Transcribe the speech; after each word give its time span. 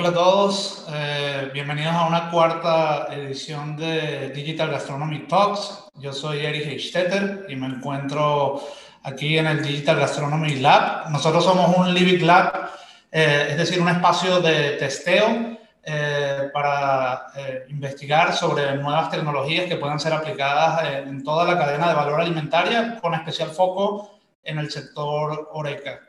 Hola 0.00 0.08
a 0.08 0.14
todos, 0.14 0.86
eh, 0.94 1.50
bienvenidos 1.52 1.92
a 1.92 2.06
una 2.06 2.30
cuarta 2.30 3.08
edición 3.10 3.76
de 3.76 4.30
Digital 4.30 4.70
Gastronomy 4.70 5.26
Talks. 5.28 5.90
Yo 5.96 6.14
soy 6.14 6.38
Erich 6.38 6.68
Heistetter 6.68 7.44
y 7.50 7.56
me 7.56 7.66
encuentro 7.66 8.62
aquí 9.02 9.36
en 9.36 9.46
el 9.46 9.62
Digital 9.62 10.00
Gastronomy 10.00 10.54
Lab. 10.54 11.10
Nosotros 11.10 11.44
somos 11.44 11.76
un 11.76 11.92
Living 11.92 12.24
Lab, 12.24 12.70
eh, 13.12 13.48
es 13.50 13.58
decir, 13.58 13.78
un 13.78 13.90
espacio 13.90 14.40
de 14.40 14.78
testeo 14.78 15.58
eh, 15.82 16.48
para 16.50 17.26
investigar 17.68 18.32
sobre 18.32 18.74
nuevas 18.76 19.10
tecnologías 19.10 19.66
que 19.66 19.76
puedan 19.76 20.00
ser 20.00 20.14
aplicadas 20.14 20.82
en 20.94 21.22
toda 21.22 21.44
la 21.44 21.58
cadena 21.58 21.90
de 21.90 21.94
valor 21.94 22.22
alimentaria, 22.22 22.98
con 23.02 23.12
especial 23.12 23.50
foco 23.50 24.18
en 24.42 24.60
el 24.60 24.70
sector 24.70 25.50
Oreca. 25.52 26.00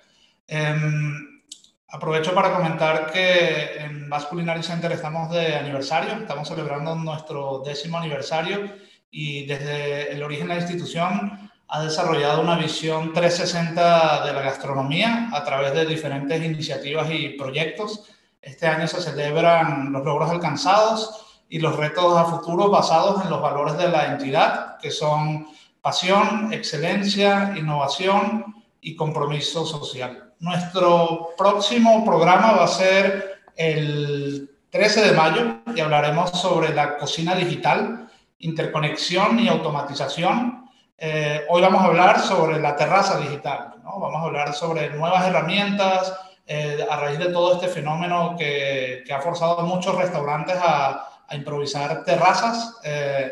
Aprovecho 1.93 2.33
para 2.33 2.53
comentar 2.53 3.11
que 3.11 3.75
en 3.75 4.09
Basque 4.09 4.29
Culinary 4.29 4.63
Center 4.63 4.93
estamos 4.93 5.29
de 5.29 5.57
aniversario, 5.57 6.13
estamos 6.13 6.47
celebrando 6.47 6.95
nuestro 6.95 7.61
décimo 7.65 7.97
aniversario 7.97 8.73
y 9.11 9.45
desde 9.45 10.13
el 10.13 10.23
origen 10.23 10.47
de 10.47 10.53
la 10.53 10.61
institución 10.61 11.51
ha 11.67 11.83
desarrollado 11.83 12.41
una 12.41 12.55
visión 12.55 13.11
360 13.11 14.25
de 14.25 14.33
la 14.33 14.41
gastronomía 14.41 15.31
a 15.33 15.43
través 15.43 15.73
de 15.73 15.85
diferentes 15.85 16.41
iniciativas 16.41 17.11
y 17.11 17.29
proyectos. 17.31 18.09
Este 18.41 18.67
año 18.67 18.87
se 18.87 19.01
celebran 19.01 19.91
los 19.91 20.05
logros 20.05 20.31
alcanzados 20.31 21.41
y 21.49 21.59
los 21.59 21.75
retos 21.75 22.17
a 22.17 22.23
futuro 22.23 22.69
basados 22.69 23.21
en 23.21 23.29
los 23.29 23.41
valores 23.41 23.77
de 23.77 23.89
la 23.89 24.13
entidad, 24.13 24.77
que 24.77 24.91
son 24.91 25.45
pasión, 25.81 26.53
excelencia, 26.53 27.53
innovación 27.57 28.63
y 28.79 28.95
compromiso 28.95 29.65
social. 29.65 30.30
Nuestro 30.41 31.35
próximo 31.37 32.03
programa 32.03 32.53
va 32.53 32.63
a 32.63 32.67
ser 32.67 33.43
el 33.55 34.49
13 34.71 35.05
de 35.05 35.11
mayo 35.11 35.57
y 35.75 35.79
hablaremos 35.79 36.31
sobre 36.31 36.73
la 36.73 36.97
cocina 36.97 37.35
digital, 37.35 38.09
interconexión 38.39 39.37
y 39.37 39.47
automatización. 39.47 40.67
Eh, 40.97 41.45
hoy 41.47 41.61
vamos 41.61 41.83
a 41.83 41.85
hablar 41.85 42.19
sobre 42.19 42.59
la 42.59 42.75
terraza 42.75 43.19
digital, 43.19 43.75
¿no? 43.83 43.99
vamos 43.99 44.19
a 44.19 44.25
hablar 44.25 44.53
sobre 44.55 44.89
nuevas 44.89 45.27
herramientas 45.27 46.11
eh, 46.47 46.87
a 46.89 46.95
raíz 46.95 47.19
de 47.19 47.27
todo 47.27 47.53
este 47.53 47.67
fenómeno 47.67 48.35
que, 48.35 49.03
que 49.05 49.13
ha 49.13 49.21
forzado 49.21 49.59
a 49.59 49.63
muchos 49.63 49.95
restaurantes 49.95 50.57
a, 50.57 51.07
a 51.27 51.35
improvisar 51.35 52.03
terrazas 52.03 52.79
eh, 52.83 53.31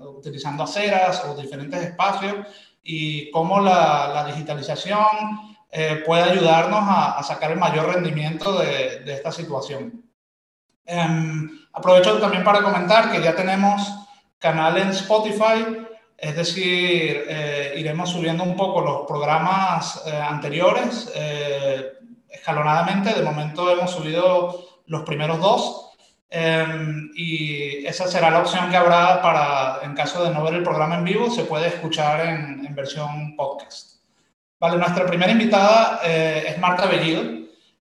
utilizando 0.00 0.64
aceras 0.64 1.24
o 1.26 1.40
diferentes 1.40 1.80
espacios 1.80 2.44
y 2.82 3.30
cómo 3.30 3.60
la, 3.60 4.10
la 4.12 4.24
digitalización 4.24 5.49
eh, 5.72 6.02
puede 6.04 6.22
ayudarnos 6.22 6.80
a, 6.82 7.22
sacar 7.22 7.52
el 7.52 7.58
mayor 7.58 7.94
rendimiento 7.94 8.58
de, 8.58 9.04
esta 9.06 9.30
situación. 9.30 10.04
Em, 10.84 11.48
aprovecho 11.72 12.18
también 12.18 12.42
para 12.42 12.62
comentar 12.62 13.12
que 13.12 13.22
ya 13.22 13.36
tenemos 13.36 13.80
canal 14.38 14.76
en 14.78 14.88
Spotify, 14.88 15.86
es 16.16 16.34
decir, 16.34 17.24
eh, 17.28 17.74
iremos 17.76 18.10
subiendo 18.10 18.42
un 18.42 18.56
poco 18.56 18.80
los 18.80 19.06
programas 19.06 20.02
eh, 20.06 20.16
anteriores 20.16 21.10
escalonadamente. 22.28 23.14
De 23.14 23.22
momento 23.22 23.70
hemos 23.70 23.90
subido 23.92 24.82
los 24.86 25.02
primeros 25.02 25.40
dos. 25.40 25.86
Em, 26.32 27.10
y 27.14 27.84
esa 27.86 28.06
será 28.06 28.30
la 28.30 28.40
opción 28.40 28.70
que 28.70 28.76
habrá 28.76 29.20
para, 29.22 29.80
en 29.82 29.94
caso 29.94 30.24
de 30.24 30.30
no 30.30 30.42
ver 30.44 30.54
el 30.54 30.62
programa 30.62 30.96
en 30.96 31.04
vivo, 31.04 31.30
se 31.30 31.44
puede 31.44 31.68
escuchar 31.68 32.20
en 32.20 32.74
versión 32.74 33.34
podcast. 33.36 33.99
Vale, 34.60 34.76
nuestra 34.76 35.06
primera 35.06 35.32
invitada 35.32 36.00
eh, 36.04 36.44
es 36.48 36.58
Marta 36.58 36.84
Bellido, 36.84 37.22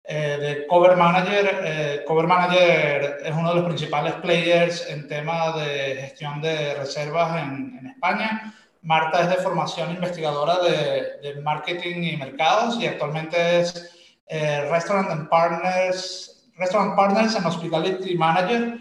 eh, 0.05 0.37
de 0.39 0.67
Cover 0.67 0.95
Manager. 0.95 1.63
Eh, 1.65 2.05
Cover 2.07 2.27
Manager 2.27 3.17
es 3.25 3.35
uno 3.35 3.49
de 3.49 3.55
los 3.55 3.65
principales 3.65 4.13
players 4.17 4.87
en 4.91 5.09
tema 5.09 5.53
de 5.53 5.97
gestión 6.03 6.43
de 6.43 6.75
reservas 6.75 7.43
en, 7.43 7.79
en 7.81 7.87
España. 7.87 8.55
Marta 8.83 9.23
es 9.23 9.31
de 9.31 9.37
formación 9.37 9.91
investigadora 9.91 10.59
de, 10.59 11.19
de, 11.23 11.41
marketing 11.41 12.03
y 12.03 12.17
mercados 12.19 12.79
y 12.79 12.87
actualmente 12.87 13.61
es 13.61 14.19
Restaurant 14.71 15.11
and 15.11 15.31
Partners, 15.31 16.47
Restaurant 16.59 16.95
Partners 16.95 17.37
and 17.37 17.47
Hospitality 17.47 18.17
Manager 18.19 18.79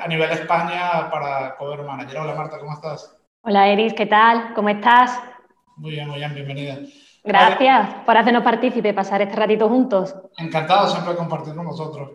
a 0.00 0.06
nivel 0.06 0.30
España 0.30 1.10
para 1.10 1.56
Cover 1.56 1.82
Manager. 1.82 2.20
Hola 2.20 2.34
Marta, 2.34 2.58
¿cómo 2.58 2.72
estás? 2.72 3.16
Hola 3.42 3.66
Eris, 3.66 3.92
¿qué 3.94 4.06
tal? 4.06 4.54
¿Cómo 4.54 4.68
estás? 4.68 5.33
Muy 5.76 5.92
bien, 5.92 6.08
muy 6.08 6.18
bien, 6.18 6.34
bienvenida. 6.34 6.78
Gracias 7.22 7.94
por 8.04 8.16
hacernos 8.16 8.44
partícipe, 8.44 8.92
pasar 8.92 9.22
este 9.22 9.36
ratito 9.36 9.68
juntos. 9.68 10.14
Encantado 10.36 10.88
siempre 10.88 11.12
de 11.12 11.18
compartir 11.18 11.54
con 11.54 11.66
vosotros. 11.66 12.10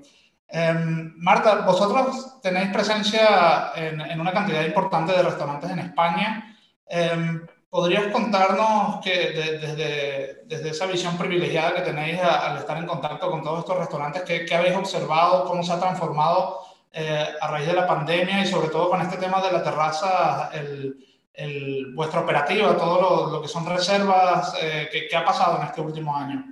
Em, 0.47 1.13
Marta, 1.17 1.61
vosotros 1.65 2.39
tenéis 2.41 2.69
presencia 2.69 3.71
en, 3.75 4.19
una 4.19 4.31
cantidad 4.31 4.63
importante 4.63 5.13
de 5.13 5.23
restaurantes 5.23 5.69
en 5.71 5.79
España. 5.79 6.55
Em, 6.87 7.45
¿Podrías 7.69 8.07
contarnos 8.07 8.99
que 9.03 9.59
desde, 9.61 10.43
desde, 10.45 10.69
esa 10.69 10.87
visión 10.87 11.15
privilegiada 11.17 11.75
que 11.75 11.81
tenéis 11.81 12.19
al 12.19 12.57
estar 12.57 12.75
en 12.77 12.87
contacto 12.87 13.29
con 13.29 13.43
todos 13.43 13.59
estos 13.59 13.77
restaurantes, 13.77 14.23
qué, 14.23 14.43
qué 14.43 14.55
habéis 14.55 14.75
observado, 14.75 15.45
cómo 15.45 15.61
se 15.61 15.73
ha 15.73 15.79
transformado 15.79 16.61
eh, 16.91 17.27
a 17.39 17.47
raíz 17.47 17.67
de 17.67 17.73
la 17.73 17.85
pandemia 17.85 18.41
y 18.41 18.47
sobre 18.47 18.69
todo 18.69 18.89
con 18.89 18.99
este 19.01 19.17
tema 19.17 19.39
de 19.39 19.51
la 19.51 19.63
terraza, 19.63 20.49
el, 20.51 20.97
el, 21.39 21.93
vuestra 21.93 22.21
operativa, 22.21 22.75
todo 22.75 23.31
lo, 23.31 23.41
que 23.41 23.47
son 23.47 23.65
reservas, 23.65 24.53
eh, 24.61 24.89
¿qué, 25.09 25.15
ha 25.15 25.23
pasado 25.23 25.57
en 25.57 25.67
este 25.67 25.81
último 25.81 26.15
año? 26.15 26.43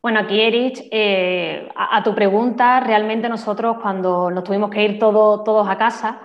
Bueno, 0.00 0.20
aquí, 0.20 0.40
Erich, 0.40 0.86
eh, 0.90 1.68
a, 1.74 2.02
tu 2.02 2.14
pregunta, 2.14 2.80
realmente 2.80 3.28
nosotros 3.28 3.78
cuando 3.82 4.30
nos 4.30 4.44
tuvimos 4.44 4.70
que 4.70 4.84
ir 4.84 4.98
todos 4.98 5.68
a 5.68 5.76
casa, 5.76 6.20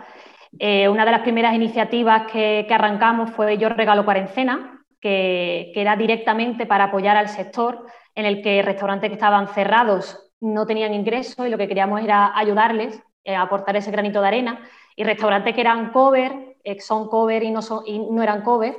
eh, 0.60 0.88
una 0.88 1.06
de 1.06 1.12
las 1.12 1.22
primeras 1.22 1.56
iniciativas 1.56 2.30
que, 2.32 2.68
arrancamos 2.70 3.32
fue 3.32 3.58
Yo 3.58 3.70
Regalo 3.70 4.06
Cuarentena, 4.06 4.84
que, 5.02 5.72
que, 5.74 5.82
era 5.82 5.96
directamente 5.96 6.66
para 6.66 6.86
apoyar 6.86 7.18
al 7.18 7.30
sector 7.30 7.86
en 8.16 8.26
el 8.26 8.42
que 8.42 8.62
restaurantes 8.62 9.10
que 9.10 9.16
estaban 9.16 9.48
cerrados 9.48 10.32
no 10.42 10.66
tenían 10.66 10.94
ingresos 10.94 11.48
y 11.48 11.50
lo 11.50 11.58
que 11.58 11.68
queríamos 11.68 12.02
era 12.02 12.38
ayudarles 12.38 13.02
a 13.26 13.42
aportar 13.42 13.76
ese 13.76 13.92
granito 13.92 14.22
de 14.22 14.28
arena 14.28 14.60
y 14.96 15.04
restaurantes 15.04 15.54
que 15.54 15.62
eran 15.62 15.92
cover 15.92 16.32
eh, 16.32 16.49
son 16.80 17.08
cover 17.08 17.44
y 17.44 17.52
no, 17.52 18.24
eran 18.24 18.42
cover, 18.44 18.78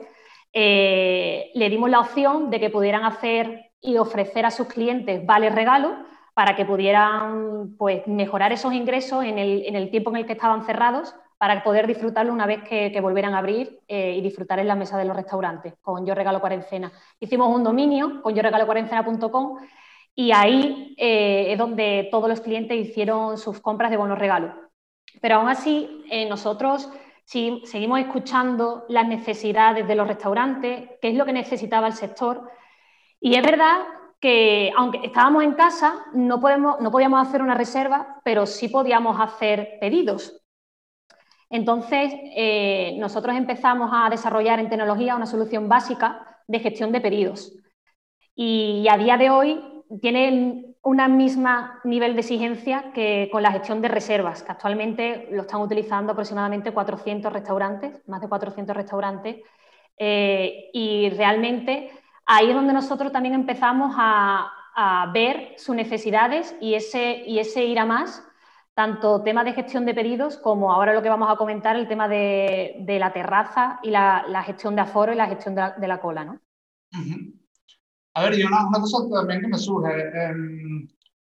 eh, 0.53 1.51
le 1.55 1.71
dimos 1.71 1.91
la 1.91 2.01
opción 2.01 2.51
de 2.51 2.59
que 2.59 2.71
pudieran 2.71 3.05
hacer 3.05 3.71
y 3.81 3.97
ofrecer 3.97 4.45
a 4.47 4.51
sus 4.51 4.67
clientes 4.67 5.25
vales 5.25 5.55
regalos 5.55 5.93
para 6.35 6.57
que 6.57 6.65
pudieran 6.65 7.77
pues, 7.77 8.07
mejorar 8.07 8.53
esos 8.53 8.73
ingresos 8.73 9.25
en 9.25 9.39
el, 9.39 9.91
tiempo 9.91 10.11
en 10.11 10.17
el 10.17 10.27
que 10.27 10.33
estaban 10.33 10.65
cerrados 10.65 11.15
para 11.39 11.63
poder 11.63 11.87
disfrutarlo 11.87 12.33
una 12.33 12.47
vez 12.47 12.63
que, 12.63 12.99
volvieran 13.01 13.35
a 13.35 13.39
abrir 13.39 13.81
eh, 13.89 14.15
y 14.17 14.21
disfrutar 14.21 14.59
en 14.59 14.69
la 14.69 14.75
mesa 14.75 14.99
de 14.99 15.05
los 15.05 15.17
restaurantes 15.17 15.75
con 15.81 16.05
Yo 16.05 16.15
Regalo 16.15 16.41
Cuarentena. 16.41 16.93
Hicimos 17.19 17.55
un 17.55 17.65
dominio 17.65 18.21
con 18.23 18.35
yo 18.35 18.43
regalo 18.43 18.67
cuarentena.com 18.67 19.59
y 20.15 20.33
ahí 20.33 20.95
es 20.99 21.57
donde 21.57 22.09
todos 22.11 22.29
los 22.29 22.41
clientes 22.41 22.77
hicieron 22.77 23.39
sus 23.39 23.61
compras 23.61 23.91
de 23.91 23.97
bonos 23.97 24.19
regalos. 24.19 24.53
Pero 25.21 25.37
aún 25.37 25.49
así, 25.49 26.05
nosotros 26.29 26.91
si 27.31 27.63
seguimos 27.65 28.01
escuchando 28.01 28.87
las 28.89 29.07
necesidades 29.07 29.87
de 29.87 29.95
los 29.95 30.09
restaurantes, 30.09 30.91
qué 31.01 31.11
es 31.11 31.15
lo 31.15 31.25
que 31.25 31.33
necesitaba 31.33 31.87
el 31.87 31.93
sector. 31.93 32.51
Y 33.21 33.37
es 33.37 33.43
verdad 33.43 33.83
que 34.19 34.73
aunque 34.77 34.99
estábamos 35.05 35.45
en 35.45 35.53
casa, 35.53 36.07
no, 36.13 36.41
podemos, 36.41 36.81
no 36.81 36.91
podíamos 36.91 37.25
hacer 37.25 37.41
una 37.41 37.55
reserva, 37.55 38.21
pero 38.25 38.47
sí 38.47 38.67
podíamos 38.67 39.21
hacer 39.21 39.79
pedidos. 39.81 40.43
Entonces, 41.49 42.13
eh, 42.35 42.97
nosotros 42.99 43.37
empezamos 43.37 43.91
a 43.93 44.11
desarrollar 44.11 44.59
en 44.59 44.69
tecnología 44.69 45.15
una 45.15 45.27
solución 45.27 45.69
básica 45.69 46.43
de 46.49 46.59
gestión 46.59 46.91
de 46.91 47.01
pedidos. 47.01 47.53
Y 48.35 48.89
a 48.91 48.99
día 48.99 49.17
de 49.17 49.31
hoy 49.31 49.85
tienen 50.03 50.70
una 50.83 51.09
misma 51.09 51.81
nivel 51.85 52.15
de 52.15 52.21
exigencia 52.21 52.93
que 52.95 53.29
con 53.31 53.43
la 53.43 53.53
gestión 53.53 53.83
de 53.83 53.89
reservas, 53.89 54.43
que 54.43 54.53
actualmente 54.53 55.29
lo 55.31 55.43
están 55.43 55.61
utilizando 55.61 56.13
aproximadamente 56.13 56.73
400 56.73 57.33
restaurantes, 57.33 58.01
más 58.09 58.21
de 58.21 58.29
400 58.29 58.75
restaurantes, 58.75 59.37
eh, 59.99 60.71
y 60.73 61.11
realmente 61.11 61.91
ahí 62.25 62.49
es 62.49 62.55
donde 62.55 62.73
nosotros 62.73 63.13
también 63.13 63.35
empezamos 63.35 63.95
a, 63.97 64.57
ver 65.13 65.55
sus 65.59 65.75
necesidades 65.77 66.57
y 66.59 66.73
ese, 66.73 67.23
y 67.27 67.39
ese 67.39 67.65
ir 67.65 67.79
a 67.79 67.85
más, 67.85 68.27
tanto 68.73 69.23
tema 69.23 69.45
de 69.45 69.53
gestión 69.53 69.85
de 69.85 69.93
pedidos 69.93 70.39
como 70.39 70.73
ahora 70.73 70.95
lo 70.95 71.03
que 71.03 71.11
vamos 71.11 71.29
a 71.31 71.37
comentar, 71.37 71.77
el 71.77 71.87
tema 71.87 72.09
de, 72.09 72.97
la 72.99 73.13
terraza 73.13 73.79
y 73.83 73.91
la, 73.91 74.43
gestión 74.47 74.75
de 74.77 74.81
aforo 74.81 75.13
y 75.13 75.17
la 75.17 75.27
gestión 75.27 75.55
de 75.55 75.89
la, 75.89 76.01
cola. 76.01 76.25
¿no? 76.25 76.41
A 78.15 78.25
ver, 78.25 78.39
y 78.39 78.43
una, 78.43 78.67
una 78.67 78.81
cosa 78.81 78.99
también 79.13 79.41
que 79.41 79.49
me 79.49 79.59
surge, 79.59 79.93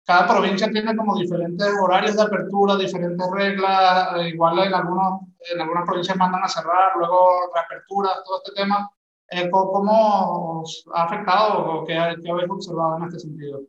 cada 0.06 0.28
provincia 0.28 0.70
tiene 0.70 0.94
como 0.94 1.18
diferentes 1.18 1.66
horarios 1.82 2.16
de 2.16 2.22
apertura, 2.22 2.76
diferentes 2.76 3.26
reglas, 3.32 4.08
eh, 4.16 4.28
igual 4.28 4.60
en, 4.60 4.72
algunos, 4.72 5.22
en 5.52 5.60
algunas 5.60 5.84
provincias 5.84 6.16
mandan 6.16 6.44
a 6.44 6.48
cerrar, 6.48 6.92
luego 6.96 7.52
reaperturas, 7.52 8.22
todo 8.24 8.40
este 8.44 8.62
tema. 8.62 8.88
Eh, 9.28 9.50
¿Cómo 9.50 10.60
os 10.60 10.84
ha 10.94 11.04
afectado 11.04 11.58
o 11.58 11.84
qué, 11.84 11.94
qué, 12.22 12.30
habéis 12.30 12.48
observado 12.48 12.98
en 12.98 13.04
este 13.04 13.18
sentido? 13.18 13.62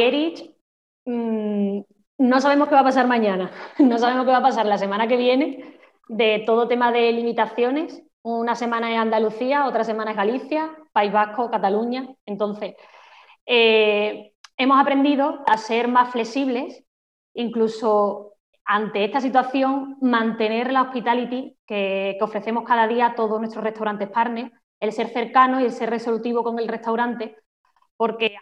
Erich, 0.00 0.56
mm, 1.04 1.80
no 2.16 2.40
sabemos 2.40 2.68
qué 2.68 2.74
va 2.74 2.80
a 2.80 2.84
pasar 2.84 3.06
mañana, 3.06 3.50
no 3.78 3.98
sabemos 3.98 4.24
qué 4.24 4.30
va 4.30 4.38
a 4.38 4.42
pasar 4.42 4.64
la 4.64 4.78
semana 4.78 5.06
que 5.06 5.18
viene 5.18 5.78
de 6.08 6.44
todo 6.46 6.66
tema 6.66 6.92
de 6.92 7.12
limitaciones. 7.12 8.02
Una 8.28 8.56
semana 8.56 8.90
es 8.92 8.98
Andalucía, 8.98 9.68
otra 9.68 9.84
semana 9.84 10.10
es 10.10 10.16
Galicia, 10.16 10.76
País 10.92 11.12
Vasco, 11.12 11.48
Cataluña. 11.48 12.08
Entonces, 12.24 12.74
eh, 13.46 14.32
hemos 14.56 14.80
aprendido 14.80 15.44
a 15.46 15.56
ser 15.56 15.86
más 15.86 16.10
flexibles, 16.10 16.82
incluso 17.34 18.32
ante 18.64 19.04
esta 19.04 19.20
situación, 19.20 19.96
mantener 20.00 20.72
la 20.72 20.82
hospitality 20.82 21.56
que, 21.64 22.18
ofrecemos 22.20 22.64
cada 22.64 22.88
día 22.88 23.06
a 23.06 23.14
todos 23.14 23.38
nuestros 23.38 23.62
restaurantes 23.62 24.08
partners, 24.08 24.50
el 24.80 24.90
ser 24.90 25.10
cercano 25.10 25.60
y 25.60 25.64
el 25.64 25.70
ser 25.70 25.90
resolutivo 25.90 26.42
con 26.42 26.58
el 26.58 26.66
restaurante, 26.66 27.36
porque 27.96 28.34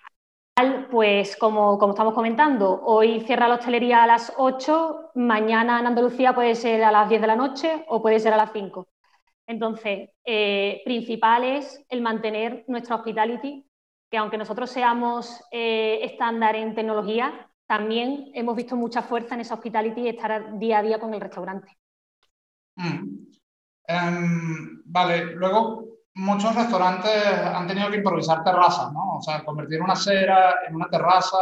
pues 0.91 1.37
como, 1.37 1.77
como, 1.79 1.93
estamos 1.93 2.15
comentando, 2.15 2.81
hoy 2.87 3.21
cierra 3.21 3.49
la 3.49 3.57
hostelería 3.57 4.03
a 4.03 4.07
las 4.07 4.33
8, 4.39 5.11
mañana 5.17 5.79
en 5.79 5.89
Andalucía 5.89 6.35
puede 6.35 6.55
ser 6.55 6.83
a 6.85 6.91
las 6.91 7.11
10 7.11 7.21
de 7.21 7.27
la 7.27 7.37
noche 7.37 7.85
o 7.89 8.01
puede 8.01 8.19
ser 8.19 8.33
a 8.33 8.39
las 8.39 8.51
5. 8.53 8.87
Entonces, 9.47 10.11
eh, 10.25 10.81
principal 10.85 11.45
es 11.45 11.85
el 11.89 12.01
mantener 12.01 12.65
nuestra 12.67 12.97
hospitality, 12.97 13.67
que 14.11 14.17
aunque 14.17 14.39
nosotros 14.39 14.71
seamos 14.71 15.43
eh, 15.51 16.01
estándar 16.03 16.57
en 16.57 16.75
tecnología, 16.75 17.51
también 17.67 18.31
hemos 18.35 18.57
visto 18.57 18.77
mucha 18.77 19.03
fuerza 19.03 19.35
en 19.35 19.41
esa 19.41 19.55
hospitality 19.55 20.03
y 20.03 20.09
estar 20.09 20.59
día 20.59 20.79
a 20.79 20.83
día 20.83 20.99
con 20.99 21.13
el 21.15 21.21
restaurante. 21.21 21.77
Mm. 22.77 23.27
Em, 23.87 24.83
vale, 24.87 25.35
luego 25.35 25.85
muchos 26.15 26.55
restaurantes 26.55 27.25
han 27.27 27.67
tenido 27.67 27.91
que 27.91 27.99
improvisar 27.99 28.43
terrazas, 28.43 28.93
¿no? 28.93 29.17
O 29.17 29.23
sea, 29.23 29.45
convertir 29.45 29.83
una 29.83 29.93
acera 29.95 30.57
en 30.67 30.75
una 30.77 30.89
terraza. 30.89 31.39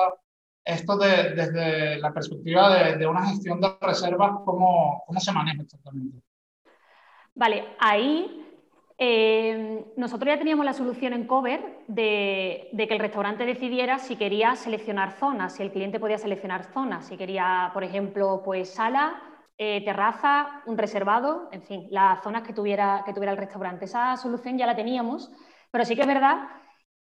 Esto 0.64 0.96
desde 0.96 1.99
la 1.99 2.12
perspectiva 2.12 2.94
de, 2.96 3.06
una 3.06 3.26
gestión 3.26 3.60
de 3.60 3.76
reservas, 3.81 4.31
¿cómo, 4.44 5.02
¿cómo 5.06 5.20
se 5.20 5.32
maneja 5.32 5.62
exactamente? 5.62 6.22
Vale, 7.34 7.64
ahí 7.79 8.44
eh, 8.99 9.84
nosotros 9.96 10.29
ya 10.29 10.38
teníamos 10.38 10.64
la 10.64 10.75
solución 10.75 11.12
en 11.12 11.26
Cover 11.26 11.79
de, 11.88 12.69
que 12.76 12.94
el 12.94 13.00
restaurante 13.00 13.46
decidiera 13.46 13.99
si 13.99 14.17
quería 14.17 14.55
seleccionar 14.55 15.12
zonas, 15.19 15.55
si 15.55 15.62
el 15.62 15.73
cliente 15.73 15.99
podía 15.99 16.19
seleccionar 16.19 16.64
zonas, 16.73 17.06
si 17.06 17.17
quería, 17.17 17.70
por 17.73 17.84
ejemplo, 17.84 18.43
pues 18.44 18.70
sala, 18.75 19.20
eh, 19.58 19.82
terraza, 19.84 20.62
un 20.67 20.76
reservado, 20.76 21.49
en 21.52 21.62
fin, 21.62 21.87
las 21.90 22.23
zonas 22.23 22.43
que 22.43 22.52
tuviera, 22.52 23.02
que 23.06 23.12
tuviera 23.14 23.32
el 23.32 23.38
restaurante. 23.38 23.87
Esa 23.87 24.17
solución 24.17 24.58
ya 24.58 24.67
la 24.67 24.76
teníamos, 24.76 25.31
pero 25.70 25.85
sí 25.85 25.94
que 25.94 26.02
es 26.02 26.06
verdad 26.06 26.49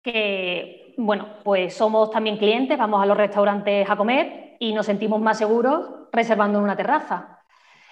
que, 0.02 0.96
bueno, 0.98 1.28
pues 1.44 1.76
somos 1.76 2.10
también 2.10 2.38
clientes, 2.38 2.78
vamos 2.78 3.02
a 3.02 3.06
los 3.06 3.18
restaurantes 3.18 3.88
a 3.90 3.96
comer 3.98 4.56
y 4.60 4.74
nos 4.74 4.86
sentimos 4.86 5.20
más 5.22 5.38
seguros 5.38 5.90
reservando 6.12 6.58
en 6.60 6.64
una 6.64 6.76
terraza. 6.78 7.40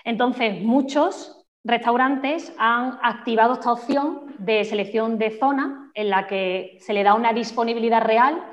Entonces, 0.04 0.62
muchos 0.62 1.39
restaurantes 1.64 2.54
han 2.58 3.00
activado 3.04 3.54
esta 3.54 3.72
opción 3.72 4.36
de 4.38 4.64
selección 4.64 5.18
de 5.18 5.38
zona 5.38 5.92
en 5.94 6.10
la 6.10 6.28
que 6.28 6.78
se 6.82 6.94
le 6.94 7.04
da 7.04 7.14
una 7.14 7.34
disponibilidad 7.34 8.02
real 8.02 8.44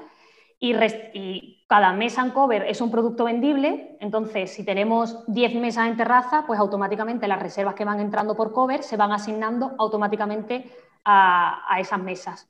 y, 0.58 1.52
cada 1.68 1.92
mesa 1.92 2.22
en 2.22 2.30
cover 2.30 2.62
es 2.62 2.80
un 2.80 2.92
producto 2.92 3.24
vendible. 3.24 3.96
Entonces, 3.98 4.54
si 4.54 4.64
tenemos 4.64 5.24
10 5.26 5.56
mesas 5.56 5.88
en 5.88 5.96
terraza, 5.96 6.44
pues 6.46 6.60
automáticamente 6.60 7.26
las 7.26 7.42
reservas 7.42 7.74
que 7.74 7.84
van 7.84 7.98
entrando 7.98 8.36
por 8.36 8.52
cover 8.52 8.84
se 8.84 8.96
van 8.96 9.10
asignando 9.10 9.74
automáticamente 9.76 10.70
a, 11.04 11.76
esas 11.80 11.98
mesas. 11.98 12.48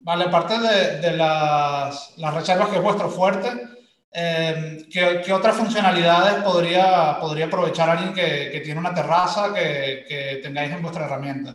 Vale, 0.00 0.24
aparte 0.24 0.58
de, 0.58 1.16
las, 1.16 2.12
las 2.18 2.34
reservas 2.34 2.68
que 2.68 2.76
es 2.76 2.82
vuestro 2.82 3.08
fuerte, 3.08 3.75
Em, 4.18 4.78
¿qué, 4.90 5.30
otras 5.30 5.56
funcionalidades 5.56 6.42
podría, 6.42 7.18
podría 7.20 7.44
aprovechar 7.44 7.90
alguien 7.90 8.14
que, 8.14 8.62
tiene 8.64 8.80
una 8.80 8.94
terraza 8.94 9.52
que, 9.52 10.40
tengáis 10.42 10.72
en 10.72 10.80
vuestra 10.80 11.04
herramienta? 11.04 11.54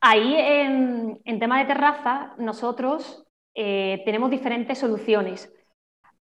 Ahí, 0.00 0.34
en, 0.36 1.38
tema 1.38 1.60
de 1.60 1.66
terraza, 1.66 2.34
nosotros 2.36 3.24
eh, 3.54 4.02
tenemos 4.04 4.28
diferentes 4.32 4.76
soluciones. 4.76 5.52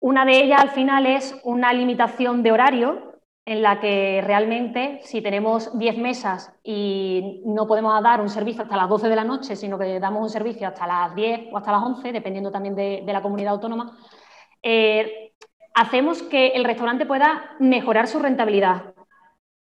Una 0.00 0.24
de 0.24 0.42
ellas, 0.42 0.60
al 0.60 0.70
final, 0.70 1.06
es 1.06 1.38
una 1.44 1.72
limitación 1.72 2.42
de 2.42 2.50
horario 2.50 3.20
en 3.44 3.62
la 3.62 3.78
que 3.78 4.22
realmente, 4.26 5.02
si 5.04 5.22
tenemos 5.22 5.78
10 5.78 5.98
mesas 5.98 6.52
y 6.64 7.42
no 7.46 7.68
podemos 7.68 8.02
dar 8.02 8.20
un 8.20 8.28
servicio 8.28 8.64
hasta 8.64 8.76
las 8.76 8.88
12 8.88 9.08
de 9.08 9.16
la 9.16 9.24
noche, 9.24 9.54
sino 9.54 9.78
que 9.78 10.00
damos 10.00 10.22
un 10.22 10.30
servicio 10.30 10.66
hasta 10.66 10.84
las 10.84 11.14
10 11.14 11.52
o 11.52 11.58
hasta 11.58 11.70
las 11.70 11.82
11, 11.82 12.10
dependiendo 12.10 12.50
también 12.50 12.74
de 12.74 13.04
la 13.06 13.22
comunidad 13.22 13.52
autónoma, 13.52 13.96
eh, 14.62 15.32
hacemos 15.74 16.22
que 16.22 16.48
el 16.48 16.64
restaurante 16.64 17.06
pueda 17.06 17.56
mejorar 17.58 18.06
su 18.06 18.18
rentabilidad 18.18 18.94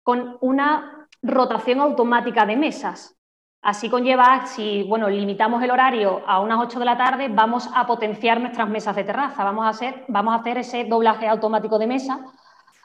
con 0.02 0.38
una 0.40 1.08
rotación 1.22 1.80
automática 1.80 2.46
de 2.46 2.56
mesas. 2.56 3.18
Así 3.60 3.90
conlleva, 3.90 4.46
si 4.46 4.84
bueno, 4.84 5.08
limitamos 5.08 5.62
el 5.62 5.70
horario 5.70 6.22
a 6.26 6.40
unas 6.40 6.60
8 6.60 6.78
de 6.78 6.84
la 6.84 6.96
tarde, 6.96 7.28
vamos 7.28 7.68
a 7.74 7.86
potenciar 7.86 8.40
nuestras 8.40 8.68
mesas 8.68 8.94
de 8.94 9.04
terraza, 9.04 9.44
vamos 9.44 9.66
a 9.66 9.70
hacer, 9.70 10.58
ese 10.58 10.84
doblaje 10.84 11.26
automático 11.26 11.78
de 11.78 11.88
mesa, 11.88 12.24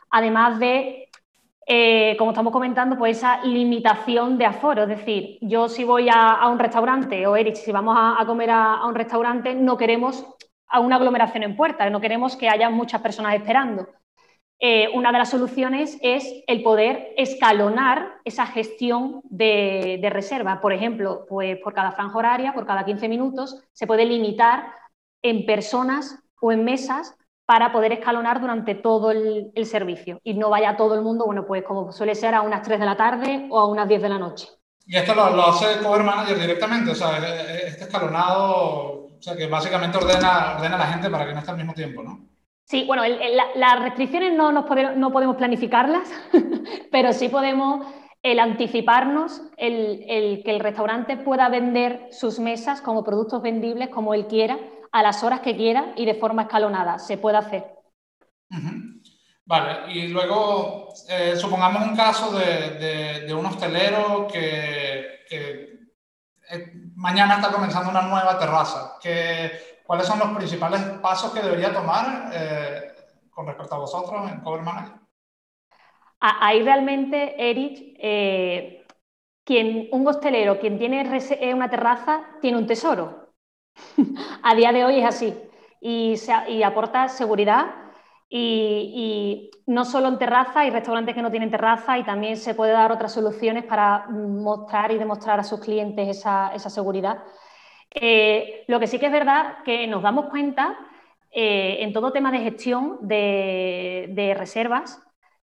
además 0.09 0.59
de, 0.59 1.09
eh, 1.67 2.15
como 2.17 2.31
estamos 2.31 2.51
comentando, 2.51 2.97
pues 2.97 3.17
esa 3.17 3.44
limitación 3.45 4.38
de 4.38 4.45
aforo. 4.47 4.83
Es 4.83 4.89
decir, 4.89 5.38
yo 5.41 5.69
si 5.69 5.83
voy 5.83 6.09
a, 6.11 6.50
un 6.50 6.57
restaurante, 6.57 7.27
o 7.27 7.35
Erich, 7.35 7.57
si 7.57 7.71
vamos 7.71 7.95
a, 7.97 8.25
comer 8.25 8.50
a, 8.50 8.83
un 8.85 8.95
restaurante, 8.95 9.53
no 9.53 9.77
queremos 9.77 10.25
a 10.74 10.80
una 10.80 10.96
aglomeración 10.96 11.44
en 11.44 11.56
puerta, 11.56 11.88
no 11.92 12.02
queremos 12.02 12.36
que 12.36 12.50
haya 12.50 12.68
muchas 12.72 13.00
personas 13.00 13.36
esperando. 13.36 13.88
Eh, 14.60 14.90
una 14.96 15.12
de 15.12 15.20
las 15.20 15.30
soluciones 15.30 16.00
es 16.02 16.25
el 16.48 16.64
poder 16.64 17.14
escalonar 17.16 18.14
esa 18.25 18.48
gestión 18.48 19.22
de, 19.25 20.00
reserva. 20.12 20.62
Por 20.62 20.74
ejemplo, 20.74 21.25
pues 21.30 21.60
por 21.60 21.75
cada 21.75 21.92
franja 21.92 22.18
horaria, 22.18 22.54
por 22.54 22.66
cada 22.66 22.86
15 22.86 23.08
minutos, 23.08 23.62
se 23.72 23.86
puede 23.86 24.06
limitar 24.06 24.74
en 25.22 25.46
personas 25.46 26.20
o 26.42 26.52
en 26.52 26.64
mesas 26.66 27.16
para 27.46 27.72
poder 27.72 27.92
escalonar 27.92 28.42
durante 28.42 28.74
todo 28.74 29.12
el, 29.12 29.52
servicio 29.66 30.22
y 30.24 30.34
no 30.34 30.50
vaya 30.50 30.75
todo 30.75 30.96
el 30.96 31.04
mundo, 31.04 31.25
bueno, 31.25 31.46
pues 31.46 31.64
como 31.64 31.92
suele 31.92 32.16
ser 32.16 32.34
a 32.34 32.42
unas 32.42 32.64
3 32.64 32.80
de 32.80 32.86
la 32.86 32.98
tarde 32.98 33.48
o 33.52 33.60
a 33.60 33.68
unas 33.68 33.88
10 33.88 34.02
de 34.02 34.10
la 34.10 34.18
noche. 34.18 34.48
Y 34.88 34.96
esto 34.96 35.14
lo, 35.14 35.30
lo 35.36 35.48
hace 35.50 35.84
Cover 35.84 36.04
Manager 36.04 36.40
directamente, 36.40 36.92
o 36.92 36.96
sea, 36.96 37.18
este 37.18 37.84
escalonado 37.84 39.04
o 39.24 39.25
sea, 39.25 39.38
que 39.38 39.48
básicamente 39.48 39.98
ordena, 39.98 40.56
ordena 40.58 40.75
a 40.75 40.80
la 40.80 40.88
gente 40.88 41.10
para 41.10 41.25
que 41.25 41.31
no 41.31 41.40
esté 41.40 41.52
al 41.52 41.56
mismo 41.56 41.74
tiempo, 41.74 42.04
¿no? 42.04 42.28
Sí, 42.66 42.84
bueno, 42.86 43.04
las 43.56 43.80
restricciones 43.82 44.34
no, 44.34 44.51
nos 44.51 44.65
podemos, 44.65 44.98
no 44.98 45.13
podemos 45.13 45.38
planificarlas, 45.38 46.10
pero 46.92 47.13
sí 47.13 47.30
podemos 47.30 47.88
el 48.22 48.38
anticiparnos, 48.38 49.42
el, 49.56 50.42
que 50.44 50.51
el 50.51 50.60
restaurante 50.60 51.15
pueda 51.15 51.48
vender 51.48 52.10
sus 52.12 52.38
mesas 52.38 52.82
como 52.82 53.06
productos 53.06 53.42
vendibles 53.42 53.88
como 53.88 54.13
él 54.13 54.27
quiera, 54.27 54.60
a 54.92 55.01
las 55.01 55.24
horas 55.24 55.39
que 55.39 55.56
quiera 55.56 55.94
y 55.96 56.06
de 56.06 56.15
forma 56.15 56.42
escalonada. 56.42 57.00
Se 57.00 57.18
puede 57.18 57.38
hacer. 57.38 57.63
Vale, 59.46 59.94
y 59.94 60.10
luego 60.10 60.89
eh, 61.08 61.36
supongamos 61.38 61.88
un 61.88 61.96
caso 61.96 62.38
de, 62.38 63.25
de, 63.25 63.34
un 63.34 63.46
hostelero 63.46 64.27
que, 64.27 65.22
que 65.30 65.73
eh, 66.53 66.72
mañana 66.95 67.36
está 67.36 67.51
comenzando 67.51 67.89
una 67.89 68.03
nueva 68.03 68.38
terraza. 68.38 68.98
¿Cuáles 69.83 70.07
son 70.07 70.19
los 70.19 70.29
principales 70.29 70.81
pasos 71.01 71.31
que 71.33 71.41
debería 71.41 71.74
tomar 71.74 72.31
eh, 72.33 72.93
con 73.29 73.45
respecto 73.48 73.75
a 73.75 73.79
vosotros 73.79 74.31
en 74.31 74.39
Cover 74.41 74.62
Manager? 74.62 74.93
Ahí 76.19 76.63
realmente, 76.63 77.36
Eric, 77.38 77.98
eh, 78.00 78.86
quien, 79.43 79.89
un 79.91 80.07
hostelero, 80.07 80.60
quien 80.60 80.77
tiene 80.77 81.03
una 81.53 81.69
terraza, 81.69 82.24
tiene 82.39 82.57
un 82.57 82.65
tesoro. 82.65 83.33
a 84.43 84.55
día 84.55 84.72
de 84.72 84.86
hoy 84.86 85.00
es 85.00 85.05
así. 85.05 85.38
Y 85.81 86.63
aporta 86.63 87.10
seguridad, 87.10 87.83
y, 88.36 89.52
no 89.68 89.86
solo 89.86 90.08
en 90.08 90.18
terraza, 90.18 90.62
hay 90.62 90.72
restaurantes 90.72 91.13
que 91.13 91.22
no 91.22 91.30
tienen 91.30 91.52
terraza 91.52 92.00
y 92.00 92.04
también 92.04 92.36
se 92.36 92.56
puede 92.56 92.72
dar 92.72 92.92
otras 92.92 93.13
soluciones 93.13 93.63
para 93.63 94.08
mostrar 94.10 94.92
y 94.92 94.98
demostrar 94.98 95.40
a 95.40 95.44
sus 95.44 95.60
clientes 95.60 96.18
esa, 96.18 96.58
seguridad. 96.58 97.24
Eh, 97.92 98.66
lo 98.68 98.80
que 98.80 98.88
sí 98.88 98.98
que 98.98 99.06
es 99.06 99.12
verdad 99.12 99.58
que 99.63 99.86
nos 99.86 100.02
damos 100.02 100.25
cuenta 100.32 100.75
eh, 101.32 101.78
en 101.82 101.94
todo 101.94 102.12
tema 102.12 102.32
de 102.32 102.40
gestión 102.40 102.98
de, 103.02 104.36
reservas 104.36 105.00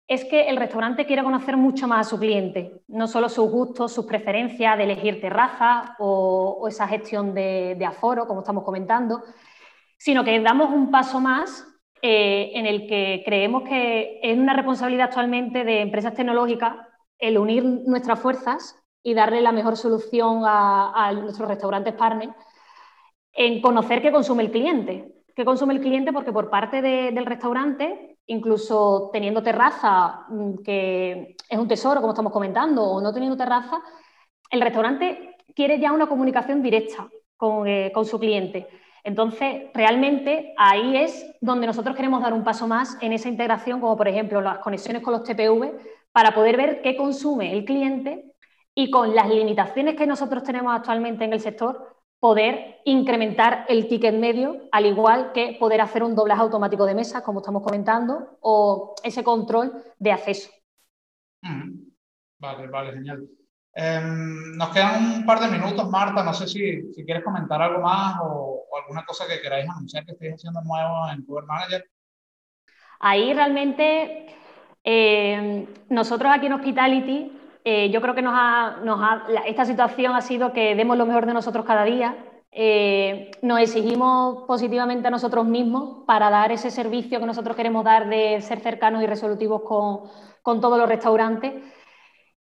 es 0.09 0.25
que 0.25 0.49
el 0.49 0.57
restaurante 0.57 1.07
quiere 1.07 1.23
conocer 1.23 1.57
mucho 1.57 1.87
más 1.87 2.07
a 2.07 2.11
su 2.11 2.19
cliente, 2.19 2.83
no 2.89 3.07
solo 3.07 3.29
sus 3.29 3.49
gustos, 3.49 3.93
sus 3.93 4.07
preferencias 4.07 4.77
de 4.77 4.85
elegir 4.85 5.21
terraza 5.21 5.95
o, 6.01 6.67
esa 6.69 6.89
gestión 6.89 7.33
de 7.33 7.87
aforo, 7.87 8.27
como 8.27 8.41
estamos 8.41 8.65
comentando, 8.65 9.23
sino 9.97 10.25
que 10.25 10.39
damos 10.41 10.71
un 10.71 10.91
paso 10.91 11.21
más 11.21 11.72
eh, 12.05 12.51
en 12.55 12.67
el 12.67 12.89
que 12.89 13.23
creemos 13.25 13.63
que 13.63 14.19
es 14.23 14.37
una 14.37 14.55
responsabilidad 14.55 15.07
actualmente 15.07 15.63
de 15.63 15.81
empresas 15.81 16.15
tecnológicas 16.15 16.77
el 17.17 17.39
unir 17.39 17.65
nuestras 17.65 18.19
fuerzas 18.19 18.77
y 19.05 19.15
darle 19.15 19.41
la 19.41 19.53
mejor 19.53 19.77
solución 19.77 20.43
a, 20.45 21.13
nuestros 21.13 21.49
restaurantes 21.49 21.95
partners 21.95 22.35
en 23.33 23.63
conocer 23.63 24.03
qué 24.03 24.11
consume 24.11 24.43
el 24.43 24.51
cliente. 24.51 25.15
qué 25.35 25.45
consume 25.47 25.75
el 25.75 25.81
cliente, 25.81 26.13
porque 26.13 26.33
por 26.33 26.51
parte 26.51 26.83
del 26.83 27.25
restaurante, 27.25 28.19
incluso 28.27 29.09
teniendo 29.13 29.43
terraza, 29.43 30.27
mm, 30.29 30.57
que 30.63 31.37
es 31.49 31.59
un 31.59 31.69
tesoro, 31.69 32.01
como 32.01 32.13
estamos 32.13 32.33
comentando, 32.33 32.83
o 32.83 33.01
no 33.01 33.13
teniendo 33.15 33.37
terraza, 33.37 33.81
el 34.51 34.61
restaurante 34.61 35.37
quiere 35.55 35.81
ya 35.81 35.93
una 35.93 36.07
comunicación 36.07 36.63
directa 36.63 37.09
con, 37.37 37.67
eh, 37.67 37.91
con 37.95 38.05
su 38.05 38.19
cliente. 38.19 38.69
Entonces, 39.05 39.65
realmente 39.75 40.55
ahí 40.57 40.97
es 40.97 41.27
donde 41.41 41.67
nosotros 41.67 41.97
queremos 41.97 42.23
dar 42.23 42.33
un 42.33 42.45
paso 42.45 42.69
más 42.69 42.97
en 43.01 43.13
esa 43.13 43.29
integración, 43.29 43.81
como 43.81 43.97
por 43.97 44.09
ejemplo 44.09 44.41
las 44.41 44.59
conexiones 44.59 45.03
con 45.03 45.13
los 45.13 45.25
TPV, 45.25 45.73
para 46.13 46.35
poder 46.35 46.57
ver 46.57 46.83
qué 46.83 46.97
consume 46.97 47.53
el 47.53 47.65
cliente 47.65 48.33
y 48.75 48.91
con 48.91 49.15
las 49.15 49.29
limitaciones 49.29 49.97
que 49.97 50.07
nosotros 50.07 50.43
tenemos 50.43 50.75
actualmente 50.75 51.25
en 51.25 51.33
el 51.33 51.41
sector, 51.41 51.97
poder 52.21 52.81
incrementar 52.85 53.67
el 53.69 53.89
ticket 53.89 54.15
medio, 54.15 54.69
al 54.71 54.87
igual 54.87 55.33
que 55.33 55.57
poder 55.59 55.81
hacer 55.81 56.05
un 56.05 56.15
doblaje 56.15 56.43
automático 56.43 56.87
de 56.87 56.95
mesas, 56.95 57.23
como 57.23 57.41
estamos 57.41 57.63
comentando, 57.63 58.39
o 58.41 58.95
ese 59.03 59.25
control 59.25 59.73
de 59.99 60.13
acceso. 60.13 60.49
Vale, 62.39 62.69
vale, 62.69 62.93
genial. 62.93 63.29
Em, 63.75 64.55
nos 64.57 64.69
quedan 64.69 65.21
un 65.21 65.27
par 65.27 65.41
de 65.41 65.49
minutos, 65.49 65.89
Marta. 65.89 66.23
No 66.23 66.35
sé 66.35 66.47
si, 66.47 66.93
quieres 67.05 67.25
comentar 67.25 67.61
algo 67.63 67.81
más 67.81 68.17
o, 68.23 68.65
alguna 68.81 69.05
cosa 69.05 69.27
que 69.27 69.41
queráis 69.41 69.69
anunciar 69.69 70.05
que 70.05 70.13
estéis 70.13 70.35
haciendo 70.35 70.61
nuevo 70.63 71.09
en 71.11 71.25
Google 71.25 71.47
Manager. 71.47 71.85
Ahí 73.01 73.33
realmente 73.33 74.27
em, 74.85 75.67
nosotros 75.89 76.31
aquí 76.33 76.47
en 76.47 76.53
Hospitality, 76.53 77.39
eh, 77.65 77.91
yo 77.91 78.01
creo 78.01 78.15
que 78.15 78.23
nos 78.23 78.35
ha, 78.37 79.25
esta 79.47 79.65
situación 79.65 80.15
ha 80.15 80.21
sido 80.21 80.53
que 80.53 80.75
demos 80.75 80.97
lo 80.99 81.07
mejor 81.07 81.27
de 81.27 81.33
nosotros 81.33 81.65
cada 81.65 81.85
día. 81.85 82.17
Eh, 82.55 83.31
nos 83.41 83.61
exigimos 83.61 84.45
positivamente 84.47 85.09
a 85.09 85.11
nosotros 85.11 85.47
mismos 85.47 86.05
para 86.07 86.29
dar 86.29 86.53
ese 86.53 86.71
servicio 86.71 87.19
que 87.19 87.25
nosotros 87.25 87.57
queremos 87.57 87.83
dar 87.83 88.11
de 88.11 88.43
ser 88.43 88.61
cercanos 88.61 89.03
y 89.03 89.07
resolutivos 89.07 89.63
con 89.63 90.61
todos 90.61 90.79
los 90.79 90.89
restaurantes. 90.89 91.55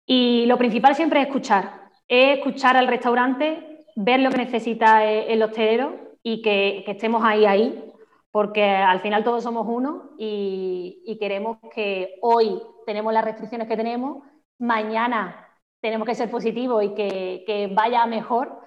Y 0.05 0.45
lo 0.45 0.57
principal 0.57 0.95
siempre 0.95 1.21
es 1.21 1.27
escuchar, 1.27 1.89
es 2.07 2.37
escuchar 2.37 2.77
al 2.77 2.87
restaurante, 2.87 3.85
ver 3.95 4.19
lo 4.19 4.29
que 4.29 4.37
necesita 4.37 5.05
el 5.05 5.41
hostelero 5.43 6.17
y 6.23 6.41
que, 6.41 6.83
estemos 6.87 7.23
ahí, 7.23 7.45
ahí, 7.45 7.91
porque 8.31 8.63
al 8.63 9.01
final 9.01 9.23
todos 9.23 9.43
somos 9.43 9.65
uno 9.67 10.11
y, 10.17 11.17
queremos 11.19 11.57
que 11.73 12.15
hoy 12.21 12.61
tenemos 12.85 13.13
las 13.13 13.25
restricciones 13.25 13.67
que 13.67 13.77
tenemos, 13.77 14.23
mañana 14.57 15.47
tenemos 15.81 16.07
que 16.07 16.15
ser 16.15 16.29
positivos 16.29 16.83
y 16.83 16.93
que, 16.93 17.71
vaya 17.73 18.05
mejor 18.05 18.59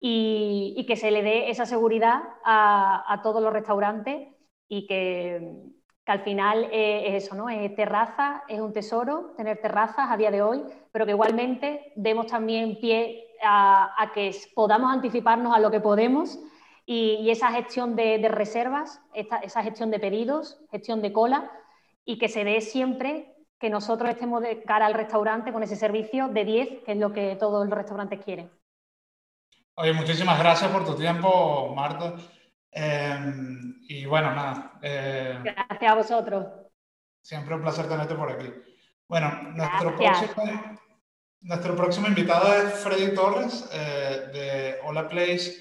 y, 0.00 0.84
que 0.86 0.96
se 0.96 1.10
le 1.10 1.22
dé 1.22 1.50
esa 1.50 1.66
seguridad 1.66 2.22
a 2.44 3.20
todos 3.22 3.42
los 3.42 3.52
restaurantes 3.52 4.28
y 4.68 4.86
que, 4.86 5.72
que 6.04 6.12
al 6.12 6.22
final 6.22 6.68
eh, 6.72 7.04
es 7.06 7.24
eso, 7.24 7.34
¿no? 7.34 7.48
Es 7.48 7.74
terraza, 7.74 8.42
es 8.48 8.60
un 8.60 8.72
tesoro 8.72 9.34
tener 9.36 9.60
terrazas 9.60 10.10
a 10.10 10.16
día 10.16 10.30
de 10.30 10.42
hoy, 10.42 10.62
pero 10.90 11.06
que 11.06 11.12
igualmente 11.12 11.92
demos 11.94 12.26
también 12.26 12.78
pie 12.80 13.28
a, 13.42 14.10
que 14.14 14.34
podamos 14.54 14.92
anticiparnos 14.92 15.54
a 15.54 15.60
lo 15.60 15.70
que 15.70 15.80
podemos 15.80 16.38
y, 16.86 17.30
esa 17.30 17.50
gestión 17.52 17.94
de, 17.96 18.28
reservas, 18.28 19.00
esa 19.14 19.62
gestión 19.62 19.90
de 19.90 20.00
pedidos, 20.00 20.58
gestión 20.70 21.02
de 21.02 21.12
cola 21.12 21.50
y 22.04 22.18
que 22.18 22.28
se 22.28 22.44
dé 22.44 22.60
siempre 22.60 23.32
que 23.60 23.70
nosotros 23.70 24.10
estemos 24.10 24.42
de 24.42 24.60
cara 24.62 24.86
al 24.86 24.94
restaurante 24.94 25.52
con 25.52 25.62
ese 25.62 25.76
servicio 25.76 26.26
de 26.28 26.44
10, 26.44 26.68
que 26.84 26.92
es 26.92 26.98
lo 26.98 27.12
que 27.12 27.36
todos 27.36 27.64
los 27.64 27.78
restaurantes 27.78 28.20
quieren. 28.24 28.50
Oye, 29.76 29.92
muchísimas 29.92 30.38
gracias 30.38 30.68
por 30.70 30.84
tu 30.84 30.96
tiempo, 30.96 31.72
Marta. 31.74 32.16
Em, 32.72 33.76
y 33.86 34.06
bueno, 34.06 34.34
nada. 34.34 34.72
Eh, 34.80 35.38
Gracias 35.42 35.92
a 35.92 35.94
vosotros. 35.94 36.46
Siempre 37.20 37.54
un 37.54 37.62
placer 37.62 37.86
tenerte 37.86 38.14
por 38.14 38.32
aquí. 38.32 38.50
Bueno, 39.06 39.30
nuestro 39.54 39.94
próximo, 39.94 40.78
nuestro 41.42 41.76
próximo 41.76 42.06
invitado 42.08 42.52
es 42.54 42.72
Freddy 42.74 43.14
Torres 43.14 43.68
eh, 43.72 44.30
de 44.32 44.78
Hola 44.84 45.06
Place. 45.06 45.52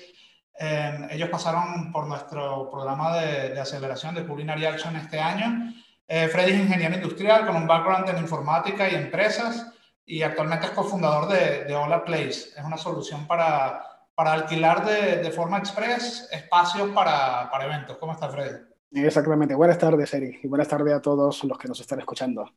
Em, 0.57 1.09
ellos 1.11 1.29
pasaron 1.29 1.91
por 1.91 2.07
nuestro 2.07 2.69
programa 2.69 3.17
de, 3.17 3.49
de, 3.49 3.59
aceleración 3.59 4.15
de 4.15 4.25
Culinary 4.25 4.65
Action 4.65 4.95
este 4.95 5.19
año. 5.19 5.73
Eh, 6.07 6.29
Freddy 6.29 6.51
es 6.51 6.59
ingeniero 6.59 6.95
industrial 6.95 7.45
con 7.45 7.55
un 7.57 7.67
background 7.67 8.09
en 8.09 8.19
informática 8.19 8.89
y 8.89 8.95
empresas 8.95 9.73
y 10.05 10.23
actualmente 10.23 10.67
es 10.67 10.71
cofundador 10.71 11.27
de, 11.27 11.65
de 11.65 11.75
Hola 11.75 12.05
Place. 12.05 12.51
Es 12.55 12.63
una 12.63 12.77
solución 12.77 13.27
para 13.27 13.90
para 14.15 14.33
alquilar 14.33 14.85
de, 14.85 15.17
de 15.17 15.31
forma 15.31 15.57
express 15.57 16.27
espacios 16.31 16.89
para, 16.91 17.49
para, 17.49 17.65
eventos. 17.65 17.97
¿Cómo 17.97 18.13
está, 18.13 18.29
Freddy? 18.29 18.59
Exactamente. 18.93 19.55
Buenas 19.55 19.77
tardes, 19.77 20.13
Eri, 20.13 20.39
y 20.43 20.47
buenas 20.47 20.67
tardes 20.67 20.93
a 20.93 21.01
todos 21.01 21.43
los 21.45 21.57
que 21.57 21.67
nos 21.67 21.79
están 21.79 21.99
escuchando. 21.99 22.51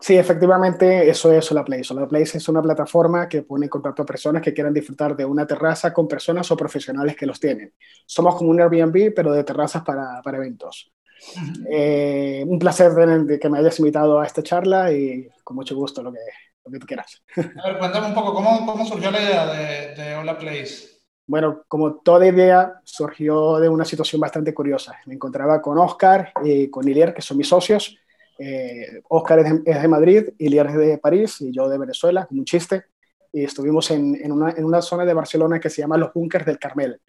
Sí, 0.00 0.16
efectivamente, 0.16 1.08
eso 1.08 1.30
es 1.32 1.44
SolaPlace. 1.44 1.84
SolaPlace 1.84 2.38
es 2.38 2.48
una 2.48 2.62
plataforma 2.62 3.28
que 3.28 3.42
pone 3.42 3.66
en 3.66 3.70
contacto 3.70 4.02
a 4.02 4.06
personas 4.06 4.42
que 4.42 4.54
quieran 4.54 4.72
disfrutar 4.72 5.14
de 5.14 5.24
una 5.24 5.46
terraza 5.46 5.92
con 5.92 6.08
personas 6.08 6.50
o 6.50 6.56
profesionales 6.56 7.16
que 7.16 7.26
los 7.26 7.38
tienen. 7.38 7.74
Somos 8.06 8.36
como 8.36 8.50
un 8.50 8.60
Airbnb, 8.60 9.12
pero 9.14 9.32
de 9.32 9.44
terrazas 9.44 9.82
para, 9.82 10.22
para 10.22 10.38
eventos. 10.38 10.90
Eh, 11.70 12.44
un 12.46 12.58
placer 12.58 12.92
de, 12.92 13.38
que 13.38 13.48
me 13.48 13.58
hayas 13.58 13.78
invitado 13.78 14.20
a 14.20 14.26
esta 14.26 14.42
charla 14.42 14.92
y 14.92 15.28
con 15.42 15.56
mucho 15.56 15.74
gusto 15.74 16.02
lo 16.02 16.12
que, 16.12 16.18
lo 16.64 16.72
que 16.72 16.78
tú 16.78 16.86
quieras. 16.86 17.22
A 17.36 17.68
ver, 17.68 17.78
cuéntame 17.78 18.08
un 18.08 18.14
poco, 18.14 18.34
¿cómo, 18.34 18.66
cómo 18.66 18.86
surgió 18.86 19.10
la 19.10 19.22
idea 19.22 19.46
de, 19.46 19.94
de 19.94 20.16
Hola 20.16 20.38
Place? 20.38 20.93
Bueno, 21.26 21.64
como 21.68 21.96
toda 21.96 22.26
idea, 22.26 22.80
surgió 22.84 23.58
de 23.58 23.68
una 23.68 23.84
situación 23.84 24.20
bastante 24.20 24.52
curiosa. 24.52 24.98
Me 25.06 25.14
encontraba 25.14 25.62
con 25.62 25.78
Oscar 25.78 26.32
y 26.44 26.68
con 26.68 26.86
Ilier, 26.86 27.14
que 27.14 27.22
son 27.22 27.38
mis 27.38 27.48
socios. 27.48 27.96
Eh, 28.38 29.00
Oscar 29.08 29.38
es 29.38 29.64
de, 29.64 29.88
Madrid, 29.88 30.28
Ilier 30.38 30.66
es 30.66 30.74
de 30.74 30.98
París 30.98 31.40
y 31.40 31.50
yo 31.50 31.68
de 31.68 31.78
Venezuela, 31.78 32.26
como 32.26 32.40
un 32.40 32.44
chiste. 32.44 32.84
Y 33.32 33.44
estuvimos 33.44 33.90
en, 33.90 34.30
una, 34.30 34.50
en, 34.50 34.64
una, 34.64 34.82
zona 34.82 35.04
de 35.04 35.14
Barcelona 35.14 35.58
que 35.58 35.70
se 35.70 35.80
llama 35.80 35.96
Los 35.96 36.12
Bunkers 36.12 36.44
del 36.44 36.58
Carmel. 36.58 37.00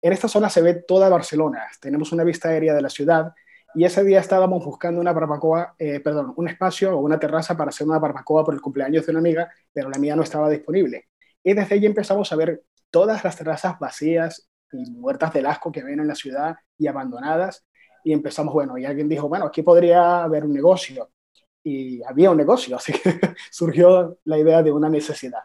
En 0.00 0.12
esta 0.12 0.26
zona 0.26 0.48
se 0.48 0.62
ve 0.62 0.74
toda 0.86 1.10
Barcelona. 1.10 1.66
Tenemos 1.80 2.12
una 2.12 2.24
vista 2.24 2.48
aérea 2.48 2.74
de 2.74 2.82
la 2.82 2.88
ciudad 2.88 3.34
y 3.74 3.84
ese 3.84 4.02
día 4.02 4.20
estábamos 4.20 4.64
buscando 4.64 5.00
una 5.00 5.12
barbacoa, 5.12 5.74
eh, 5.78 6.00
perdón, 6.00 6.32
un 6.36 6.48
espacio 6.48 6.96
o 6.96 7.00
una 7.00 7.18
terraza 7.20 7.56
para 7.56 7.68
hacer 7.68 7.86
una 7.86 7.98
barbacoa 7.98 8.44
por 8.44 8.54
el 8.54 8.60
cumpleaños 8.60 9.06
de 9.06 9.12
una 9.12 9.20
amiga, 9.20 9.50
pero 9.72 9.90
la 9.90 9.98
mía 9.98 10.16
no 10.16 10.22
estaba 10.22 10.48
disponible. 10.48 11.08
Y 11.44 11.54
desde 11.54 11.74
allí 11.76 11.86
empezamos 11.86 12.32
a 12.32 12.36
ver 12.36 12.62
todas 12.90 13.24
las 13.24 13.36
terrazas 13.36 13.78
vacías 13.78 14.48
y 14.72 14.90
muertas 14.90 15.32
del 15.32 15.46
asco 15.46 15.72
que 15.72 15.82
ven 15.82 16.00
en 16.00 16.08
la 16.08 16.14
ciudad 16.14 16.56
y 16.78 16.86
abandonadas. 16.86 17.64
Y 18.04 18.12
empezamos, 18.12 18.54
bueno, 18.54 18.78
y 18.78 18.84
alguien 18.84 19.08
dijo, 19.08 19.28
bueno, 19.28 19.46
aquí 19.46 19.62
podría 19.62 20.22
haber 20.22 20.44
un 20.44 20.52
negocio. 20.52 21.10
Y 21.62 22.02
había 22.04 22.30
un 22.30 22.38
negocio, 22.38 22.76
así 22.76 22.92
que 22.92 23.20
surgió 23.50 24.18
la 24.24 24.38
idea 24.38 24.62
de 24.62 24.72
una 24.72 24.88
necesidad. 24.88 25.42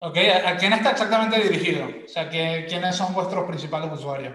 Ok, 0.00 0.18
¿a 0.44 0.56
quién 0.56 0.72
está 0.74 0.90
exactamente 0.90 1.40
dirigido? 1.40 1.86
O 2.04 2.08
sea, 2.08 2.28
¿quiénes 2.28 2.94
son 2.94 3.14
vuestros 3.14 3.44
principales 3.44 3.92
usuarios? 3.92 4.34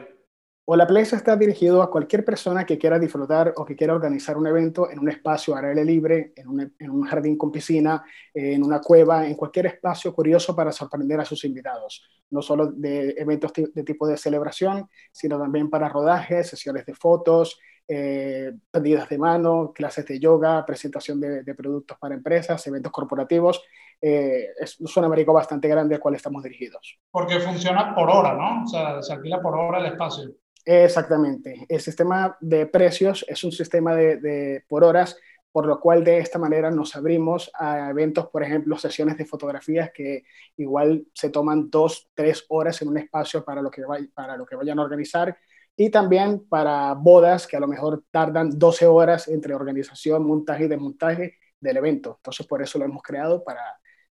La 0.68 0.88
Place 0.88 1.16
está 1.16 1.36
dirigido 1.36 1.82
a 1.82 1.92
cualquier 1.92 2.24
persona 2.24 2.66
que 2.66 2.78
quiera 2.78 2.98
disfrutar 2.98 3.54
o 3.58 3.66
que 3.66 3.76
quiera 3.76 3.94
organizar 3.94 4.38
un 4.38 4.48
evento 4.48 4.90
en 4.90 5.00
un 5.00 5.10
espacio 5.10 5.56
al 5.56 5.66
aire 5.66 5.84
libre, 5.84 6.34
en 6.36 6.48
un, 6.90 7.04
jardín 7.04 7.38
con 7.38 7.52
piscina, 7.52 8.04
en 8.34 8.64
una 8.64 8.80
cueva, 8.80 9.28
en 9.28 9.36
cualquier 9.36 9.66
espacio 9.66 10.14
curioso 10.14 10.56
para 10.56 10.72
sorprender 10.72 11.20
a 11.20 11.26
sus 11.26 11.44
invitados. 11.44 12.08
No 12.30 12.42
solo 12.42 12.68
de 12.68 13.16
eventos 13.18 13.52
de 13.54 13.84
tipo 13.84 14.08
de 14.08 14.18
celebración, 14.18 14.88
sino 15.12 15.38
también 15.38 15.70
para 15.70 15.90
rodajes, 15.90 16.50
sesiones 16.50 16.86
de 16.86 16.94
fotos, 16.94 17.60
eh, 17.94 18.54
de 18.72 19.18
mano, 19.18 19.74
clases 19.74 20.06
de 20.06 20.18
yoga, 20.18 20.66
presentación 20.66 21.20
de, 21.20 21.56
productos 21.56 21.98
para 21.98 22.16
empresas, 22.16 22.66
eventos 22.68 22.92
corporativos. 22.92 23.62
Eh, 24.02 24.48
es, 24.58 24.80
un 24.80 25.04
abanico 25.04 25.34
bastante 25.34 25.68
grande 25.68 25.96
al 25.96 26.02
cual 26.02 26.16
estamos 26.16 26.42
dirigidos. 26.42 26.98
Porque 27.12 27.40
funciona 27.40 27.94
por 27.94 28.10
hora, 28.10 28.34
¿no? 28.34 28.64
O 28.64 28.68
sea, 28.68 29.02
se 29.02 29.12
alquila 29.12 29.42
por 29.42 29.56
hora 29.58 29.80
el 29.80 29.88
espacio. 29.88 30.32
Exactamente. 30.66 31.66
El 31.68 31.82
sistema 31.82 32.38
de 32.40 32.66
precios 32.68 33.26
es 33.28 33.44
un 33.44 33.52
sistema 33.52 33.96
de, 33.96 34.64
por 34.68 34.84
horas, 34.84 35.18
por 35.52 35.66
lo 35.66 35.80
cual 35.80 36.04
de 36.04 36.20
esta 36.20 36.40
manera 36.40 36.72
nos 36.72 36.96
abrimos 36.96 37.52
a 37.54 37.90
eventos, 37.90 38.28
por 38.30 38.44
ejemplo, 38.44 38.78
sesiones 38.78 39.18
de 39.18 39.26
fotografías 39.26 39.92
que 39.94 40.24
igual 40.58 41.06
se 41.14 41.30
toman 41.30 41.70
dos, 41.70 42.10
tres 42.14 42.46
horas 42.50 42.82
en 42.82 42.90
un 42.90 42.98
espacio 42.98 43.44
para 43.44 43.62
lo 43.62 43.70
que, 43.70 43.84
para 44.14 44.38
lo 44.38 44.46
que 44.46 44.56
vayan 44.56 44.80
a 44.80 44.84
organizar 44.84 45.38
y 45.76 45.90
también 45.90 46.48
para 46.48 46.94
bodas 46.94 47.48
que 47.48 47.58
a 47.58 47.60
lo 47.60 47.68
mejor 47.68 48.04
tardan 48.12 48.58
12 48.58 48.86
horas 48.86 49.28
entre 49.28 49.56
organización, 49.56 50.26
montaje 50.26 50.66
y 50.66 50.68
desmontaje 50.68 51.38
del 51.60 51.78
evento. 51.78 52.16
Entonces, 52.18 52.46
por 52.46 52.62
eso 52.62 52.78
lo 52.78 52.86
hemos 52.86 53.02
creado 53.02 53.44
para, 53.44 53.62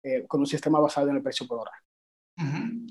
eh, 0.03 0.25
con 0.27 0.41
un 0.41 0.47
sistema 0.47 0.79
basado 0.79 1.09
en 1.09 1.15
el 1.17 1.23
precio 1.23 1.47
por 1.47 1.59
hora. 1.59 1.71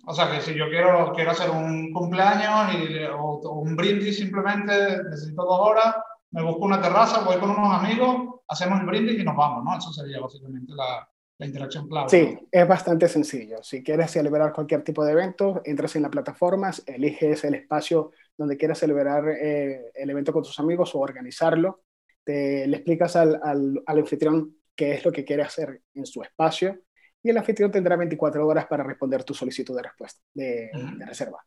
O 0.06 0.14
sea 0.14 0.30
que 0.30 0.40
si 0.40 0.54
yo 0.54 0.68
quiero, 0.68 1.12
quiero 1.14 1.30
hacer 1.30 1.50
un 1.50 1.92
cumpleaños 1.92 2.74
y, 2.74 3.04
o, 3.04 3.38
un 3.60 3.74
brindis 3.74 4.16
simplemente, 4.16 5.02
necesito 5.04 5.42
dos 5.42 5.60
horas, 5.60 5.96
me 6.30 6.42
busco 6.42 6.64
una 6.64 6.80
terraza, 6.80 7.24
voy 7.24 7.38
con 7.38 7.50
unos 7.50 7.72
amigos, 7.72 8.40
hacemos 8.48 8.80
el 8.80 8.86
brindis 8.86 9.20
y 9.20 9.24
nos 9.24 9.36
vamos, 9.36 9.64
¿no? 9.64 9.78
Eso 9.78 9.92
sería 9.92 10.20
básicamente 10.20 10.72
la, 10.74 11.08
la 11.38 11.46
interacción 11.46 11.88
clave. 11.88 12.08
Sí, 12.08 12.38
es 12.50 12.68
bastante 12.68 13.08
sencillo. 13.08 13.62
Si 13.62 13.82
quieres 13.82 14.10
celebrar 14.10 14.52
cualquier 14.52 14.82
tipo 14.82 15.04
de 15.04 15.12
evento, 15.12 15.62
entras 15.64 15.96
en 15.96 16.02
la 16.02 16.10
plataforma, 16.10 16.70
eliges 16.86 17.44
el 17.44 17.54
espacio 17.54 18.10
donde 18.36 18.56
quieras 18.56 18.78
celebrar 18.78 19.28
eh, 19.28 19.90
el 19.94 20.10
evento 20.10 20.32
con 20.32 20.42
tus 20.42 20.58
amigos 20.58 20.94
o 20.94 20.98
organizarlo, 20.98 21.82
te, 22.24 22.66
le 22.66 22.76
explicas 22.76 23.16
al, 23.16 23.40
al, 23.42 23.82
al 23.86 23.98
anfitrión 23.98 24.56
qué 24.74 24.94
es 24.94 25.04
lo 25.04 25.12
que 25.12 25.24
quiere 25.24 25.42
hacer 25.42 25.82
en 25.94 26.04
su 26.04 26.22
espacio 26.22 26.78
y 27.24 27.30
el 27.30 27.38
anfitrión 27.38 27.72
tendrá 27.72 27.96
24 27.96 28.46
horas 28.46 28.66
para 28.66 28.84
responder 28.84 29.24
tu 29.24 29.32
solicitud 29.32 29.74
de 29.74 29.82
respuesta, 29.82 30.20
de, 30.34 30.70
de, 30.98 31.06
reserva. 31.06 31.42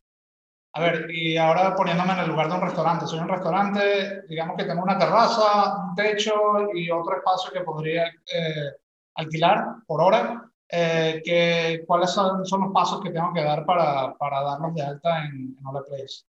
A 0.73 0.81
ver, 0.81 1.09
y 1.11 1.37
ahora 1.37 1.75
poniéndome 1.75 2.13
en 2.13 2.19
el 2.19 2.29
lugar 2.29 2.49
de 2.49 2.55
un 2.55 2.61
restaurante, 2.61 3.05
soy 3.05 3.19
un 3.19 3.29
restaurante, 3.29 4.23
digamos 4.27 4.57
que 4.57 4.63
tengo 4.63 4.81
una 4.81 4.97
terraza, 4.97 5.87
un 5.87 5.95
techo 5.95 6.33
y 6.73 6.89
otro 6.89 7.17
espacio 7.17 7.51
que 7.53 7.61
podría 7.61 8.07
eh, 8.07 8.71
alquilar 9.15 9.75
por 9.85 10.01
hora. 10.01 10.51
Eh, 10.67 11.21
que, 11.23 11.83
¿Cuáles 11.85 12.09
son, 12.09 12.43
son, 12.45 12.61
los 12.61 12.73
pasos 12.73 12.99
que 13.01 13.11
tengo 13.11 13.31
que 13.31 13.43
dar 13.43 13.63
para, 13.63 14.17
para 14.17 14.41
darnos 14.41 14.73
de 14.73 14.81
alta 14.81 15.25
en, 15.25 15.55
en 15.57 15.83
Place? 15.87 16.25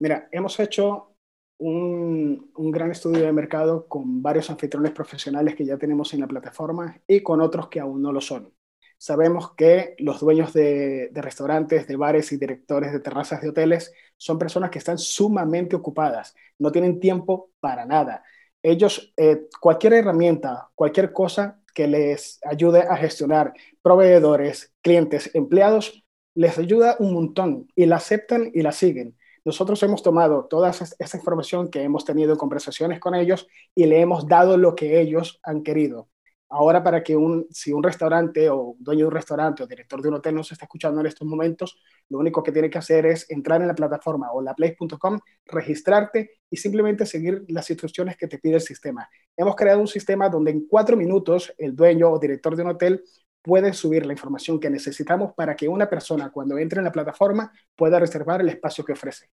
Mira, 0.00 0.28
hemos 0.30 0.58
hecho 0.60 1.14
un, 1.58 2.50
un, 2.54 2.70
gran 2.70 2.90
estudio 2.90 3.24
de 3.24 3.32
mercado 3.32 3.86
con 3.88 4.20
varios 4.22 4.50
anfitriones 4.50 4.92
profesionales 4.92 5.54
que 5.54 5.64
ya 5.64 5.78
tenemos 5.78 6.12
en 6.12 6.20
la 6.20 6.26
plataforma 6.26 7.00
y 7.06 7.22
con 7.22 7.40
otros 7.40 7.68
que 7.68 7.80
aún 7.80 8.02
no 8.02 8.12
lo 8.12 8.20
son. 8.20 8.52
Sabemos 8.98 9.54
que 9.54 9.94
los 9.98 10.18
dueños 10.18 10.52
de, 10.52 11.10
restaurantes, 11.14 11.86
de 11.86 11.96
bares 11.96 12.32
y 12.32 12.36
directores 12.36 12.92
de 12.92 12.98
terrazas 12.98 13.40
de 13.40 13.50
hoteles 13.50 13.92
son 14.16 14.38
personas 14.38 14.70
que 14.70 14.78
están 14.78 14.98
sumamente 14.98 15.76
ocupadas, 15.76 16.34
no 16.58 16.72
tienen 16.72 16.98
tiempo 16.98 17.50
para 17.60 17.86
nada. 17.86 18.24
Ellos, 18.60 19.14
eh, 19.16 19.46
cualquier 19.60 19.94
herramienta, 19.94 20.68
cualquier 20.74 21.12
cosa 21.12 21.60
que 21.72 21.86
les 21.86 22.40
ayude 22.44 22.80
a 22.80 22.96
gestionar 22.96 23.54
proveedores, 23.82 24.74
clientes, 24.82 25.30
empleados, 25.32 26.04
les 26.34 26.58
ayuda 26.58 26.96
un 26.98 27.14
montón 27.14 27.68
y 27.76 27.86
la 27.86 27.96
aceptan 27.96 28.50
y 28.52 28.62
la 28.62 28.72
siguen. 28.72 29.16
Nosotros 29.44 29.80
hemos 29.84 30.02
tomado 30.02 30.46
toda 30.46 30.70
esa 30.70 31.16
información 31.16 31.70
que 31.70 31.82
hemos 31.82 32.04
tenido 32.04 32.32
en 32.32 32.38
conversaciones 32.38 32.98
con 32.98 33.14
ellos 33.14 33.46
y 33.76 33.86
le 33.86 34.00
hemos 34.00 34.26
dado 34.26 34.56
lo 34.58 34.74
que 34.74 35.00
ellos 35.00 35.38
han 35.44 35.62
querido. 35.62 36.08
Ahora, 36.50 36.82
para 36.82 37.02
que 37.02 37.14
un, 37.14 37.46
si 37.50 37.72
un 37.74 37.82
restaurante 37.82 38.48
o 38.48 38.74
dueño 38.78 39.00
de 39.00 39.08
un 39.08 39.12
restaurante 39.12 39.62
o 39.62 39.66
director 39.66 40.00
de 40.00 40.08
un 40.08 40.14
hotel 40.14 40.34
nos 40.34 40.50
está 40.50 40.64
escuchando 40.64 40.98
en 41.00 41.06
estos 41.06 41.28
momentos, 41.28 41.78
lo 42.08 42.18
único 42.18 42.42
que 42.42 42.52
tiene 42.52 42.70
que 42.70 42.78
hacer 42.78 43.04
es 43.04 43.30
entrar 43.30 43.60
en 43.60 43.68
la 43.68 43.74
plataforma 43.74 44.32
o 44.32 44.40
laplace.com, 44.40 45.18
registrarte 45.44 46.38
y 46.48 46.56
simplemente 46.56 47.04
seguir 47.04 47.44
las 47.48 47.68
instrucciones 47.68 48.16
que 48.16 48.28
te 48.28 48.38
pide 48.38 48.54
el 48.54 48.60
sistema. 48.62 49.06
Hemos 49.36 49.56
creado 49.56 49.80
un 49.80 49.88
sistema 49.88 50.30
donde 50.30 50.52
en 50.52 50.66
cuatro 50.66 50.96
minutos 50.96 51.52
el 51.58 51.76
dueño 51.76 52.10
o 52.10 52.18
director 52.18 52.56
de 52.56 52.62
un 52.62 52.70
hotel 52.70 53.04
puede 53.42 53.74
subir 53.74 54.06
la 54.06 54.14
información 54.14 54.58
que 54.58 54.70
necesitamos 54.70 55.34
para 55.34 55.54
que 55.54 55.68
una 55.68 55.88
persona 55.90 56.30
cuando 56.30 56.56
entre 56.56 56.78
en 56.78 56.84
la 56.84 56.92
plataforma 56.92 57.52
pueda 57.76 57.98
reservar 57.98 58.40
el 58.40 58.48
espacio 58.48 58.84
que 58.84 58.92
ofrece 58.92 59.28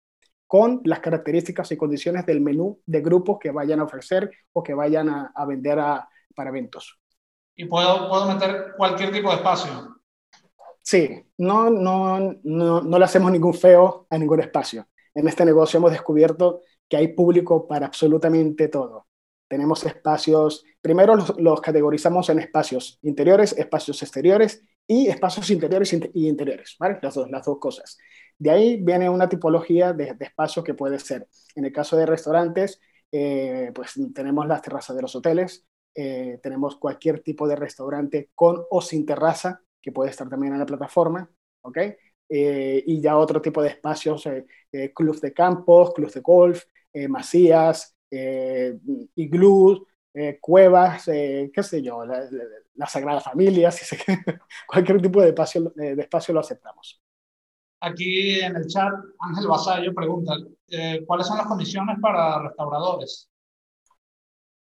con 0.47 0.81
las 0.83 0.99
características 0.99 1.71
y 1.71 1.77
condiciones 1.77 2.25
del 2.25 2.41
menú 2.41 2.79
de 2.85 3.01
grupos 3.01 3.37
que 3.39 3.51
vayan 3.51 3.79
a 3.79 3.83
ofrecer 3.83 4.31
o 4.51 4.61
que 4.61 4.73
vayan 4.73 5.09
a, 5.09 5.31
a 5.33 5.45
vender 5.45 5.79
a, 5.79 6.07
para 6.35 6.49
eventos 6.49 7.02
y 7.55 7.65
puedo, 7.65 8.09
puedo 8.09 8.27
meter 8.27 8.73
cualquier 8.77 9.11
tipo 9.11 9.29
de 9.29 9.35
espacio. 9.35 9.97
Sí, 10.81 11.23
no, 11.37 11.69
no, 11.69 12.35
no, 12.43 12.81
no 12.81 12.99
le 12.99 13.05
hacemos 13.05 13.31
ningún 13.31 13.53
feo 13.53 14.05
a 14.09 14.17
ningún 14.17 14.41
espacio. 14.41 14.87
En 15.13 15.27
este 15.27 15.45
negocio 15.45 15.77
hemos 15.77 15.91
descubierto 15.91 16.61
que 16.89 16.97
hay 16.97 17.09
público 17.09 17.67
para 17.67 17.85
absolutamente 17.85 18.67
todo. 18.67 19.07
Tenemos 19.47 19.85
espacios, 19.85 20.65
primero 20.81 21.15
los, 21.37 21.61
categorizamos 21.61 22.29
en 22.29 22.39
espacios 22.39 22.97
interiores, 23.03 23.53
espacios 23.57 24.01
exteriores 24.01 24.63
y 24.87 25.07
espacios 25.07 25.49
interiores 25.51 25.93
y 25.93 26.27
interiores, 26.27 26.75
¿vale? 26.79 26.97
Las 27.01 27.13
dos, 27.13 27.29
las 27.29 27.45
dos 27.45 27.59
cosas. 27.59 27.97
De 28.37 28.49
ahí 28.49 28.77
viene 28.83 29.09
una 29.09 29.29
tipología 29.29 29.93
de, 29.93 30.15
de 30.15 30.25
espacio 30.25 30.63
que 30.63 30.73
puede 30.73 30.99
ser, 30.99 31.27
en 31.55 31.65
el 31.65 31.71
caso 31.71 31.95
de 31.95 32.05
restaurantes, 32.05 32.81
eh, 33.11 33.71
pues 33.75 33.93
tenemos 34.13 34.47
las 34.47 34.63
terrazas 34.63 34.95
de 34.95 35.03
los 35.03 35.15
hoteles, 35.15 35.67
eh, 35.95 36.39
tenemos 36.41 36.77
cualquier 36.77 37.21
tipo 37.21 37.47
de 37.47 37.55
restaurante 37.55 38.29
con 38.35 38.63
o 38.69 38.81
sin 38.81 39.05
terraza, 39.05 39.61
que 39.81 39.91
puede 39.91 40.09
estar 40.09 40.29
también 40.29 40.53
en 40.53 40.59
la 40.59 40.65
plataforma, 40.65 41.29
¿ok? 41.61 41.77
Eh, 42.29 42.83
y 42.87 43.01
ya 43.01 43.17
otro 43.17 43.41
tipo 43.41 43.61
de 43.61 43.69
espacios, 43.69 44.25
eh, 44.25 44.45
eh 44.71 44.91
clubs 44.93 45.21
de 45.21 45.33
campos, 45.33 45.93
clubs 45.93 46.13
de 46.13 46.21
golf, 46.21 46.63
eh, 46.91 47.07
masías, 47.07 47.95
iglús, 49.15 49.81
cuevas, 50.39 51.05
qué 51.05 51.63
sé 51.63 51.81
yo, 51.81 52.05
la, 52.05 52.19
la, 52.19 52.43
la 52.75 52.85
Sagrada 52.85 53.19
Familia, 53.19 53.71
si 53.71 53.85
se, 53.85 53.97
cualquier 54.67 55.01
tipo 55.01 55.19
de 55.21 55.29
espacio, 55.29 55.71
de 55.75 55.99
espacio 55.99 56.33
lo 56.33 56.39
aceptamos. 56.39 57.01
Aquí 57.79 58.39
en 58.39 58.55
el 58.55 58.67
chat, 58.67 58.93
Ángel 59.19 59.47
Basayo 59.47 59.93
pregunta, 59.93 60.37
¿cuáles 61.07 61.27
son 61.27 61.37
las 61.37 61.47
condiciones 61.47 61.97
para 61.99 62.43
restauradores? 62.43 63.29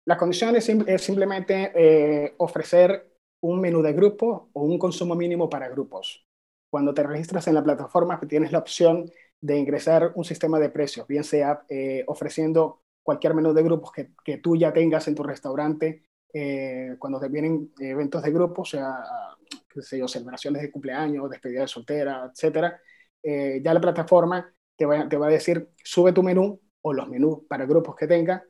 La 0.05 0.17
condición 0.17 0.55
es, 0.55 0.65
simplemente 1.01 1.71
eh, 1.75 2.35
ofrecer 2.37 3.11
un 3.41 3.59
menú 3.59 3.81
de 3.81 3.93
grupo 3.93 4.49
o 4.53 4.63
un 4.63 4.77
consumo 4.77 5.15
mínimo 5.15 5.49
para 5.49 5.69
grupos. 5.69 6.25
Cuando 6.69 6.93
te 6.93 7.03
registras 7.03 7.47
en 7.47 7.55
la 7.55 7.63
plataforma, 7.63 8.19
tienes 8.27 8.51
la 8.51 8.59
opción 8.59 9.09
de 9.41 9.57
ingresar 9.57 10.11
un 10.15 10.23
sistema 10.23 10.59
de 10.59 10.69
precios, 10.69 11.07
bien 11.07 11.23
sea 11.23 11.63
eh, 11.69 12.03
ofreciendo 12.07 12.83
cualquier 13.03 13.33
menú 13.35 13.53
de 13.53 13.63
grupos 13.63 13.91
que, 13.91 14.11
que, 14.23 14.37
tú 14.37 14.55
ya 14.55 14.73
tengas 14.73 15.07
en 15.07 15.15
tu 15.15 15.23
restaurante, 15.23 16.03
eh, 16.33 16.95
cuando 16.99 17.19
te 17.19 17.29
vienen 17.29 17.71
eventos 17.79 18.21
de 18.23 18.31
grupo, 18.31 18.63
o 18.63 18.65
sea, 18.65 19.05
qué 19.69 19.81
sé 19.81 19.99
yo, 19.99 20.07
celebraciones 20.07 20.61
de 20.61 20.71
cumpleaños, 20.71 21.29
despedida 21.29 21.61
de 21.61 21.67
soltera, 21.67 22.29
etcétera, 22.31 22.81
eh, 23.23 23.61
ya 23.63 23.73
la 23.73 23.81
plataforma 23.81 24.53
te 24.75 24.85
va, 24.85 25.07
te 25.07 25.17
va 25.17 25.27
a 25.27 25.29
decir, 25.29 25.69
sube 25.83 26.11
tu 26.13 26.23
menú 26.23 26.59
o 26.81 26.93
los 26.93 27.07
menús 27.07 27.39
para 27.47 27.65
grupos 27.65 27.95
que 27.95 28.07
tenga 28.07 28.43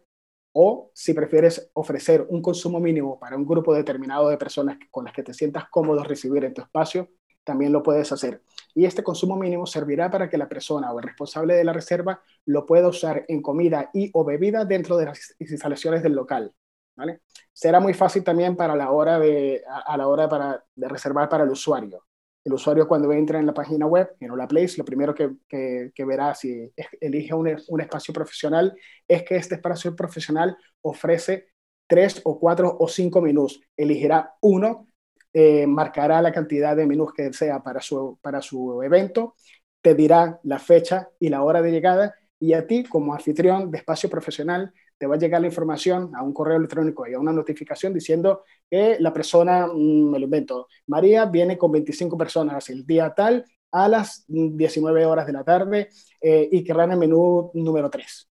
o 0.57 0.89
si 0.93 1.13
prefieres 1.13 1.69
ofrecer 1.73 2.25
un 2.29 2.41
consumo 2.41 2.79
mínimo 2.79 3.19
para 3.19 3.35
un 3.35 3.45
grupo 3.45 3.73
determinado 3.73 4.29
de 4.29 4.37
personas 4.37 4.77
con 4.89 5.03
las 5.03 5.13
que 5.13 5.21
te 5.21 5.33
sientas 5.33 5.65
cómodo 5.69 6.01
recibir 6.01 6.45
en 6.45 6.53
tu 6.53 6.61
espacio, 6.61 7.09
también 7.43 7.73
lo 7.73 7.83
puedes 7.83 8.09
hacer. 8.13 8.41
Y 8.73 8.85
este 8.85 9.03
consumo 9.03 9.35
mínimo 9.35 9.65
servirá 9.65 10.09
para 10.09 10.29
que 10.29 10.37
la 10.37 10.47
persona 10.47 10.93
o 10.93 10.99
el 10.99 11.05
responsable 11.05 11.55
de 11.55 11.65
la 11.65 11.73
reserva 11.73 12.21
lo 12.45 12.65
pueda 12.65 12.87
usar 12.87 13.25
en 13.27 13.41
comida 13.41 13.89
y 13.93 14.09
o 14.13 14.23
bebida 14.23 14.63
dentro 14.63 14.95
de 14.95 15.07
las 15.07 15.35
instalaciones 15.39 16.01
del 16.01 16.13
local. 16.13 16.53
¿vale? 16.95 17.19
Será 17.51 17.81
muy 17.81 17.93
fácil 17.93 18.23
también 18.23 18.55
para 18.55 18.77
la 18.77 18.91
hora 18.91 19.19
de, 19.19 19.61
a, 19.67 19.97
la 19.97 20.07
hora 20.07 20.29
para, 20.29 20.63
de 20.73 20.87
reservar 20.87 21.27
para 21.27 21.43
el 21.43 21.49
usuario 21.49 22.01
el 22.45 22.53
usuario 22.53 22.87
cuando 22.87 23.11
entra 23.11 23.39
en 23.39 23.47
la 23.47 23.53
página 23.53 23.87
web, 23.87 24.15
en 24.19 24.29
Hola 24.31 24.47
Place, 24.47 24.77
lo 24.77 24.85
primero 24.85 25.15
que, 25.15 25.91
verá 26.05 26.33
si 26.35 26.71
elige 27.01 27.33
un, 27.33 27.57
un, 27.67 27.81
espacio 27.81 28.13
profesional 28.13 28.77
es 29.07 29.23
que 29.23 29.35
este 29.35 29.55
espacio 29.55 29.95
profesional 29.95 30.55
ofrece 30.81 31.47
tres 31.87 32.21
o 32.23 32.39
cuatro 32.39 32.77
o 32.79 32.87
cinco 32.87 33.19
menús. 33.19 33.61
Elegirá 33.75 34.35
uno, 34.41 34.87
eh, 35.33 35.65
marcará 35.65 36.21
la 36.21 36.31
cantidad 36.31 36.75
de 36.75 36.85
menús 36.85 37.13
que 37.13 37.23
desea 37.23 37.63
para 37.63 37.81
su, 37.81 38.19
para 38.21 38.41
su 38.41 38.81
evento, 38.83 39.35
te 39.81 39.95
dirá 39.95 40.39
la 40.43 40.59
fecha 40.59 41.09
y 41.19 41.29
la 41.29 41.43
hora 41.43 41.61
de 41.63 41.71
llegada 41.71 42.15
y 42.39 42.53
a 42.53 42.67
ti 42.67 42.83
como 42.83 43.13
anfitrión 43.13 43.71
de 43.71 43.79
espacio 43.79 44.09
profesional 44.09 44.71
te 44.97 45.07
va 45.07 45.15
a 45.15 45.17
llegar 45.17 45.41
la 45.41 45.47
información 45.47 46.11
a 46.15 46.23
un 46.23 46.33
correo 46.33 46.57
electrónico 46.57 47.07
y 47.07 47.13
a 47.13 47.19
una 47.19 47.33
notificación 47.33 47.93
diciendo 47.93 48.43
que 48.69 48.97
la 48.99 49.13
persona, 49.13 49.67
mmm, 49.67 50.11
me 50.11 50.19
lo 50.19 50.25
invento, 50.25 50.67
María 50.87 51.25
viene 51.25 51.57
con 51.57 51.71
25 51.71 52.17
personas 52.17 52.69
el 52.69 52.85
día 52.85 53.13
tal 53.13 53.45
a 53.71 53.89
las 53.89 54.23
19 54.27 55.05
horas 55.05 55.25
de 55.27 55.33
la 55.33 55.43
tarde 55.43 55.89
eh, 56.21 56.47
y 56.51 56.63
querrán 56.63 56.91
el 56.91 56.97
menú 56.97 57.51
número 57.53 57.89
3. 57.89 58.29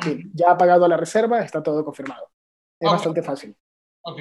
Sí, 0.00 0.30
ya 0.34 0.50
ha 0.50 0.58
pagado 0.58 0.86
la 0.88 0.96
reserva, 0.96 1.40
está 1.40 1.62
todo 1.62 1.84
confirmado. 1.84 2.30
Es 2.78 2.88
okay. 2.88 2.96
bastante 2.96 3.22
fácil. 3.22 3.56
Ok. 4.02 4.20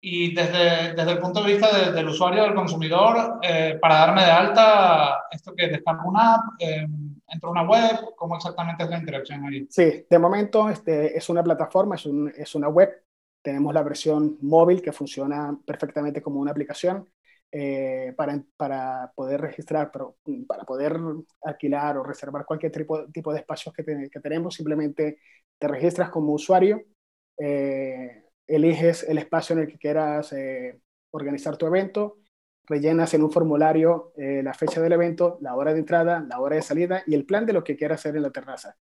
Y 0.00 0.34
desde, 0.34 0.94
desde 0.94 1.12
el 1.12 1.18
punto 1.18 1.42
de 1.42 1.52
vista 1.52 1.76
de, 1.76 1.92
del 1.92 2.08
usuario, 2.08 2.42
del 2.42 2.54
consumidor, 2.54 3.38
eh, 3.42 3.78
para 3.80 4.00
darme 4.00 4.22
de 4.22 4.30
alta, 4.30 5.24
esto 5.30 5.54
que 5.56 5.68
descargo 5.68 6.10
una 6.10 6.34
app, 6.34 6.42
eh, 6.58 6.86
entro 7.34 7.50
a 7.50 7.52
una 7.52 7.68
web, 7.68 8.14
¿cómo 8.16 8.36
exactamente 8.36 8.84
es 8.84 8.90
la 8.90 8.98
interacción 8.98 9.44
ahí? 9.44 9.66
Sí, 9.70 10.06
de 10.08 10.18
momento 10.18 10.68
este, 10.68 11.16
es 11.16 11.28
una 11.28 11.42
plataforma, 11.42 11.96
es, 11.96 12.06
un, 12.06 12.32
es 12.36 12.54
una 12.54 12.68
web. 12.68 13.02
Tenemos 13.42 13.74
la 13.74 13.82
versión 13.82 14.38
móvil 14.40 14.80
que 14.80 14.92
funciona 14.92 15.56
perfectamente 15.66 16.22
como 16.22 16.40
una 16.40 16.50
aplicación 16.50 17.06
eh, 17.52 18.14
para, 18.16 18.42
para 18.56 19.12
poder 19.14 19.40
registrar, 19.40 19.90
pero, 19.92 20.16
para 20.48 20.64
poder 20.64 20.98
alquilar 21.42 21.98
o 21.98 22.02
reservar 22.02 22.44
cualquier 22.46 22.72
tipo, 22.72 23.06
tipo 23.12 23.32
de 23.32 23.40
espacios 23.40 23.74
que, 23.74 23.82
te, 23.82 24.08
que 24.10 24.20
tenemos. 24.20 24.54
Simplemente 24.54 25.18
te 25.58 25.68
registras 25.68 26.10
como 26.10 26.32
usuario. 26.32 26.82
Eh, 27.38 28.24
eliges 28.46 29.04
el 29.04 29.18
espacio 29.18 29.54
en 29.54 29.62
el 29.62 29.68
que 29.68 29.78
quieras 29.78 30.32
eh, 30.32 30.80
organizar 31.10 31.56
tu 31.56 31.66
evento, 31.66 32.18
rellenas 32.66 33.14
en 33.14 33.22
un 33.22 33.30
formulario 33.30 34.12
eh, 34.16 34.42
la 34.42 34.54
fecha 34.54 34.80
del 34.80 34.92
evento, 34.92 35.38
la 35.40 35.54
hora 35.54 35.72
de 35.72 35.80
entrada, 35.80 36.24
la 36.28 36.40
hora 36.40 36.56
de 36.56 36.62
salida 36.62 37.02
y 37.06 37.14
el 37.14 37.26
plan 37.26 37.46
de 37.46 37.52
lo 37.52 37.64
que 37.64 37.76
quieras 37.76 38.00
hacer 38.00 38.16
en 38.16 38.22
la 38.22 38.30
terraza. 38.30 38.76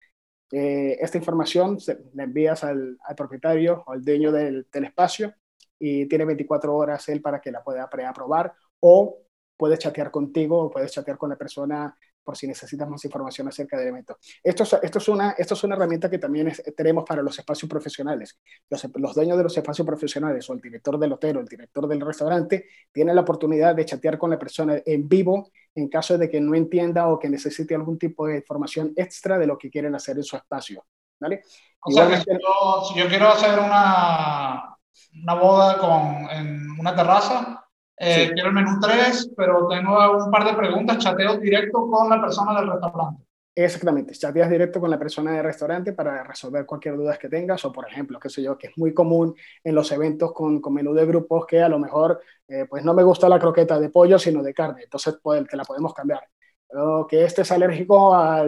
Eh, 0.53 0.99
esta 1.01 1.19
información 1.19 1.81
se, 1.81 1.99
la 2.15 2.25
envías 2.25 2.65
al, 2.65 2.99
al, 3.05 3.17
propietario 3.17 3.85
o 3.87 3.93
al 3.93 4.05
dueño 4.05 4.33
del, 4.33 4.67
del, 4.73 4.85
espacio 4.85 5.33
y 5.79 6.07
tiene 6.07 6.25
24 6.25 6.75
horas 6.75 7.09
él 7.09 7.23
para 7.23 7.41
que 7.41 7.53
la 7.53 7.63
pueda 7.63 7.89
preaprobar 7.89 8.53
o 8.81 9.19
puedes 9.57 9.79
chatear 9.79 10.11
contigo 10.11 10.59
o 10.59 10.71
puedes 10.71 10.91
chatear 10.93 11.17
con 11.17 11.31
la 11.31 11.37
persona 11.37 11.97
por 12.23 12.37
si 12.37 12.47
necesitas 12.47 12.89
más 12.89 13.05
información 13.05 13.49
acerca 13.49 13.79
del 13.79 13.89
evento. 13.89 14.19
Esto 14.43 14.63
es, 14.63 14.77
esto 14.83 14.99
es, 14.99 15.09
una, 15.09 15.31
esto 15.33 15.55
es 15.55 15.65
una 15.65 15.77
herramienta 15.77 16.11
que 16.11 16.19
también 16.19 16.53
tenemos 16.77 17.05
para 17.05 17.23
los 17.23 17.39
espacios 17.39 17.69
profesionales. 17.69 18.39
Los, 18.69 18.87
los, 18.95 19.15
dueños 19.15 19.37
de 19.37 19.43
los 19.45 19.57
espacios 19.57 19.87
profesionales 19.87 20.49
o 20.49 20.53
el 20.53 20.61
director 20.61 20.99
del 20.99 21.13
hotel 21.13 21.39
o 21.39 21.41
el 21.41 21.47
director 21.47 21.89
del 21.89 22.01
restaurante 22.01 22.67
tienen 22.93 23.15
la 23.15 23.23
oportunidad 23.23 23.75
de 23.75 23.85
chatear 23.85 24.19
con 24.19 24.31
la 24.31 24.39
persona 24.39 24.81
en 24.85 25.09
vivo 25.09 25.51
en 25.75 25.89
caso 25.89 26.19
de 26.19 26.29
que 26.29 26.41
no 26.41 26.55
entienda 26.55 27.09
o 27.09 27.19
que 27.19 27.29
necesite 27.29 27.75
algún 27.75 27.99
tipo 27.99 28.27
de 28.27 28.37
información 28.37 28.93
extra 28.97 29.39
de 29.39 29.47
lo 29.47 29.57
que 29.57 29.71
quieren 29.71 29.95
hacer 29.95 30.17
en 30.17 30.25
su 30.25 30.37
espacio. 30.37 30.85
¿vale? 31.21 31.43
O 31.83 31.91
sea, 31.91 32.09
que 32.09 32.17
si, 32.17 32.25
yo, 32.31 32.85
si 32.85 32.99
yo 32.99 33.09
quiero 33.09 33.29
hacer 33.29 33.59
una, 33.59 34.77
una 35.23 35.35
boda 35.35 35.79
con, 35.79 36.31
en 36.31 36.71
una 36.79 36.95
terraza, 36.95 37.65
eh, 38.01 38.31
quiero 38.33 38.49
el 38.49 38.55
menú 38.55 38.81
3, 38.81 39.33
pero 39.37 39.69
tengo 39.69 40.25
un 40.25 40.31
par 40.31 40.45
de 40.45 40.55
preguntas, 40.55 40.99
chateo 40.99 41.37
directo 41.37 41.87
con 41.87 42.09
la 42.09 42.21
persona 42.21 42.59
del 42.59 42.71
restaurante. 42.71 43.23
Exactamente, 43.55 44.15
chateas 44.15 44.49
directo 44.49 44.81
con 44.81 44.89
la 44.89 44.99
persona 44.99 45.33
del 45.33 45.45
restaurante 45.45 45.93
para 45.93 46.25
resolver 46.25 46.65
cualquier 46.65 46.97
duda 46.97 47.19
que 47.19 47.29
tengas 47.29 47.63
o, 47.67 47.73
por 47.73 47.87
ejemplo, 47.87 48.19
qué 48.19 48.31
sé 48.31 48.43
yo, 48.43 48.57
que 48.57 48.69
es 48.69 48.79
muy 48.79 48.95
común 48.95 49.35
en 49.63 49.75
los 49.75 49.93
eventos 49.93 50.33
con, 50.33 50.63
con 50.63 50.73
menú 50.73 50.95
de 50.95 51.05
grupos 51.05 51.45
que 51.47 51.61
a 51.61 51.69
lo 51.69 51.79
mejor, 51.79 52.23
eh, 52.49 52.65
pues 52.71 52.85
no 52.85 52.95
me 52.95 53.03
gusta 53.03 53.29
la 53.29 53.39
croqueta 53.39 53.79
de 53.79 53.91
pollo, 53.91 54.19
sino 54.19 54.43
de 54.43 54.55
carne, 54.55 54.85
entonces 54.85 55.19
pues, 55.23 55.47
te 55.47 55.57
la 55.59 55.65
podemos 55.65 55.93
cambiar. 55.93 56.23
O 56.69 57.07
que 57.07 57.25
este 57.25 57.43
es 57.43 57.53
alérgico 57.53 58.15
a 58.15 58.47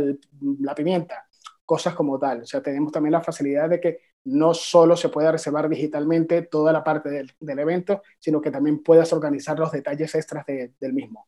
la 0.60 0.74
pimienta, 0.74 1.26
cosas 1.66 1.94
como 1.94 2.18
tal. 2.18 2.42
O 2.42 2.46
sea, 2.46 2.62
tenemos 2.62 2.90
también 2.90 3.12
la 3.12 3.20
facilidad 3.20 3.68
de 3.68 3.80
que 3.80 3.98
no 4.24 4.54
solo 4.54 4.96
se 4.96 5.08
pueda 5.08 5.32
reservar 5.32 5.68
digitalmente 5.68 6.42
toda 6.42 6.72
la 6.72 6.84
parte 6.84 7.10
del, 7.10 7.32
del 7.40 7.58
evento, 7.58 8.02
sino 8.18 8.40
que 8.40 8.50
también 8.50 8.82
puedas 8.82 9.12
organizar 9.12 9.58
los 9.58 9.72
detalles 9.72 10.14
extras 10.14 10.46
del 10.46 10.92
mismo. 10.92 11.26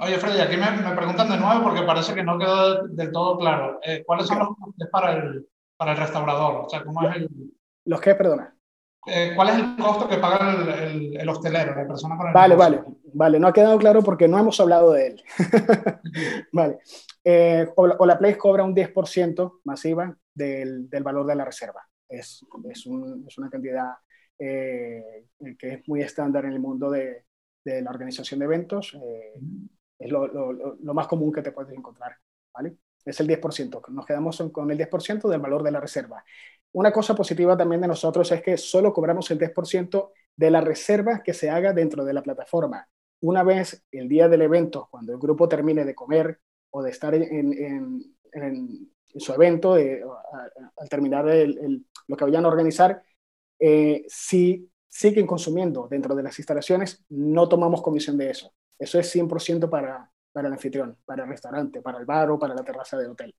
Oye, 0.00 0.18
Freddy, 0.18 0.40
aquí 0.40 0.56
me, 0.58 0.70
me, 0.70 0.94
preguntan 0.94 1.30
de 1.30 1.38
nuevo 1.38 1.62
porque 1.62 1.82
parece 1.82 2.14
que 2.14 2.22
no 2.22 2.38
quedó 2.38 2.86
del 2.86 3.10
todo 3.10 3.38
claro. 3.38 3.80
Eh, 3.82 4.02
¿Cuáles 4.04 4.26
son 4.26 4.38
los 4.40 4.48
costes 4.48 4.88
para 4.90 5.12
el, 5.12 5.48
para 5.76 5.92
el 5.92 5.98
restaurador? 5.98 6.66
O 6.66 6.68
sea, 6.68 6.84
¿cómo 6.84 7.08
es 7.08 7.16
el... 7.16 7.30
¿Los 7.86 8.00
qué, 8.00 8.14
perdona? 8.14 8.54
Eh, 9.06 9.32
¿Cuál 9.34 9.48
es 9.48 9.54
el 9.56 9.76
costo 9.76 10.06
que 10.06 10.18
paga 10.18 10.52
el, 10.52 10.68
el, 10.68 11.20
el 11.20 11.28
hostelero, 11.28 11.74
la 11.74 11.86
persona 11.86 12.16
con 12.16 12.28
el 12.28 12.34
Vale, 12.34 12.56
vale, 12.56 12.84
vale. 13.14 13.38
No 13.38 13.48
ha 13.48 13.52
quedado 13.52 13.78
claro 13.78 14.02
porque 14.02 14.28
no 14.28 14.38
hemos 14.38 14.60
hablado 14.60 14.92
de 14.92 15.06
él. 15.06 15.22
vale. 16.52 16.78
Eh, 17.22 17.66
o, 17.76 17.86
la, 17.86 17.96
o, 17.98 18.06
la 18.06 18.18
Place 18.18 18.38
cobra 18.38 18.64
un 18.64 18.74
10% 18.74 19.60
masiva 19.64 20.14
del, 20.34 20.90
del 20.90 21.02
valor 21.02 21.26
de 21.26 21.36
la 21.36 21.44
reserva 21.44 21.86
es, 22.08 22.44
es, 22.70 22.86
un, 22.86 23.24
es 23.26 23.38
una 23.38 23.50
cantidad 23.50 23.94
eh, 24.38 25.26
que 25.58 25.74
es 25.74 25.88
muy 25.88 26.02
estándar 26.02 26.44
en 26.44 26.52
el 26.52 26.60
mundo 26.60 26.90
de, 26.90 27.24
de 27.64 27.82
la 27.82 27.90
organización 27.90 28.40
de 28.40 28.46
eventos. 28.46 28.94
Eh, 28.94 29.40
es 29.98 30.10
lo, 30.10 30.26
lo, 30.26 30.94
más 30.94 31.06
común 31.06 31.32
que 31.32 31.42
te 31.42 31.52
puedes 31.52 31.72
encontrar. 31.72 32.16
¿vale? 32.52 32.76
Es 33.04 33.20
el 33.20 33.28
10%. 33.28 33.88
Nos 33.88 34.06
quedamos 34.06 34.42
con 34.52 34.70
el 34.70 34.78
10% 34.78 35.28
del 35.28 35.40
valor 35.40 35.62
de 35.62 35.70
la 35.70 35.80
reserva. 35.80 36.24
Una 36.72 36.92
cosa 36.92 37.14
positiva 37.14 37.56
también 37.56 37.80
de 37.80 37.88
nosotros 37.88 38.30
es 38.32 38.42
que 38.42 38.56
solo 38.56 38.92
cobramos 38.92 39.30
el 39.30 39.38
10% 39.38 40.10
de 40.36 40.50
la 40.50 40.60
reserva 40.60 41.22
que 41.22 41.32
se 41.32 41.48
haga 41.48 41.72
dentro 41.72 42.04
de 42.04 42.12
la 42.12 42.22
plataforma. 42.22 42.88
Una 43.20 43.42
vez 43.44 43.84
el 43.92 44.08
día 44.08 44.28
del 44.28 44.42
evento, 44.42 44.88
cuando 44.90 45.12
el 45.12 45.18
grupo 45.18 45.48
termine 45.48 45.84
de 45.84 45.94
comer 45.94 46.40
o 46.70 46.82
de 46.82 46.90
estar 46.90 47.14
en 47.14 48.14
su 49.16 49.32
evento, 49.32 49.74
al 49.74 50.88
terminar 50.88 51.24
lo 51.24 52.16
que 52.16 52.24
vayan 52.24 52.44
a 52.44 52.48
organizar, 52.48 53.02
eh, 53.58 54.04
si 54.08 54.70
siguen 54.88 55.26
consumiendo 55.26 55.88
dentro 55.88 56.14
de 56.14 56.22
las 56.22 56.38
instalaciones, 56.38 57.04
no 57.08 57.48
tomamos 57.48 57.82
comisión 57.82 58.16
de 58.16 58.30
eso. 58.30 58.54
Eso 58.78 58.98
es 58.98 59.14
100% 59.14 59.68
para, 59.68 60.10
para 60.32 60.48
el 60.48 60.54
anfitrión, 60.54 60.98
para 61.04 61.24
el 61.24 61.28
restaurante, 61.28 61.80
para 61.80 61.98
el 61.98 62.04
bar 62.04 62.30
o 62.30 62.38
para 62.38 62.54
la 62.54 62.64
terraza 62.64 62.96
del 62.98 63.10
hotel. 63.10 63.34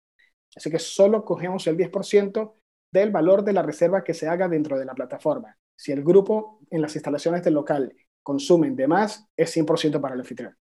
Así 0.55 0.69
que 0.71 0.79
solo 0.79 1.23
cogemos 1.23 1.67
el 1.67 1.77
10% 1.77 2.55
del 2.91 3.11
valor 3.11 3.43
de 3.43 3.53
la 3.53 3.61
reserva 3.61 4.03
que 4.03 4.13
se 4.13 4.27
haga 4.27 4.47
dentro 4.47 4.79
de 4.79 4.85
la 4.85 4.93
plataforma. 4.93 5.57
Si 5.75 5.91
el 5.91 6.03
grupo 6.03 6.59
en 6.69 6.81
las 6.81 6.95
instalaciones 6.95 7.43
del 7.43 7.55
local 7.55 7.93
consumen 8.23 8.75
de 8.75 8.87
más, 8.87 9.27
es 9.35 9.55
100% 9.55 9.99
para 10.01 10.15
el 10.15 10.21
anfitrión. 10.21 10.57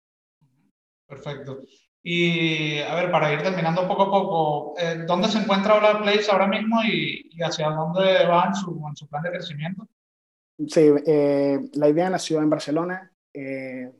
Perfecto. 1.06 1.62
Y 2.10 2.78
a 2.78 2.94
ver, 2.94 3.10
para 3.10 3.30
ir 3.34 3.42
terminando 3.42 3.86
poco 3.86 4.04
a 4.04 4.10
poco, 4.10 4.74
eh, 4.78 5.04
¿dónde 5.06 5.28
se 5.28 5.40
encuentra 5.40 5.74
Hola 5.74 6.00
Place 6.00 6.30
ahora 6.30 6.46
mismo 6.46 6.82
y, 6.82 7.28
y, 7.30 7.42
hacia 7.42 7.68
dónde 7.68 8.24
va 8.26 8.46
en 8.46 8.54
su, 8.54 8.82
en 8.88 8.96
su 8.96 9.06
plan 9.06 9.22
de 9.22 9.30
crecimiento? 9.30 9.86
Sí, 10.68 10.90
eh, 11.06 11.68
la 11.74 11.86
idea 11.86 12.08
nació 12.08 12.40
en 12.40 12.48
Barcelona. 12.48 13.12
Eh, 13.34 13.92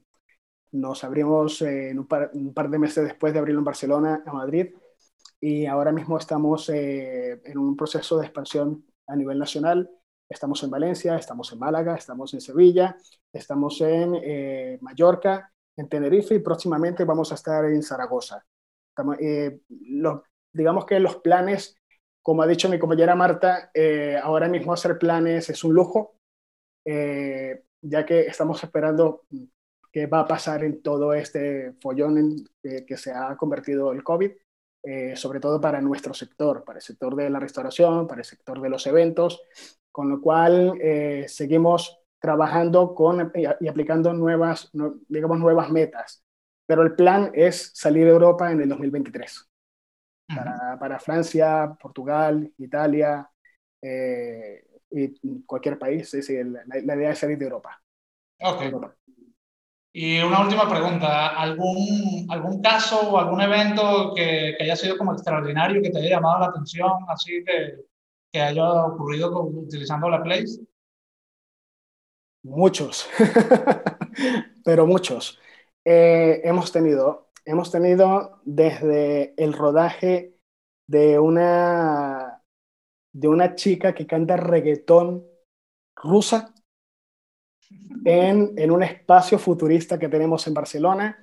nos 0.72 1.04
abrimos 1.04 1.60
un 1.60 2.06
par, 2.08 2.30
un, 2.32 2.54
par, 2.54 2.70
de 2.70 2.78
meses 2.78 3.04
después 3.04 3.34
de 3.34 3.40
abrirlo 3.40 3.60
en 3.60 3.66
Barcelona, 3.66 4.22
a 4.24 4.32
Madrid, 4.32 4.68
y 5.38 5.66
ahora 5.66 5.92
mismo 5.92 6.16
estamos 6.16 6.70
en 6.70 7.58
un 7.58 7.76
proceso 7.76 8.16
de 8.16 8.24
expansión 8.24 8.86
a 9.06 9.16
nivel 9.16 9.38
nacional. 9.38 9.90
Estamos 10.26 10.62
en 10.62 10.70
Valencia, 10.70 11.14
estamos 11.16 11.52
en 11.52 11.58
Málaga, 11.58 11.94
estamos 11.94 12.32
en 12.32 12.40
Sevilla, 12.40 12.96
estamos 13.34 13.78
en 13.82 14.78
Mallorca 14.80 15.52
en 15.78 15.88
Tenerife 15.88 16.34
y 16.34 16.40
próximamente 16.40 17.04
vamos 17.04 17.30
a 17.30 17.36
estar 17.36 17.64
en 17.64 17.82
Zaragoza. 17.82 18.44
Estamos, 18.90 19.16
eh, 19.20 19.60
los, 19.68 20.22
digamos 20.52 20.84
que 20.84 20.98
los 20.98 21.16
planes, 21.16 21.76
como 22.20 22.42
ha 22.42 22.46
dicho 22.48 22.68
mi 22.68 22.80
compañera 22.80 23.14
Marta, 23.14 23.70
eh, 23.72 24.18
ahora 24.20 24.48
mismo 24.48 24.72
hacer 24.72 24.98
planes 24.98 25.48
es 25.48 25.62
un 25.62 25.74
lujo, 25.74 26.16
eh, 26.84 27.62
ya 27.80 28.04
que 28.04 28.22
estamos 28.22 28.62
esperando 28.62 29.22
qué 29.92 30.06
va 30.06 30.20
a 30.20 30.26
pasar 30.26 30.64
en 30.64 30.82
todo 30.82 31.14
este 31.14 31.74
follón 31.80 32.18
en, 32.18 32.36
eh, 32.64 32.84
que 32.84 32.96
se 32.96 33.12
ha 33.12 33.36
convertido 33.36 33.92
el 33.92 34.02
COVID, 34.02 34.32
sobre 35.16 35.38
todo 35.38 35.60
para 35.60 35.82
nuestro 35.82 36.14
sector, 36.14 36.64
para 36.64 36.78
el 36.78 36.82
sector 36.82 37.14
de 37.14 37.28
la 37.28 37.38
restauración, 37.38 38.06
para 38.06 38.22
el 38.22 38.24
sector 38.24 38.58
de 38.58 38.70
los 38.70 38.86
eventos, 38.86 39.42
con 39.92 40.08
lo 40.08 40.18
cual 40.18 40.80
seguimos 41.26 41.97
trabajando 42.20 42.94
con 42.94 43.32
y 43.34 43.68
aplicando 43.68 44.12
nuevas, 44.12 44.70
digamos, 45.08 45.38
nuevas 45.38 45.70
metas. 45.70 46.24
Pero 46.66 46.82
el 46.82 46.94
plan 46.94 47.30
es 47.34 47.70
salir 47.74 48.04
de 48.04 48.10
Europa 48.10 48.50
en 48.50 48.60
el 48.60 48.68
2023. 48.68 49.48
Para, 50.26 50.78
para 50.78 50.98
Francia, 50.98 51.74
Portugal, 51.80 52.52
Italia 52.58 53.30
eh, 53.80 54.62
y 54.90 55.42
cualquier 55.44 55.78
país. 55.78 56.10
Sí, 56.10 56.20
sí, 56.20 56.36
la, 56.44 56.62
la, 56.66 56.96
idea 56.96 57.12
es 57.12 57.18
salir 57.18 57.38
de 57.38 57.46
Europa. 57.46 57.80
Ok. 58.40 58.62
Europa. 58.62 58.94
Y 59.92 60.20
una 60.20 60.42
última 60.42 60.68
pregunta. 60.68 61.28
¿Algún, 61.28 62.26
algún 62.28 62.60
caso 62.60 63.10
o 63.10 63.18
algún 63.18 63.40
evento 63.40 64.12
que, 64.14 64.54
que, 64.56 64.64
haya 64.64 64.76
sido 64.76 64.98
como 64.98 65.14
extraordinario, 65.14 65.80
que 65.80 65.90
te 65.90 65.98
haya 65.98 66.10
llamado 66.10 66.40
la 66.40 66.46
atención, 66.46 66.92
así 67.08 67.42
que, 67.44 67.84
que 68.30 68.40
haya 68.40 68.84
ocurrido 68.84 69.32
con, 69.32 69.56
utilizando 69.56 70.10
la 70.10 70.22
Place? 70.22 70.60
Muchos, 72.42 73.08
pero 74.64 74.86
muchos. 74.86 75.38
Eh, 75.84 76.40
hemos 76.44 76.72
tenido, 76.72 77.30
hemos 77.44 77.70
tenido 77.70 78.40
desde 78.44 79.34
el 79.36 79.52
rodaje 79.52 80.34
de 80.86 81.18
una, 81.18 82.42
de 83.12 83.28
una 83.28 83.54
chica 83.54 83.94
que 83.94 84.06
canta 84.06 84.36
reggaetón 84.36 85.26
rusa 85.96 86.54
en, 88.04 88.54
en 88.56 88.70
un 88.70 88.82
espacio 88.82 89.38
futurista 89.38 89.98
que 89.98 90.08
tenemos 90.08 90.46
en 90.46 90.54
Barcelona, 90.54 91.18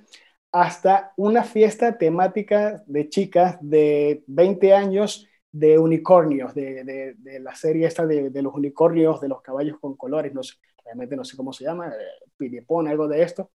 hasta 0.52 1.12
una 1.16 1.42
fiesta 1.42 1.98
temática 1.98 2.82
de 2.86 3.08
chicas 3.08 3.58
de 3.60 4.22
20 4.26 4.74
años 4.74 5.26
de 5.50 5.78
unicornios, 5.78 6.54
de, 6.54 6.84
de, 6.84 7.40
la 7.40 7.54
serie 7.54 7.86
esta 7.86 8.06
de, 8.06 8.30
de, 8.30 8.42
los 8.42 8.54
unicornios, 8.54 9.20
de 9.20 9.28
los 9.28 9.40
caballos 9.42 9.78
con 9.80 9.96
colores, 9.96 10.34
no 10.34 10.42
sé, 10.42 10.54
realmente 10.86 11.16
no 11.16 11.24
sé 11.24 11.36
cómo 11.36 11.52
se 11.52 11.64
llama, 11.64 11.88
eh, 11.88 11.92
Piripón, 12.38 12.88
algo 12.88 13.08
de 13.08 13.22
esto. 13.22 13.50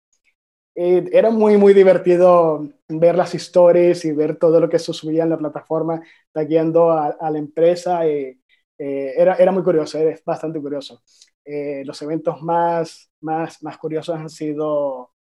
Eh, 0.75 1.09
era 1.11 1.29
muy, 1.29 1.57
muy 1.57 1.73
divertido 1.73 2.69
ver 2.87 3.15
las 3.17 3.35
historias 3.35 4.05
y 4.05 4.13
ver 4.13 4.37
todo 4.37 4.59
lo 4.61 4.69
que 4.69 4.79
se 4.79 4.93
subía 4.93 5.23
en 5.23 5.29
la 5.31 5.37
plataforma, 5.37 6.01
tagueando 6.31 6.91
a, 6.91 7.07
a 7.09 7.31
la 7.31 7.39
empresa. 7.39 8.05
Eh, 8.07 8.39
eh, 8.77 9.13
era, 9.17 9.35
era 9.35 9.51
muy 9.51 9.63
curioso, 9.63 9.97
es 9.99 10.23
bastante 10.23 10.61
curioso. 10.61 11.01
Eh, 11.45 11.83
los 11.85 12.01
eventos 12.01 12.41
más, 12.41 13.11
más, 13.21 13.61
más 13.63 13.77
curiosos 13.77 14.15
han 14.17 14.29
sido 14.29 15.11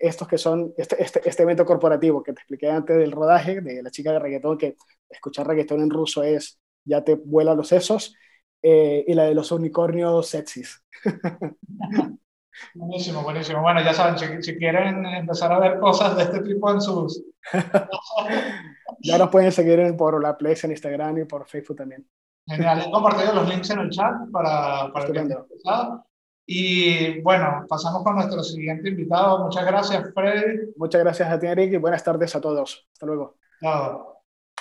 estos 0.00 0.26
que 0.28 0.38
son, 0.38 0.72
este, 0.76 1.02
este, 1.02 1.20
este, 1.28 1.42
evento 1.42 1.64
corporativo 1.64 2.22
que 2.22 2.32
te 2.32 2.40
expliqué 2.40 2.68
antes 2.70 2.96
del 2.96 3.12
rodaje, 3.12 3.60
de 3.60 3.82
la 3.82 3.90
chica 3.90 4.12
de 4.12 4.18
reggaetón, 4.18 4.58
que 4.58 4.76
escuchar 5.08 5.46
reggaetón 5.46 5.82
en 5.82 5.90
ruso 5.90 6.22
es, 6.22 6.58
ya 6.84 7.04
te 7.04 7.14
vuela 7.14 7.54
los 7.54 7.68
sesos 7.68 8.14
eh, 8.62 9.04
y 9.06 9.14
la 9.14 9.24
de 9.24 9.34
los 9.34 9.50
unicornios 9.50 10.28
sexys. 10.28 10.82
buenísimo, 12.74 13.22
buenísimo. 13.22 13.60
Bueno, 13.60 13.82
ya 13.82 13.92
saben, 13.92 14.18
si, 14.18 14.42
si, 14.42 14.56
quieren 14.56 15.04
empezar 15.04 15.52
a 15.52 15.58
ver 15.58 15.78
cosas 15.80 16.16
de 16.16 16.22
este 16.24 16.40
tipo 16.40 16.70
en 16.70 16.80
sus... 16.80 17.22
ya 19.00 19.18
nos 19.18 19.30
pueden 19.30 19.50
seguir 19.50 19.96
por 19.96 20.22
la 20.22 20.36
Place 20.36 20.66
en 20.66 20.72
Instagram 20.72 21.18
y 21.18 21.24
por 21.24 21.46
Facebook 21.46 21.76
también. 21.76 22.06
Genial, 22.46 22.84
he 22.86 22.90
compartido 22.90 23.34
los 23.34 23.48
links 23.48 23.70
en 23.70 23.80
el 23.80 23.90
chat 23.90 24.14
para, 24.32 24.92
para 24.92 25.06
el 25.06 25.28
que 25.28 25.36
Y 26.46 27.20
bueno, 27.20 27.64
pasamos 27.68 28.02
con 28.02 28.16
nuestro 28.16 28.42
siguiente 28.42 28.88
invitado. 28.88 29.44
Muchas 29.44 29.64
gracias, 29.64 30.12
Freddy. 30.12 30.72
Muchas 30.76 31.02
gracias 31.02 31.30
a 31.30 31.38
ti, 31.38 31.46
Eric, 31.46 31.72
y 31.72 31.76
buenas 31.76 32.02
tardes 32.02 32.34
a 32.34 32.40
todos. 32.40 32.88
Hasta 32.92 33.06
luego. 33.06 33.36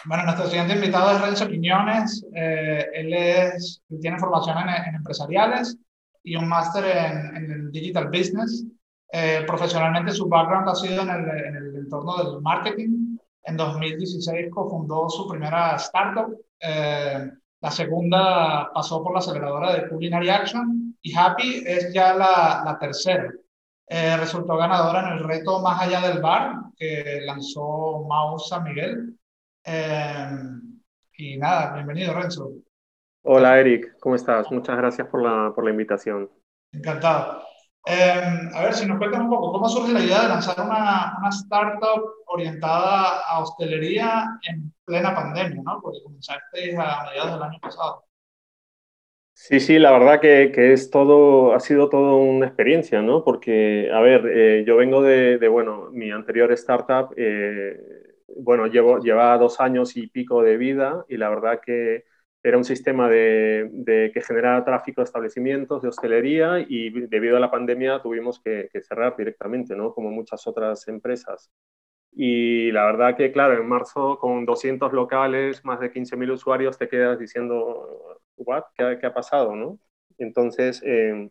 Bueno, 0.06 0.24
nuestro 0.24 0.48
siguiente 0.48 0.74
invitado 0.74 1.12
es 1.12 1.22
Renzo 1.22 1.48
Quiñones. 1.48 2.26
Eh, 2.34 2.88
él, 2.94 3.14
es, 3.14 3.84
tiene 4.02 4.18
formación 4.18 4.58
en, 4.58 4.96
empresariales 4.96 5.78
y 6.24 6.36
un 6.36 6.48
máster 6.48 6.86
en, 6.86 7.36
en, 7.36 7.52
el 7.52 7.72
digital 7.72 8.08
business. 8.08 8.66
Eh, 9.12 9.44
profesionalmente, 9.46 10.12
su 10.12 10.28
background 10.28 10.70
ha 10.70 10.76
sido 10.76 11.04
en 11.04 11.10
el, 11.10 11.30
en 11.30 11.56
el, 11.56 11.76
entorno 11.76 12.18
del 12.18 12.42
marketing. 12.42 13.18
En 13.44 13.58
2016 13.58 14.48
cofundó 14.52 15.08
su 15.08 15.28
primera 15.28 15.76
startup. 15.76 16.36
Eh, 16.60 17.32
la 17.62 17.72
segunda 17.72 18.72
pasó 18.74 19.04
por 19.04 19.14
la 19.14 19.20
aceleradora 19.20 19.74
de 19.74 19.88
Culinary 19.88 20.30
Action 20.30 20.98
y 21.00 21.16
Happy 21.16 21.64
es 21.66 21.94
ya 21.94 22.16
la, 22.16 22.64
la 22.66 22.80
tercera. 22.80 23.32
resultó 23.88 24.58
ganadora 24.58 25.02
en 25.02 25.18
el 25.18 25.24
reto 25.24 25.60
Más 25.62 25.82
allá 25.82 26.02
del 26.08 26.22
bar 26.22 26.56
que 26.76 27.22
lanzó 27.24 28.04
Mau 28.08 28.40
San 28.40 28.64
Miguel 28.64 29.16
Em, 29.64 30.82
y 31.18 31.38
nada, 31.38 31.74
bienvenido 31.74 32.14
Renzo. 32.14 32.52
Hola 33.24 33.60
Eric, 33.60 33.98
¿cómo 34.00 34.16
estás? 34.16 34.52
Muchas 34.52 34.76
gracias 34.76 35.08
por 35.08 35.22
la, 35.22 35.52
por 35.54 35.64
la 35.64 35.72
invitación. 35.72 36.30
Encantado. 36.72 37.44
Em, 37.86 38.50
a 38.56 38.64
ver, 38.64 38.74
si 38.74 38.88
nos 38.88 38.98
cuentas 38.98 39.22
un 39.22 39.30
poco, 39.30 39.52
¿cómo 39.52 39.70
surge 39.70 39.94
la 39.94 40.04
idea 40.04 40.24
de 40.24 40.30
lanzar 40.30 40.56
una, 40.60 41.16
una 41.20 41.30
startup 41.30 42.04
orientada 42.28 43.20
a 43.28 43.40
hostelería 43.40 44.26
en 44.50 44.74
plena 44.84 45.14
pandemia, 45.14 45.62
¿no? 45.64 45.80
Porque 45.82 46.00
comenzaste 46.04 46.76
a 46.78 47.04
mediados 47.06 47.34
del 47.34 47.44
año 47.44 47.60
pasado. 47.60 48.06
Sí, 49.34 49.60
sí, 49.60 49.80
la 49.80 49.92
verdad 49.92 50.20
que, 50.20 50.52
que, 50.54 50.74
es 50.74 50.92
todo, 50.92 51.56
ha 51.56 51.60
sido 51.60 51.90
todo 51.90 52.18
una 52.18 52.46
experiencia, 52.48 53.02
¿no? 53.02 53.24
Porque, 53.24 53.90
a 53.92 54.00
ver, 54.00 54.28
eh, 54.28 54.64
yo 54.68 54.78
vengo 54.78 55.02
de, 55.02 55.40
de, 55.40 55.48
bueno, 55.48 55.90
mi 55.92 56.12
anterior 56.12 56.52
startup 56.52 57.14
eh, 57.18 58.11
bueno, 58.38 58.68
llevo, 58.68 59.00
llevaba 59.00 59.38
dos 59.38 59.60
años 59.60 59.96
y 59.98 60.08
pico 60.08 60.44
de 60.44 60.58
vida 60.58 61.06
y 61.10 61.18
la 61.18 61.30
verdad 61.30 61.62
que 61.66 62.06
era 62.44 62.58
un 62.58 62.64
sistema 62.64 63.08
de, 63.10 64.12
que 64.14 64.22
generaba 64.22 64.66
tráfico 64.66 65.02
de 65.02 65.06
establecimientos, 65.06 65.82
de 65.82 65.90
hostelería 65.90 66.60
y 66.68 66.90
debido 67.08 67.38
a 67.38 67.40
la 67.40 67.52
pandemia 67.52 68.02
tuvimos 68.02 68.40
que, 68.40 68.70
cerrar 68.82 69.16
directamente, 69.16 69.76
¿no? 69.76 69.94
Como 69.94 70.10
muchas 70.12 70.48
otras 70.48 70.88
empresas. 70.88 71.52
Y 72.12 72.72
la 72.72 72.86
verdad 72.86 73.16
que, 73.16 73.32
claro, 73.32 73.56
en 73.62 73.68
marzo 73.68 74.18
con 74.20 74.46
200 74.46 74.92
locales, 74.94 75.64
más 75.66 75.80
de 75.80 75.92
15.000 75.92 76.32
usuarios, 76.32 76.78
te 76.78 76.90
quedas 76.90 77.20
diciendo, 77.20 78.20
¿what? 78.38 78.64
¿Qué, 78.76 79.06
ha 79.06 79.14
pasado, 79.14 79.56
no? 79.56 79.80
Entonces, 80.18 80.82
eh, 80.86 81.30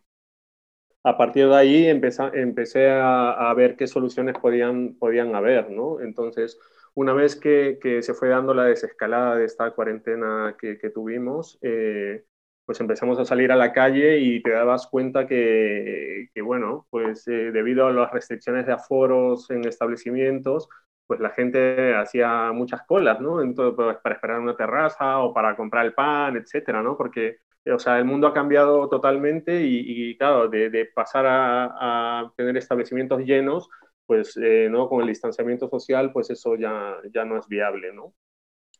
a 1.03 1.17
partir 1.17 1.47
de 1.47 1.55
ahí 1.55 1.87
empecé, 1.87 2.23
empecé 2.33 2.89
a, 2.89 3.31
a, 3.49 3.53
ver 3.53 3.75
qué 3.75 3.87
soluciones 3.87 4.37
podían, 4.37 4.95
podían 4.95 5.35
haber, 5.35 5.69
¿no? 5.71 5.99
Entonces, 5.99 6.57
una 6.93 7.13
vez 7.13 7.35
que, 7.35 7.77
se 8.01 8.13
fue 8.13 8.29
dando 8.29 8.53
la 8.53 8.65
desescalada 8.65 9.35
de 9.35 9.45
esta 9.45 9.71
cuarentena 9.71 10.55
que, 10.59 10.75
tuvimos, 10.93 11.57
eh, 11.61 12.25
pues 12.65 12.79
empezamos 12.79 13.19
a 13.19 13.25
salir 13.25 13.51
a 13.51 13.55
la 13.55 13.73
calle 13.73 14.19
y 14.19 14.41
te 14.41 14.51
dabas 14.51 14.87
cuenta 14.87 15.27
que, 15.27 16.29
bueno, 16.43 16.87
pues 16.89 17.27
eh, 17.27 17.51
debido 17.51 17.87
a 17.87 17.91
las 17.91 18.11
restricciones 18.11 18.65
de 18.65 18.73
aforos 18.73 19.49
en 19.51 19.65
establecimientos, 19.65 20.69
pues 21.11 21.19
la 21.19 21.31
gente 21.31 21.93
hacía 21.93 22.53
muchas 22.53 22.83
colas, 22.87 23.19
¿no? 23.19 23.41
Entonces, 23.41 23.75
pues, 23.75 23.97
para 23.97 24.15
esperar 24.15 24.39
una 24.39 24.55
terraza 24.55 25.19
o 25.19 25.33
para 25.33 25.57
comprar 25.57 25.85
el 25.85 25.93
pan, 25.93 26.37
etcétera, 26.37 26.81
¿no? 26.81 26.95
Porque, 26.95 27.39
o 27.65 27.79
sea, 27.79 27.97
el 27.99 28.05
mundo 28.05 28.27
ha 28.27 28.33
cambiado 28.33 28.87
totalmente 28.87 29.61
y, 29.61 30.17
claro, 30.17 30.47
de, 30.47 30.89
pasar 30.95 31.25
a, 31.27 32.31
tener 32.37 32.55
establecimientos 32.55 33.19
llenos, 33.25 33.69
pues 34.05 34.37
eh, 34.37 34.67
¿no? 34.69 34.89
con 34.89 35.01
el 35.01 35.07
distanciamiento 35.07 35.69
social, 35.69 36.11
pues 36.11 36.29
eso 36.29 36.55
ya, 36.55 36.97
ya 37.13 37.25
no 37.25 37.37
es 37.37 37.47
viable. 37.47 37.93
¿no? 37.93 38.13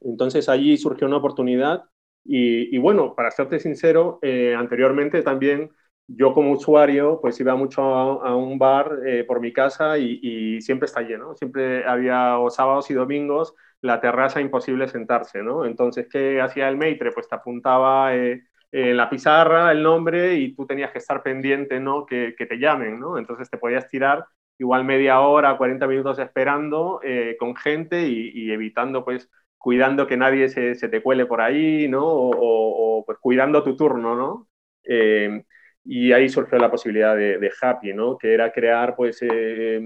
Entonces 0.01 0.49
allí 0.49 0.77
surgió 0.77 1.07
una 1.07 1.17
oportunidad 1.17 1.83
y, 2.23 2.77
bueno, 2.77 3.15
para 3.15 3.31
serte 3.31 3.59
sincero, 3.59 4.19
eh, 4.21 4.53
anteriormente 4.55 5.23
también 5.23 5.71
yo 6.07 6.33
como 6.33 6.51
usuario 6.51 7.19
pues 7.21 7.39
iba 7.39 7.55
mucho 7.55 7.81
a, 7.83 8.35
un 8.35 8.59
bar 8.59 8.99
eh, 9.05 9.23
por 9.23 9.39
mi 9.39 9.53
casa 9.53 9.97
y, 9.97 10.61
siempre 10.61 10.85
está 10.85 11.01
lleno, 11.01 11.35
siempre 11.35 11.85
había 11.85 12.37
sábados 12.49 12.91
y 12.91 12.93
domingos 12.93 13.55
la 13.81 13.99
terraza 13.99 14.41
imposible 14.41 14.87
sentarse, 14.87 15.41
¿no? 15.41 15.65
Entonces, 15.65 16.07
¿qué 16.11 16.39
hacía 16.39 16.69
el 16.69 16.77
maitre? 16.77 17.11
Pues 17.11 17.27
te 17.27 17.35
apuntaba 17.35 18.13
en 18.15 18.45
la 18.71 19.09
pizarra 19.09 19.71
el 19.71 19.81
nombre 19.81 20.35
y 20.35 20.53
tú 20.55 20.67
tenías 20.67 20.91
que 20.91 20.99
estar 20.99 21.23
pendiente, 21.23 21.79
¿no? 21.79 22.05
Que, 22.05 22.35
que 22.37 22.45
te 22.45 22.57
llamen, 22.57 22.99
¿no? 22.99 23.17
Entonces 23.17 23.49
te 23.49 23.57
podías 23.57 23.87
tirar 23.87 24.25
igual 24.61 24.85
media 24.85 25.19
hora, 25.21 25.57
40 25.57 25.87
minutos 25.87 26.19
esperando 26.19 26.99
eh, 27.03 27.35
con 27.39 27.55
gente 27.55 28.07
y, 28.07 28.51
evitando, 28.51 29.03
pues, 29.03 29.27
cuidando 29.57 30.05
que 30.05 30.17
nadie 30.17 30.49
se, 30.49 30.75
te 30.75 31.01
cuele 31.01 31.25
por 31.25 31.41
ahí, 31.41 31.87
¿no? 31.87 32.03
O, 32.05 33.03
pues 33.05 33.17
cuidando 33.19 33.63
tu 33.63 33.75
turno, 33.75 34.15
¿no? 34.15 34.47
Eh, 34.83 35.43
y 35.83 36.11
ahí 36.11 36.29
surgió 36.29 36.59
la 36.59 36.69
posibilidad 36.69 37.15
de, 37.15 37.51
Happy, 37.59 37.93
¿no? 37.93 38.17
Que 38.19 38.33
era 38.35 38.51
crear, 38.51 38.95
pues, 38.95 39.19
eh, 39.23 39.81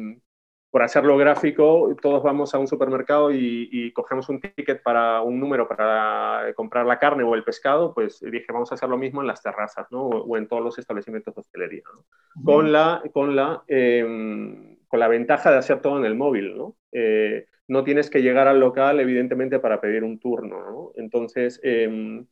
por 0.76 0.84
hacerlo 0.84 1.16
gráfico, 1.16 1.96
todos 2.02 2.22
vamos 2.22 2.54
a 2.54 2.60
un 2.60 2.68
supermercado 2.68 3.32
y, 3.32 3.94
cogemos 3.94 4.28
un 4.28 4.42
ticket 4.42 4.84
para 4.84 5.22
un 5.22 5.40
número 5.40 5.70
para 5.70 6.54
comprar 6.54 6.86
la 6.86 7.00
carne 7.00 7.24
o 7.24 7.34
el 7.34 7.46
pescado, 7.46 7.94
pues 7.94 8.20
dije, 8.20 8.48
vamos 8.52 8.70
a 8.70 8.76
hacer 8.76 8.90
lo 8.90 8.98
mismo 8.98 9.22
en 9.22 9.28
las 9.28 9.42
terrazas, 9.42 9.90
¿no? 9.90 10.02
O, 10.02 10.36
en 10.36 10.50
todos 10.50 10.62
los 10.62 10.78
establecimientos 10.78 11.34
de 11.34 11.40
hostelería, 11.40 11.84
¿no? 11.94 12.04
Con 12.44 12.74
la, 12.74 13.02
con 13.14 13.38
la, 13.38 13.64
em, 13.68 14.76
con 14.90 15.00
la 15.00 15.08
ventaja 15.08 15.50
de 15.50 15.60
hacer 15.60 15.80
todo 15.80 15.98
en 15.98 16.04
el 16.04 16.16
móvil, 16.16 16.58
¿no? 16.58 16.76
Eh, 16.92 17.46
no 17.70 17.86
tienes 17.86 18.10
que 18.10 18.22
llegar 18.22 18.50
al 18.50 18.60
local, 18.60 19.00
evidentemente, 19.00 19.60
para 19.60 19.80
pedir 19.80 20.04
un 20.04 20.20
turno, 20.20 20.60
¿no? 20.60 20.92
Entonces, 20.96 21.58
em, 21.64 22.26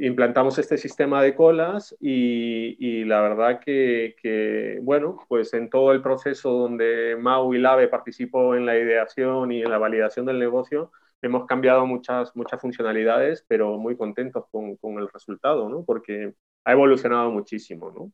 implantamos 0.00 0.58
este 0.58 0.76
sistema 0.78 1.22
de 1.22 1.34
colas 1.34 1.94
y, 2.00 3.04
la 3.04 3.20
verdad 3.20 3.60
que, 3.60 4.78
bueno, 4.82 5.18
pues 5.28 5.52
en 5.54 5.70
todo 5.70 5.92
el 5.92 6.02
proceso 6.02 6.50
donde 6.50 7.16
Mau 7.18 7.54
y 7.54 7.58
Lave 7.58 7.88
participó 7.88 8.54
en 8.54 8.66
la 8.66 8.78
ideación 8.78 9.52
y 9.52 9.62
en 9.62 9.70
la 9.70 9.78
validación 9.78 10.26
del 10.26 10.38
negocio, 10.38 10.90
hemos 11.22 11.46
cambiado 11.46 11.86
muchas, 11.86 12.34
muchas 12.36 12.60
funcionalidades, 12.60 13.44
pero 13.48 13.78
muy 13.78 13.96
contentos 13.96 14.44
con, 14.50 14.98
el 14.98 15.08
resultado, 15.12 15.68
¿no? 15.68 15.84
Porque 15.84 16.34
ha 16.64 16.72
evolucionado 16.72 17.30
muchísimo, 17.30 17.90
¿no? 17.90 18.12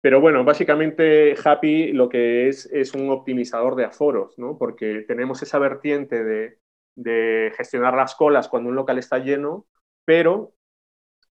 Pero 0.00 0.20
bueno, 0.20 0.44
básicamente 0.44 1.34
Happy 1.44 1.92
lo 1.92 2.08
que 2.08 2.48
es 2.48 2.66
es 2.72 2.94
un 2.94 3.10
optimizador 3.10 3.76
de 3.76 3.84
aforos, 3.84 4.38
¿no? 4.38 4.56
Porque 4.56 5.04
tenemos 5.06 5.42
esa 5.42 5.58
vertiente 5.58 6.56
de 6.96 7.52
gestionar 7.56 7.94
las 7.94 8.14
colas 8.14 8.48
cuando 8.48 8.70
un 8.70 8.76
local 8.76 8.98
está 8.98 9.18
lleno, 9.18 9.66
pero 10.04 10.54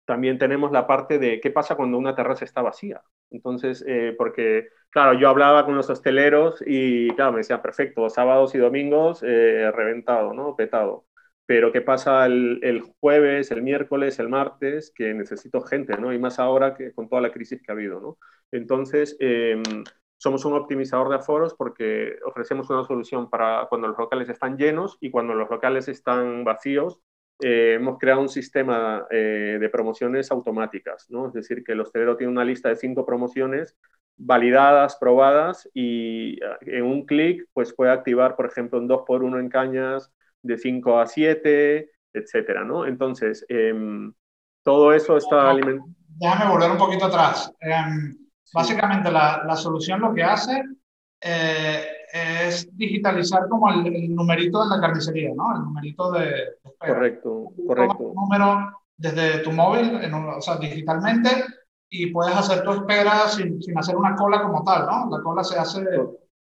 también 0.10 0.39
tenemos 0.39 0.72
la 0.72 0.88
parte 0.88 1.19
de 1.19 1.39
qué 1.39 1.52
pasa 1.52 1.76
cuando 1.76 1.95
una 2.00 2.15
terraza 2.15 2.43
está 2.43 2.63
vacía. 2.63 3.04
Entonces, 3.30 3.86
eh, 3.88 4.15
porque, 4.17 4.69
claro, 4.89 5.13
yo 5.13 5.30
hablaba 5.30 5.65
con 5.65 5.76
los 5.76 5.88
hosteleros 5.88 6.63
y, 6.65 7.10
claro, 7.12 7.34
me 7.34 7.38
decían, 7.39 7.62
perfecto, 7.62 8.10
sábados 8.10 8.56
y 8.56 8.58
domingos, 8.58 9.22
eh, 9.22 9.72
reventado, 9.72 10.34
¿no? 10.34 10.56
Petado. 10.56 11.06
Pero 11.45 11.72
¿qué 11.72 11.82
pasa 11.82 12.26
el, 12.26 12.82
jueves, 13.00 13.52
el 13.52 13.62
miércoles, 13.62 14.17
el 14.17 14.30
martes? 14.30 14.91
Que 14.95 15.13
necesito 15.13 15.62
gente, 15.62 15.95
¿no? 15.98 16.12
Y 16.12 16.17
más 16.17 16.39
ahora 16.39 16.74
que 16.74 16.91
con 16.91 17.08
toda 17.08 17.22
la 17.22 17.32
crisis 17.32 17.62
que 17.62 17.72
ha 17.72 17.76
habido, 17.76 18.00
¿no? 18.02 18.17
Entonces, 18.52 19.15
em, 19.19 19.62
somos 20.17 20.43
un 20.43 20.54
optimizador 20.54 21.10
de 21.10 21.17
aforos 21.17 21.54
porque 21.54 22.17
ofrecemos 22.26 22.67
una 22.72 22.84
solución 22.84 23.30
para 23.30 23.67
cuando 23.69 23.88
los 23.88 23.98
locales 24.00 24.28
están 24.30 24.58
llenos 24.58 24.98
y 25.02 25.12
cuando 25.12 25.36
los 25.36 25.50
locales 25.52 25.88
están 25.88 26.43
vacíos, 26.43 27.00
eh, 27.41 27.75
hemos 27.75 27.97
creado 27.97 28.21
un 28.21 28.30
sistema 28.30 29.06
eh, 29.10 29.58
de 29.60 29.69
promociones 29.69 30.30
automáticas, 30.32 31.06
¿no? 31.10 31.28
Es 31.28 31.34
decir, 31.34 31.63
que 31.63 31.71
el 31.71 31.80
hostelero 31.80 32.17
tiene 32.17 32.34
una 32.34 32.43
lista 32.43 32.69
de 32.69 32.75
cinco 32.75 33.06
promociones 33.06 33.78
validadas, 34.17 34.97
probadas 34.97 35.69
y 35.73 36.34
eh, 36.34 36.58
en 36.62 36.84
un 36.84 37.06
clic 37.06 37.47
pues 37.54 37.73
puede 37.73 37.91
activar, 37.91 38.36
por 38.36 38.45
ejemplo, 38.45 38.78
un 38.78 38.89
2x1 38.89 39.39
en 39.39 39.49
cañas 39.49 40.12
de 40.41 40.58
5 40.58 40.99
a 40.99 41.06
7, 41.06 41.89
etcétera, 42.13 42.65
¿no? 42.65 42.86
Entonces, 42.86 43.45
em, 43.47 44.13
todo 44.63 44.93
eso 44.93 45.15
está 45.17 45.52
alimentado. 45.52 45.89
Déjame 46.17 46.52
volver 46.52 46.71
un 46.71 46.78
poquito 46.78 47.06
atrás. 47.06 47.52
Em, 47.62 48.17
básicamente, 48.54 49.10
la, 49.10 49.43
la, 49.47 49.56
solución 49.56 50.02
lo 50.02 50.13
que 50.13 50.23
hace 50.23 50.63
es 52.13 52.76
digitalizar 52.78 53.48
como 53.48 53.69
el, 53.69 54.15
numerito 54.15 54.63
de 54.63 54.76
la 54.76 54.82
carnicería, 54.82 55.32
¿no? 55.36 55.56
El 55.56 55.63
numerito 55.63 56.12
de, 56.12 56.34
Correcto, 56.78 57.52
correcto. 57.67 58.04
Un 58.04 58.15
número 58.15 58.72
desde 58.98 59.39
tu 59.39 59.52
móvil, 59.52 59.95
en 60.02 60.13
o 60.13 60.41
sea, 60.41 60.58
digitalmente, 60.58 61.30
y 61.89 62.08
puedes 62.08 62.36
hacer 62.36 62.63
tu 62.63 62.72
espera 62.72 63.28
sin, 63.28 63.62
sin, 63.62 63.78
hacer 63.78 63.95
una 63.95 64.15
cola 64.15 64.41
como 64.41 64.63
tal, 64.63 64.86
¿no? 64.86 65.17
La 65.17 65.24
cola 65.24 65.43
se 65.43 65.58
hace... 65.58 65.84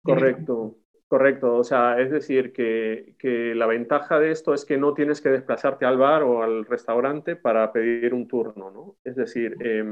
Correcto, 0.03 0.77
correcto. 1.09 1.57
O 1.57 1.65
sea, 1.65 2.01
es 2.01 2.11
decir, 2.11 2.53
que, 2.53 3.15
que, 3.19 3.55
la 3.55 3.67
ventaja 3.67 4.19
de 4.19 4.31
esto 4.31 4.55
es 4.55 4.65
que 4.65 4.79
no 4.79 4.95
tienes 4.95 5.21
que 5.21 5.31
desplazarte 5.31 5.85
al 5.85 5.99
bar 5.99 6.23
o 6.23 6.43
al 6.43 6.65
restaurante 6.65 7.37
para 7.37 7.73
pedir 7.73 8.15
un 8.15 8.27
turno, 8.27 8.71
¿no? 8.71 8.97
Es 9.05 9.17
decir, 9.17 9.57
eh, 9.61 9.85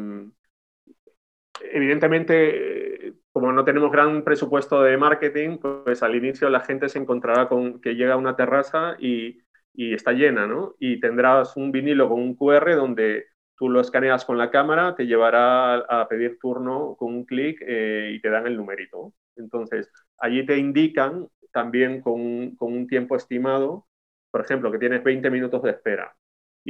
evidentemente, 1.73 3.15
como 3.33 3.53
no 3.53 3.65
tenemos 3.65 3.91
gran 3.93 4.25
presupuesto 4.25 4.83
de 4.83 4.97
marketing, 4.97 5.59
pues 5.59 6.03
al 6.03 6.15
inicio 6.15 6.51
la 6.51 6.61
gente 6.61 6.89
se 6.89 6.99
encontrará 6.99 7.49
con 7.49 7.81
que 7.81 7.95
llega 7.95 8.15
a 8.15 8.19
una 8.19 8.37
terraza 8.37 8.97
y, 8.99 9.43
está 9.75 10.13
llena, 10.13 10.47
¿no? 10.47 10.75
Y 10.79 11.01
tendrás 11.01 11.57
un 11.57 11.73
vinilo 11.73 12.09
con 12.09 12.21
un 12.21 12.35
QR 12.35 12.77
donde 12.77 13.27
tú 13.57 13.71
lo 13.71 13.81
escaneas 13.81 14.25
con 14.27 14.37
la 14.37 14.51
cámara, 14.51 14.95
te 14.95 15.07
llevará 15.07 15.77
a 15.77 16.07
pedir 16.09 16.39
turno 16.39 16.97
con 16.99 17.15
un 17.15 17.25
clic 17.25 17.63
eh, 17.67 18.13
y 18.15 18.21
te 18.21 18.29
dan 18.29 18.47
el 18.47 18.57
numerito. 18.57 19.15
Entonces, 19.37 19.91
allí 20.19 20.45
te 20.45 20.59
indican 20.59 21.29
también 21.53 22.03
con 22.03 22.57
con 22.57 22.73
un 22.75 22.87
tiempo 22.87 23.17
estimado, 23.17 23.87
por 24.31 24.43
ejemplo, 24.43 24.71
que 24.71 24.79
tienes 24.79 25.03
20 25.03 25.31
minutos 25.31 25.63
de 25.63 25.71
espera 25.71 26.15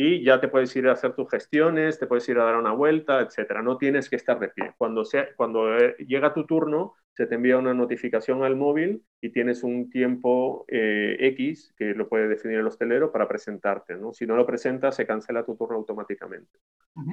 y 0.03 0.25
ya 0.25 0.41
te 0.41 0.49
puedes 0.49 0.75
ir 0.77 0.89
a 0.89 0.93
hacer 0.93 1.15
tus 1.15 1.29
gestiones, 1.29 1.99
te 1.99 2.07
puedes 2.07 2.27
ir 2.31 2.39
a 2.39 2.45
dar 2.45 2.57
una 2.57 2.73
vuelta, 2.73 3.21
etcétera. 3.21 3.61
No 3.61 3.77
tienes 3.77 4.09
que 4.09 4.17
estar 4.17 4.39
de 4.41 4.49
pie. 4.49 4.73
Cuando, 4.79 5.05
sea, 5.05 5.27
cuando 5.37 5.77
eh, 5.77 5.95
llega 5.99 6.33
tu 6.33 6.47
turno, 6.47 6.95
se 7.13 7.27
te 7.27 7.35
envía 7.35 7.59
una 7.59 7.75
notificación 7.75 8.43
al 8.43 8.57
móvil 8.57 9.05
y 9.21 9.29
tienes 9.29 9.63
un 9.63 9.91
tiempo 9.91 10.65
eh, 10.69 11.19
X, 11.21 11.75
que 11.77 11.93
lo 11.93 12.09
puede 12.09 12.29
definir 12.29 12.61
el 12.61 12.67
hostelero, 12.67 13.13
para 13.13 13.29
presentarte. 13.29 13.95
¿no? 13.95 14.15
Si 14.15 14.27
no 14.27 14.37
lo 14.37 14.47
presentas, 14.47 14.97
se 14.97 15.07
cancela 15.07 15.45
tu 15.45 15.55
turno 15.55 15.77
automáticamente. 15.77 16.61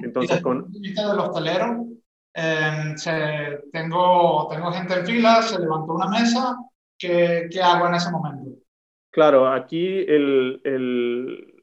Entonces, 0.02 0.40
con... 0.40 0.72
del 0.72 1.18
hostelero, 1.18 1.84
em, 2.32 2.94
tengo, 3.70 4.48
tengo 4.50 4.72
gente 4.72 4.94
en 4.94 5.06
fila, 5.06 5.42
se 5.42 5.58
levantó 5.58 5.92
una 5.92 6.08
mesa, 6.08 6.56
¿qué, 6.96 7.48
qué 7.50 7.60
hago 7.60 7.86
en 7.86 7.94
ese 7.96 8.10
momento? 8.10 8.50
Claro, 9.10 9.46
aquí 9.46 10.06
el, 10.08 10.62
el 10.64 11.57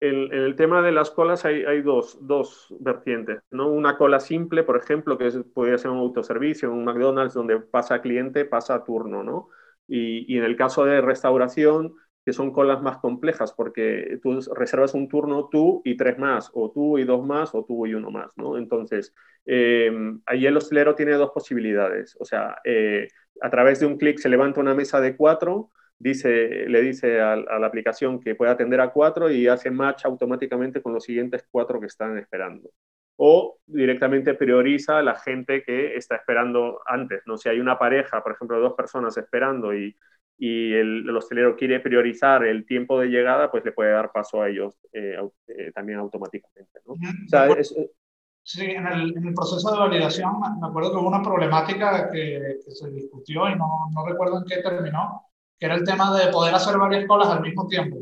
en, 0.00 0.32
el 0.32 0.56
tema 0.56 0.82
de 0.82 0.92
las 0.92 1.10
colas 1.10 1.44
hay, 1.44 1.82
dos, 1.82 2.18
vertientes. 2.80 3.40
¿no? 3.50 3.70
Una 3.70 3.96
cola 3.96 4.20
simple, 4.20 4.62
por 4.62 4.76
ejemplo, 4.76 5.18
que 5.18 5.30
podría 5.54 5.78
ser 5.78 5.90
un 5.90 5.98
autoservicio, 5.98 6.72
un 6.72 6.84
McDonald's 6.84 7.34
donde 7.34 7.58
pasa 7.60 8.00
cliente, 8.00 8.44
pasa 8.44 8.84
turno. 8.84 9.22
¿no? 9.22 9.48
Y, 9.86 10.32
y, 10.32 10.38
en 10.38 10.44
el 10.44 10.56
caso 10.56 10.84
de 10.84 11.00
restauración, 11.00 11.94
que 12.24 12.32
son 12.32 12.52
colas 12.52 12.82
más 12.82 12.98
complejas, 12.98 13.52
porque 13.54 14.18
tú 14.22 14.38
reservas 14.54 14.94
un 14.94 15.08
turno 15.08 15.48
tú 15.50 15.80
y 15.84 15.96
tres 15.96 16.18
más, 16.18 16.50
o 16.52 16.70
tú 16.70 16.98
y 16.98 17.04
dos 17.04 17.24
más, 17.26 17.54
o 17.54 17.64
tú 17.64 17.86
y 17.86 17.94
uno 17.94 18.10
más. 18.10 18.30
¿no? 18.36 18.58
Entonces, 18.58 19.14
eh, 19.46 19.90
ahí 20.26 20.46
el 20.46 20.56
hostelero 20.56 20.94
tiene 20.94 21.12
dos 21.14 21.30
posibilidades. 21.30 22.16
O 22.20 22.24
sea, 22.24 22.58
eh, 22.64 23.08
a 23.40 23.50
través 23.50 23.80
de 23.80 23.86
un 23.86 23.96
clic 23.96 24.18
se 24.18 24.28
levanta 24.28 24.60
una 24.60 24.74
mesa 24.74 25.00
de 25.00 25.16
cuatro 25.16 25.70
dice, 25.98 26.68
le 26.68 26.82
dice 26.82 27.20
a, 27.20 27.36
la 27.36 27.66
aplicación 27.66 28.20
que 28.20 28.34
puede 28.34 28.52
atender 28.52 28.80
a 28.80 28.92
cuatro 28.92 29.30
y 29.30 29.48
hace 29.48 29.70
match 29.70 30.04
automáticamente 30.04 30.82
con 30.82 30.94
los 30.94 31.04
siguientes 31.04 31.44
cuatro 31.50 31.80
que 31.80 31.86
están 31.86 32.18
esperando. 32.18 32.70
O 33.16 33.58
directamente 33.66 34.34
prioriza 34.34 34.98
a 34.98 35.02
la 35.02 35.16
gente 35.16 35.62
que 35.64 35.96
está 35.96 36.16
esperando 36.16 36.80
antes. 36.86 37.22
¿no? 37.26 37.36
Si 37.36 37.48
hay 37.48 37.58
una 37.58 37.78
pareja, 37.78 38.22
por 38.22 38.32
ejemplo, 38.32 38.60
dos 38.60 38.74
personas 38.74 39.16
esperando 39.16 39.74
y, 39.74 39.96
y 40.38 40.72
el, 40.72 41.16
hostelero 41.16 41.56
quiere 41.56 41.80
priorizar 41.80 42.44
el 42.44 42.64
tiempo 42.64 43.00
de 43.00 43.08
llegada, 43.08 43.50
pues 43.50 43.64
le 43.64 43.72
puede 43.72 43.90
dar 43.90 44.12
paso 44.12 44.40
a 44.40 44.48
ellos 44.48 44.78
eh, 44.92 45.16
eh, 45.48 45.72
también 45.74 45.98
automáticamente. 45.98 46.80
¿no? 46.86 46.94
Sí, 48.44 48.64
en 48.64 48.86
el, 48.86 49.14
en 49.14 49.26
el, 49.26 49.34
proceso 49.34 49.70
de 49.70 49.78
validación 49.78 50.32
me 50.58 50.68
acuerdo 50.68 50.90
que 50.90 50.96
hubo 50.96 51.08
una 51.08 51.22
problemática 51.22 52.10
que, 52.10 52.56
que 52.64 52.70
se 52.70 52.90
discutió 52.92 53.46
y 53.46 53.54
no, 53.56 53.68
no, 53.92 54.06
recuerdo 54.06 54.38
en 54.38 54.44
qué 54.46 54.62
terminó, 54.62 55.22
que 55.58 55.66
era 55.66 55.74
el 55.74 55.84
tema 55.84 56.16
de 56.16 56.30
poder 56.30 56.54
hacer 56.54 56.78
varias 56.78 57.06
colas 57.06 57.28
al 57.28 57.40
mismo 57.40 57.66
tiempo, 57.66 57.98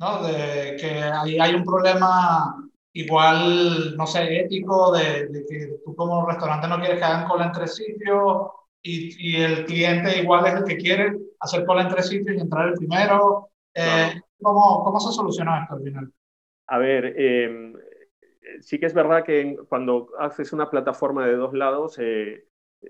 ¿no? 0.00 0.22
De 0.22 0.76
que 0.80 1.02
ahí 1.02 1.38
hay 1.38 1.54
un 1.54 1.64
problema 1.64 2.56
igual, 2.92 3.96
no 3.96 4.06
sé, 4.06 4.40
ético, 4.40 4.92
de, 4.92 5.28
de 5.28 5.46
que 5.46 5.76
tú 5.84 5.94
como 5.94 6.26
restaurante 6.26 6.68
no 6.68 6.78
quieres 6.78 6.98
que 6.98 7.04
hagan 7.04 7.28
cola 7.28 7.46
entre 7.46 7.66
sitios 7.66 8.48
y, 8.82 9.32
y, 9.32 9.42
el 9.42 9.64
cliente 9.64 10.18
igual 10.18 10.44
es 10.46 10.54
el 10.54 10.64
que 10.64 10.76
quiere 10.76 11.16
hacer 11.40 11.64
cola 11.64 11.82
entre 11.82 12.02
sitios 12.02 12.36
y 12.36 12.40
entrar 12.40 12.68
el 12.68 12.74
primero. 12.74 13.48
Eh, 13.74 14.20
¿cómo, 14.40 14.84
¿cómo, 14.84 15.00
se 15.00 15.12
solucionó 15.12 15.56
esto 15.60 15.74
al 15.74 15.82
final? 15.82 16.12
A 16.66 16.78
ver, 16.78 17.14
eh, 17.16 17.72
sí 18.60 18.78
que 18.78 18.86
es 18.86 18.94
verdad 18.94 19.24
que 19.24 19.56
cuando 19.68 20.08
haces 20.18 20.52
una 20.52 20.68
plataforma 20.68 21.26
de 21.26 21.36
dos 21.36 21.54
lados, 21.54 21.98
eh, 21.98 22.44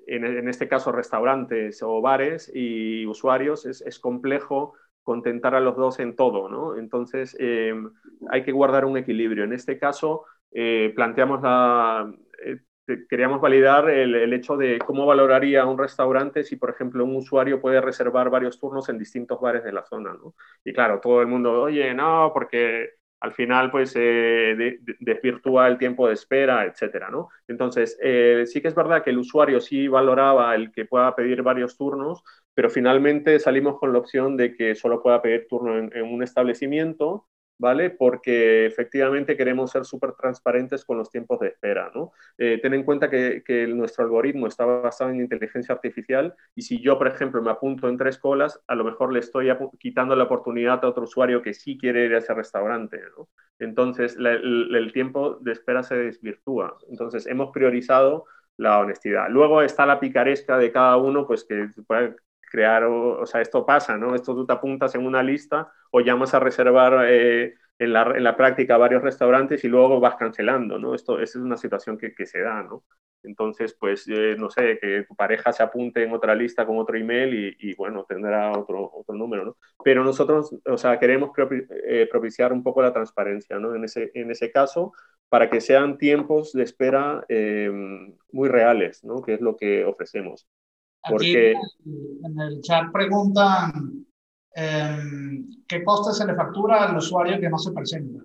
en, 0.06 0.48
este 0.48 0.68
caso 0.68 0.92
restaurantes 0.92 1.82
o 1.82 2.00
bares 2.00 2.50
y 2.54 3.06
usuarios, 3.06 3.66
es, 3.66 3.98
complejo 3.98 4.74
contentar 5.02 5.54
a 5.54 5.60
los 5.60 5.76
dos 5.76 5.98
en 5.98 6.14
todo, 6.16 6.48
¿no? 6.48 6.76
Entonces 6.76 7.36
em, 7.38 7.90
hay 8.30 8.44
que 8.44 8.52
guardar 8.52 8.84
un 8.84 8.96
equilibrio. 8.96 9.44
En 9.44 9.52
este 9.52 9.78
caso 9.78 10.24
eh, 10.52 10.92
planteamos 10.94 11.42
la, 11.42 12.12
eh, 12.44 12.60
queríamos 13.08 13.40
validar 13.40 13.88
el, 13.90 14.32
hecho 14.32 14.56
de 14.56 14.78
cómo 14.78 15.06
valoraría 15.06 15.66
un 15.66 15.78
restaurante 15.78 16.44
si, 16.44 16.56
por 16.56 16.70
ejemplo, 16.70 17.04
un 17.04 17.16
usuario 17.16 17.60
puede 17.60 17.80
reservar 17.80 18.30
varios 18.30 18.58
turnos 18.58 18.88
en 18.88 18.98
distintos 18.98 19.40
bares 19.40 19.64
de 19.64 19.72
la 19.72 19.84
zona, 19.84 20.12
¿no? 20.12 20.34
Y 20.64 20.72
claro, 20.72 21.00
todo 21.00 21.20
el 21.20 21.26
mundo, 21.26 21.62
oye, 21.62 21.94
no, 21.94 22.30
porque 22.34 23.01
al 23.22 23.32
final 23.32 23.70
pues 23.70 23.94
eh, 23.96 24.80
desvirtúa 24.98 25.68
el 25.68 25.78
tiempo 25.78 26.08
de 26.08 26.14
espera, 26.14 26.64
etcétera, 26.64 27.08
¿no? 27.08 27.28
Entonces, 27.46 27.96
eh, 28.02 28.44
sí 28.46 28.60
que 28.60 28.66
es 28.66 28.74
verdad 28.74 29.04
que 29.04 29.10
el 29.10 29.18
usuario 29.18 29.60
sí 29.60 29.86
valoraba 29.86 30.54
el 30.56 30.72
que 30.72 30.86
pueda 30.86 31.14
pedir 31.14 31.42
varios 31.42 31.76
turnos, 31.76 32.24
pero 32.52 32.68
finalmente 32.68 33.38
salimos 33.38 33.78
con 33.78 33.92
la 33.92 34.00
opción 34.00 34.36
de 34.36 34.54
que 34.56 34.74
solo 34.74 35.00
pueda 35.00 35.22
pedir 35.22 35.46
turno 35.48 35.78
en 35.78 36.02
un 36.02 36.22
establecimiento 36.24 37.28
¿vale? 37.62 37.90
Porque 37.90 38.66
efectivamente 38.66 39.36
queremos 39.36 39.70
ser 39.70 39.84
súper 39.84 40.14
transparentes 40.14 40.84
con 40.84 40.98
los 40.98 41.10
tiempos 41.10 41.38
de 41.38 41.46
espera, 41.46 41.92
¿no? 41.94 42.10
Eh, 42.36 42.58
ten 42.60 42.74
en 42.74 42.82
cuenta 42.82 43.08
que, 43.08 43.42
nuestro 43.68 44.04
algoritmo 44.04 44.48
está 44.48 44.64
basado 44.64 45.10
en 45.10 45.20
inteligencia 45.20 45.72
artificial 45.72 46.34
y 46.56 46.62
si 46.62 46.82
yo, 46.82 46.98
por 46.98 47.06
ejemplo, 47.06 47.40
me 47.40 47.52
apunto 47.52 47.88
en 47.88 47.96
tres 47.96 48.18
colas, 48.18 48.60
a 48.66 48.74
lo 48.74 48.82
mejor 48.82 49.12
le 49.12 49.20
estoy 49.20 49.48
quitando 49.78 50.16
la 50.16 50.24
oportunidad 50.24 50.84
a 50.84 50.88
otro 50.88 51.04
usuario 51.04 51.40
que 51.40 51.54
sí 51.54 51.78
quiere 51.78 52.06
ir 52.06 52.14
a 52.14 52.18
ese 52.18 52.34
restaurante, 52.34 52.98
¿no? 53.16 53.28
Entonces, 53.60 54.16
el, 54.18 54.74
el 54.74 54.92
tiempo 54.92 55.38
de 55.40 55.52
espera 55.52 55.84
se 55.84 55.94
desvirtúa. 55.94 56.76
Entonces, 56.90 57.28
hemos 57.28 57.52
priorizado 57.52 58.24
la 58.56 58.80
honestidad. 58.80 59.28
Luego 59.30 59.62
está 59.62 59.86
la 59.86 60.00
picaresca 60.00 60.58
de 60.58 60.72
cada 60.72 60.96
uno, 60.96 61.28
pues 61.28 61.44
que 61.44 61.68
puede 61.86 62.16
crear, 62.52 62.84
o, 62.84 63.24
sea, 63.24 63.40
esto 63.40 63.64
pasa, 63.64 63.96
¿no? 63.96 64.14
Esto 64.14 64.34
tú 64.34 64.44
te 64.44 64.52
apuntas 64.52 64.94
en 64.94 65.06
una 65.06 65.22
lista 65.22 65.72
o 65.90 66.00
llamas 66.00 66.34
a 66.34 66.38
reservar 66.38 67.06
eh, 67.08 67.54
en, 67.78 67.92
la, 67.94 68.02
en, 68.14 68.22
la, 68.22 68.36
práctica 68.36 68.76
varios 68.76 69.02
restaurantes 69.02 69.64
y 69.64 69.68
luego 69.68 69.98
vas 70.00 70.16
cancelando, 70.16 70.78
¿no? 70.78 70.94
Esto 70.94 71.18
es 71.18 71.34
una 71.34 71.56
situación 71.56 71.96
que, 71.96 72.14
que 72.14 72.26
se 72.26 72.42
da, 72.42 72.62
¿no? 72.62 72.84
Entonces, 73.22 73.74
pues, 73.80 74.06
eh, 74.08 74.36
no 74.38 74.50
sé, 74.50 74.78
que 74.78 75.04
tu 75.08 75.16
pareja 75.16 75.50
se 75.52 75.62
apunte 75.62 76.02
en 76.04 76.12
otra 76.12 76.34
lista 76.34 76.66
con 76.66 76.76
otro 76.76 76.98
email 76.98 77.56
y, 77.58 77.70
y 77.70 77.74
bueno, 77.74 78.04
tendrá 78.06 78.52
otro, 78.52 78.90
otro 78.92 79.14
número, 79.14 79.46
¿no? 79.46 79.56
Pero 79.82 80.04
nosotros, 80.04 80.54
o 80.66 80.76
sea, 80.76 80.98
queremos 80.98 81.30
eh, 81.86 82.06
propiciar 82.10 82.52
un 82.52 82.62
poco 82.62 82.82
la 82.82 82.92
transparencia, 82.92 83.58
¿no? 83.58 83.74
En 83.74 83.84
ese, 83.84 84.10
en 84.12 84.30
ese 84.30 84.50
caso, 84.50 84.92
para 85.30 85.48
que 85.48 85.62
sean 85.62 85.96
tiempos 85.96 86.52
de 86.52 86.64
espera 86.64 87.24
muy 88.30 88.48
reales, 88.50 89.02
¿no? 89.04 89.22
Que 89.22 89.34
es 89.34 89.40
lo 89.40 89.56
que 89.56 89.86
ofrecemos. 89.86 90.46
Porque... 91.08 91.52
en, 91.52 92.40
el, 92.40 92.60
chat 92.60 92.92
preguntan 92.92 94.06
em, 94.54 95.46
qué 95.66 95.82
coste 95.82 96.12
se 96.12 96.26
le 96.26 96.34
factura 96.34 96.84
al 96.84 96.96
usuario 96.96 97.40
que 97.40 97.50
no 97.50 97.58
se 97.58 97.72
presenta. 97.72 98.24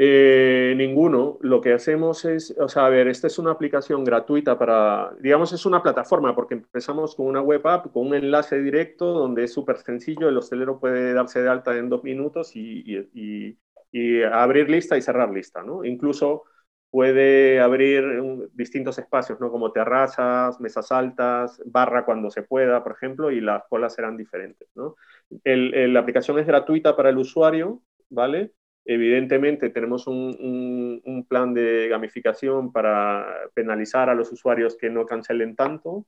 Eh, 0.00 0.74
ninguno. 0.76 1.38
Lo 1.40 1.60
que 1.60 1.72
hacemos 1.72 2.24
es, 2.24 2.54
o 2.56 2.68
sea, 2.68 2.86
a 2.86 2.88
ver, 2.88 3.08
esta 3.08 3.26
es 3.26 3.36
una 3.40 3.50
aplicación 3.50 4.04
gratuita 4.04 4.56
para, 4.56 5.12
digamos, 5.18 5.52
es 5.52 5.66
una 5.66 5.82
plataforma 5.82 6.36
porque 6.36 6.54
empezamos 6.54 7.16
con 7.16 7.26
una 7.26 7.40
web 7.40 7.66
app, 7.66 7.90
con 7.92 8.06
un 8.06 8.14
enlace 8.14 8.60
directo 8.62 9.06
donde 9.12 9.42
es 9.42 9.52
súper 9.52 9.78
sencillo, 9.78 10.28
el 10.28 10.38
hostelero 10.38 10.78
puede 10.78 11.12
darse 11.14 11.42
de 11.42 11.48
alta 11.48 11.76
en 11.76 11.88
dos 11.88 12.04
minutos 12.04 12.54
y, 12.54 12.84
y, 13.12 13.58
y 13.90 14.22
abrir 14.22 14.70
lista 14.70 14.96
y 14.96 15.02
cerrar 15.02 15.32
lista, 15.32 15.64
¿no? 15.64 15.84
Incluso 15.84 16.44
puede 16.90 17.60
abrir 17.60 18.48
distintos 18.52 18.98
espacios, 18.98 19.40
¿no? 19.40 19.50
Como 19.50 19.72
terrazas, 19.72 20.60
mesas 20.60 20.90
altas, 20.90 21.60
barra 21.66 22.04
cuando 22.04 22.30
se 22.30 22.42
pueda, 22.42 22.82
por 22.82 22.92
ejemplo, 22.92 23.30
y 23.30 23.40
las 23.40 23.64
colas 23.68 23.94
serán 23.94 24.16
diferentes, 24.16 24.68
¿no? 24.74 24.96
El, 25.44 25.92
la 25.92 26.00
aplicación 26.00 26.38
es 26.38 26.46
gratuita 26.46 26.96
para 26.96 27.10
el 27.10 27.18
usuario, 27.18 27.82
¿vale? 28.08 28.52
Evidentemente 28.84 29.68
tenemos 29.68 30.06
un, 30.06 31.02
un, 31.04 31.26
plan 31.26 31.52
de 31.52 31.88
gamificación 31.88 32.72
para 32.72 33.26
penalizar 33.52 34.08
a 34.08 34.14
los 34.14 34.32
usuarios 34.32 34.76
que 34.78 34.88
no 34.88 35.04
cancelen 35.04 35.56
tanto, 35.56 36.06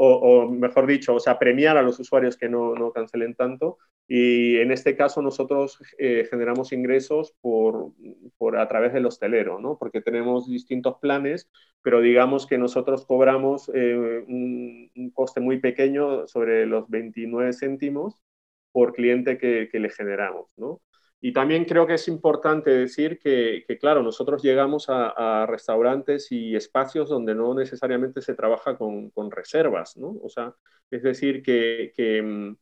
o, 0.00 0.48
mejor 0.50 0.86
dicho, 0.86 1.14
o 1.14 1.20
sea, 1.20 1.38
premiar 1.38 1.76
a 1.76 1.82
los 1.82 1.98
usuarios 1.98 2.36
que 2.36 2.48
no, 2.48 2.74
no 2.74 2.92
cancelen 2.92 3.34
tanto. 3.34 3.78
Y 4.06 4.56
en 4.58 4.70
este 4.70 4.96
caso 4.96 5.20
nosotros 5.22 5.78
eh, 5.98 6.26
generamos 6.30 6.72
ingresos 6.72 7.34
por, 7.40 7.92
por, 8.38 8.56
a 8.58 8.68
través 8.68 8.92
del 8.92 9.06
hostelero, 9.06 9.60
¿no? 9.60 9.76
Porque 9.78 10.00
tenemos 10.00 10.48
distintos 10.48 10.98
planes, 10.98 11.50
pero 11.82 12.00
digamos 12.00 12.46
que 12.46 12.58
nosotros 12.58 13.04
cobramos 13.06 13.70
eh, 13.74 14.24
un, 14.26 14.90
un, 14.96 15.10
coste 15.10 15.40
muy 15.40 15.60
pequeño 15.60 16.26
sobre 16.26 16.64
los 16.66 16.88
29 16.88 17.52
céntimos 17.52 18.22
por 18.72 18.92
cliente 18.94 19.36
que, 19.36 19.68
que 19.70 19.80
le 19.80 19.90
generamos, 19.90 20.46
¿no? 20.56 20.80
Y 21.20 21.32
también 21.32 21.64
creo 21.64 21.86
que 21.86 21.94
es 21.94 22.06
importante 22.06 22.70
decir 22.70 23.18
que, 23.18 23.64
claro, 23.80 24.02
nosotros 24.02 24.42
llegamos 24.42 24.86
a, 24.88 25.46
restaurantes 25.46 26.30
y 26.30 26.54
espacios 26.54 27.08
donde 27.08 27.34
no 27.34 27.54
necesariamente 27.54 28.22
se 28.22 28.34
trabaja 28.34 28.76
con, 28.78 29.10
reservas, 29.30 29.96
¿no? 29.96 30.16
O 30.22 30.28
sea, 30.28 30.54
es 30.90 31.02
decir, 31.02 31.42
que, 31.42 32.22
mm, 32.22 32.56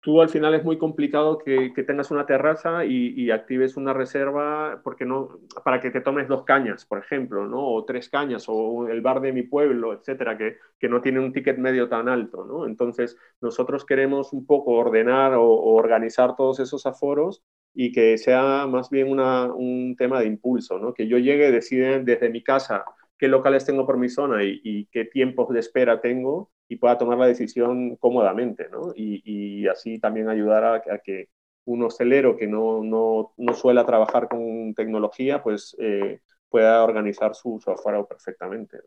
tú 0.00 0.22
al 0.22 0.28
final 0.28 0.54
es 0.54 0.64
muy 0.64 0.78
complicado 0.78 1.38
que, 1.38 1.72
tengas 1.86 2.10
una 2.12 2.26
terraza 2.26 2.84
y, 2.84 3.30
actives 3.32 3.76
una 3.76 3.92
reserva 3.92 4.80
porque 4.84 5.04
no, 5.04 5.40
para 5.64 5.80
que 5.80 5.90
te 5.90 6.00
tomes 6.00 6.28
dos 6.28 6.44
cañas, 6.44 6.86
por 6.86 6.98
ejemplo, 6.98 7.46
¿no? 7.46 7.66
o 7.66 7.84
tres 7.84 8.08
cañas, 8.08 8.44
o 8.48 8.88
el 8.88 9.00
bar 9.02 9.20
de 9.20 9.32
mi 9.32 9.42
pueblo, 9.42 9.92
etcétera, 9.92 10.38
que, 10.38 10.58
que 10.78 10.88
no 10.88 11.00
tiene 11.00 11.20
un 11.20 11.32
ticket 11.32 11.58
medio 11.58 11.88
tan 11.88 12.08
alto. 12.08 12.44
¿no? 12.44 12.66
Entonces, 12.66 13.16
nosotros 13.40 13.84
queremos 13.84 14.32
un 14.32 14.46
poco 14.46 14.72
ordenar 14.72 15.34
o, 15.34 15.44
organizar 15.74 16.36
todos 16.36 16.60
esos 16.60 16.86
aforos 16.86 17.42
y 17.74 17.92
que 17.92 18.18
sea 18.18 18.66
más 18.66 18.90
bien 18.90 19.10
una, 19.10 19.52
un 19.52 19.96
tema 19.96 20.20
de 20.20 20.26
impulso, 20.26 20.78
¿no? 20.78 20.94
que 20.94 21.06
yo 21.08 21.18
llegue, 21.18 21.50
decide 21.50 22.02
desde 22.02 22.30
mi 22.30 22.42
casa 22.42 22.84
qué 23.18 23.28
locales 23.28 23.64
tengo 23.64 23.86
por 23.86 23.98
mi 23.98 24.08
zona 24.08 24.42
y, 24.44 24.60
y 24.64 24.86
qué 24.86 25.04
tiempos 25.04 25.48
de 25.50 25.60
espera 25.60 26.00
tengo 26.00 26.50
y 26.70 26.76
pueda 26.76 26.96
tomar 26.96 27.18
la 27.18 27.26
decisión 27.26 27.96
cómodamente, 27.96 28.68
¿no? 28.70 28.92
Y, 28.94 29.66
así 29.66 29.98
también 29.98 30.28
ayudar 30.28 30.64
a, 30.64 30.98
que 31.00 31.28
un 31.64 31.82
hostelero 31.82 32.36
que 32.36 32.46
no, 32.46 32.82
no, 32.84 33.34
no 33.36 33.54
suele 33.54 33.82
trabajar 33.84 34.28
con 34.28 34.72
tecnología, 34.74 35.42
pues 35.42 35.76
eh, 35.80 36.20
pueda 36.48 36.84
organizar 36.84 37.34
su, 37.34 37.60
software 37.62 38.06
perfectamente. 38.08 38.78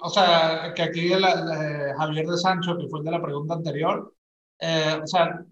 O 0.00 0.10
sea, 0.10 0.72
que 0.74 0.82
aquí 0.82 1.10
Javier 1.96 2.26
de 2.26 2.36
Sancho, 2.36 2.76
que 2.76 2.88
fue 2.88 2.98
el 2.98 3.04
de 3.04 3.10
la 3.12 3.22
pregunta 3.22 3.54
anterior, 3.54 4.12
eh, 4.58 4.98
o 5.00 5.06
sea, 5.06 5.46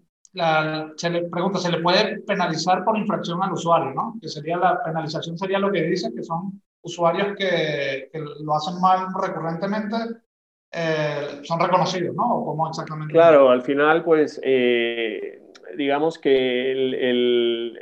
se 0.95 1.09
le 1.09 1.23
pregunta, 1.29 1.59
¿se 1.59 1.71
le 1.71 1.79
puede 1.79 2.19
penalizar 2.21 2.83
por 2.83 2.97
infracción 2.97 3.41
al 3.41 3.53
usuario, 3.53 3.93
no? 3.93 4.17
Que 4.21 4.27
sería 4.27 4.57
la 4.57 4.83
penalización, 4.83 5.37
sería 5.37 5.59
lo 5.59 5.71
que 5.71 5.83
dice, 5.83 6.13
que 6.13 6.23
son 6.23 6.61
usuarios 6.81 7.35
que, 7.37 8.09
que 8.11 8.19
lo 8.19 8.53
hacen 8.53 8.79
mal 8.79 9.07
recurrentemente 9.19 9.95
eh, 10.77 11.39
son 11.43 11.59
reconocidos, 11.59 12.13
¿no? 12.15 12.43
¿Cómo 12.43 12.67
exactamente? 12.67 13.13
Claro, 13.13 13.49
al 13.49 13.61
final, 13.61 14.03
pues, 14.03 14.41
eh, 14.43 15.41
digamos 15.77 16.19
que 16.19 16.71
el, 16.71 17.77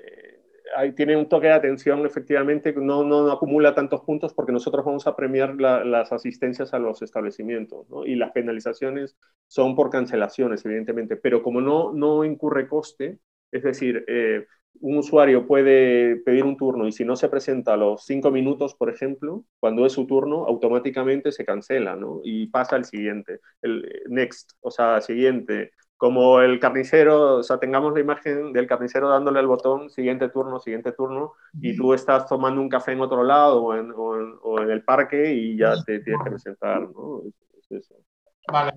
tiene 0.95 1.17
un 1.17 1.29
toque 1.29 1.47
de 1.47 1.53
atención, 1.53 2.05
efectivamente, 2.05 2.73
no, 2.73 3.03
no, 3.03 3.31
acumula 3.31 3.75
tantos 3.75 4.01
puntos 4.01 4.33
porque 4.33 4.51
nosotros 4.51 4.85
vamos 4.85 5.07
a 5.07 5.15
premiar 5.15 5.55
las 5.55 6.11
asistencias 6.11 6.73
a 6.73 6.79
los 6.79 7.01
establecimientos, 7.01 7.89
¿no? 7.89 8.05
Y 8.05 8.15
las 8.15 8.31
penalizaciones 8.31 9.17
son 9.47 9.75
por 9.75 9.89
cancelaciones, 9.89 10.65
evidentemente, 10.65 11.15
pero 11.15 11.43
como 11.43 11.61
no, 11.61 11.93
no 11.93 12.25
incurre 12.25 12.67
coste, 12.67 13.19
es 13.51 13.63
decir, 13.63 14.03
eh, 14.07 14.45
un 14.81 14.97
usuario 14.97 15.47
puede 15.47 16.17
pedir 16.17 16.43
un 16.43 16.57
turno 16.57 16.87
y 16.87 16.91
si 16.91 17.05
no 17.05 17.15
se 17.15 17.29
presenta 17.29 17.73
a 17.73 17.77
los 17.77 18.05
cinco 18.05 18.31
minutos, 18.31 18.75
por 18.75 18.89
ejemplo, 18.89 19.45
cuando 19.59 19.85
es 19.85 19.93
su 19.93 20.07
turno, 20.07 20.45
automáticamente 20.45 21.31
se 21.31 21.45
cancela, 21.45 21.95
¿no? 21.95 22.21
Y 22.23 22.47
pasa 22.47 22.75
al 22.75 22.85
siguiente, 22.85 23.39
el 23.61 24.03
next, 24.07 24.53
o 24.61 24.71
sea, 24.71 25.01
siguiente. 25.01 25.71
Como 25.97 26.41
el 26.41 26.59
carnicero, 26.59 27.37
o 27.37 27.43
sea, 27.43 27.59
tengamos 27.59 27.93
la 27.93 28.01
imagen 28.01 28.51
del 28.51 28.67
carnicero 28.67 29.09
dándole 29.09 29.39
el 29.39 29.47
botón, 29.47 29.89
siguiente 29.89 30.27
turno, 30.29 30.59
siguiente 30.59 30.91
turno, 30.91 31.33
y 31.61 31.77
tú 31.77 31.93
estás 31.93 32.27
tomando 32.27 32.59
un 32.59 32.69
café 32.69 32.91
en 32.91 33.01
otro 33.01 33.23
lado 33.23 33.63
o 33.63 33.75
en, 33.75 33.93
o 33.95 34.59
en, 34.59 34.69
el 34.69 34.83
parque 34.83 35.33
y 35.33 35.57
ya 35.57 35.75
te 35.83 35.99
tienes 35.99 36.21
que 36.23 36.31
presentar, 36.31 36.81
¿no? 36.81 37.21
Es 37.57 37.71
eso. 37.71 37.95
Vale, 38.51 38.73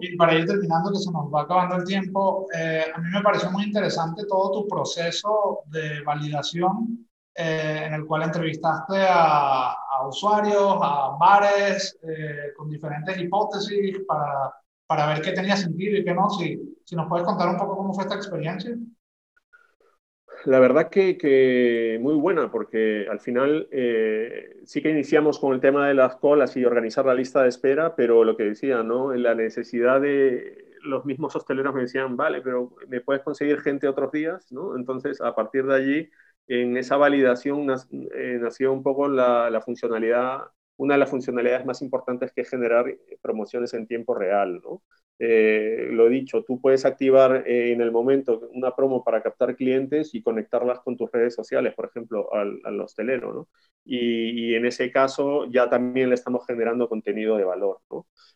y 0.00 0.16
para 0.16 0.34
ir 0.34 0.46
terminando, 0.46 0.92
que 0.92 0.98
se 0.98 1.10
nos 1.10 1.32
va 1.34 1.42
acabando 1.42 1.76
el 1.76 1.84
tiempo, 1.84 2.46
eh, 2.56 2.84
a 2.94 2.98
mí 2.98 3.08
me 3.12 3.22
pareció 3.22 3.50
muy 3.50 3.64
interesante 3.64 4.22
todo 4.28 4.52
tu 4.52 4.68
proceso 4.68 5.60
de 5.66 6.00
validación 6.02 7.08
eh, 7.34 7.84
en 7.86 7.94
el 7.94 8.06
cual 8.06 8.22
entrevistaste 8.22 9.04
a, 9.08 9.74
usuarios, 10.08 10.78
a 10.80 11.16
bares, 11.18 11.98
eh, 12.02 12.52
con 12.56 12.70
diferentes 12.70 13.18
hipótesis 13.18 13.98
para, 14.06 14.52
para 14.90 15.06
ver 15.06 15.22
qué 15.22 15.30
tenía 15.30 15.56
sentido 15.56 15.96
y 15.96 16.04
qué 16.04 16.12
no. 16.12 16.28
Si, 16.30 16.60
si 16.84 16.96
nos 16.96 17.06
puedes 17.06 17.24
contar 17.24 17.48
un 17.48 17.56
poco 17.56 17.76
cómo 17.76 17.94
fue 17.94 18.02
esta 18.02 18.16
experiencia. 18.16 18.76
La 20.46 20.58
verdad 20.58 20.90
que, 20.90 21.96
muy 22.02 22.14
buena, 22.14 22.50
porque 22.50 23.06
al 23.08 23.20
final 23.20 23.68
eh, 23.70 24.56
sí 24.64 24.82
que 24.82 24.90
iniciamos 24.90 25.38
con 25.38 25.54
el 25.54 25.60
tema 25.60 25.86
de 25.86 25.94
las 25.94 26.16
colas 26.16 26.56
y 26.56 26.64
organizar 26.64 27.06
la 27.06 27.14
lista 27.14 27.44
de 27.44 27.50
espera, 27.50 27.94
pero 27.94 28.24
lo 28.24 28.36
que 28.36 28.42
decía, 28.42 28.82
¿no? 28.82 29.14
La 29.14 29.36
necesidad 29.36 30.00
de 30.00 30.74
los 30.82 31.04
mismos 31.04 31.36
hosteleros 31.36 31.72
me 31.72 31.82
decían, 31.82 32.16
vale, 32.16 32.40
pero 32.42 32.74
me 32.88 33.00
puedes 33.00 33.22
conseguir 33.22 33.60
gente 33.60 33.86
otros 33.86 34.10
días, 34.10 34.50
¿no? 34.50 34.76
Entonces, 34.76 35.20
a 35.20 35.36
partir 35.36 35.66
de 35.66 35.74
allí, 35.76 36.10
en 36.48 36.76
esa 36.76 36.96
validación 36.96 37.68
eh, 37.70 38.38
nació 38.40 38.72
un 38.72 38.82
poco 38.82 39.06
la, 39.06 39.50
la, 39.50 39.60
funcionalidad, 39.60 40.46
una 40.80 40.94
de 40.94 41.00
las 41.00 41.10
funcionalidades 41.10 41.66
más 41.66 41.82
importantes 41.82 42.32
que 42.32 42.40
es 42.40 42.48
generar 42.48 42.86
promociones 43.20 43.74
en 43.74 43.86
tiempo 43.86 44.14
real, 44.14 44.60
¿no? 44.62 44.82
Eh, 45.18 45.88
lo 45.90 46.08
dicho, 46.08 46.42
tú 46.44 46.58
puedes 46.58 46.86
activar 46.86 47.44
eh, 47.46 47.72
en 47.72 47.82
el 47.82 47.92
momento 47.92 48.48
una 48.54 48.74
promo 48.74 49.04
para 49.04 49.22
captar 49.22 49.54
clientes 49.56 50.14
y 50.14 50.22
conectarlas 50.22 50.80
con 50.80 50.96
tus 50.96 51.12
redes 51.12 51.34
sociales, 51.34 51.74
por 51.74 51.86
ejemplo, 51.86 52.32
al, 52.32 52.80
hostelero, 52.80 53.34
¿no? 53.34 53.48
Y, 53.84 54.54
en 54.54 54.64
ese 54.64 54.90
caso 54.90 55.44
ya 55.50 55.68
también 55.68 56.08
le 56.08 56.14
estamos 56.14 56.46
generando 56.46 56.88
contenido 56.88 57.36
de 57.36 57.44
valor. 57.44 57.80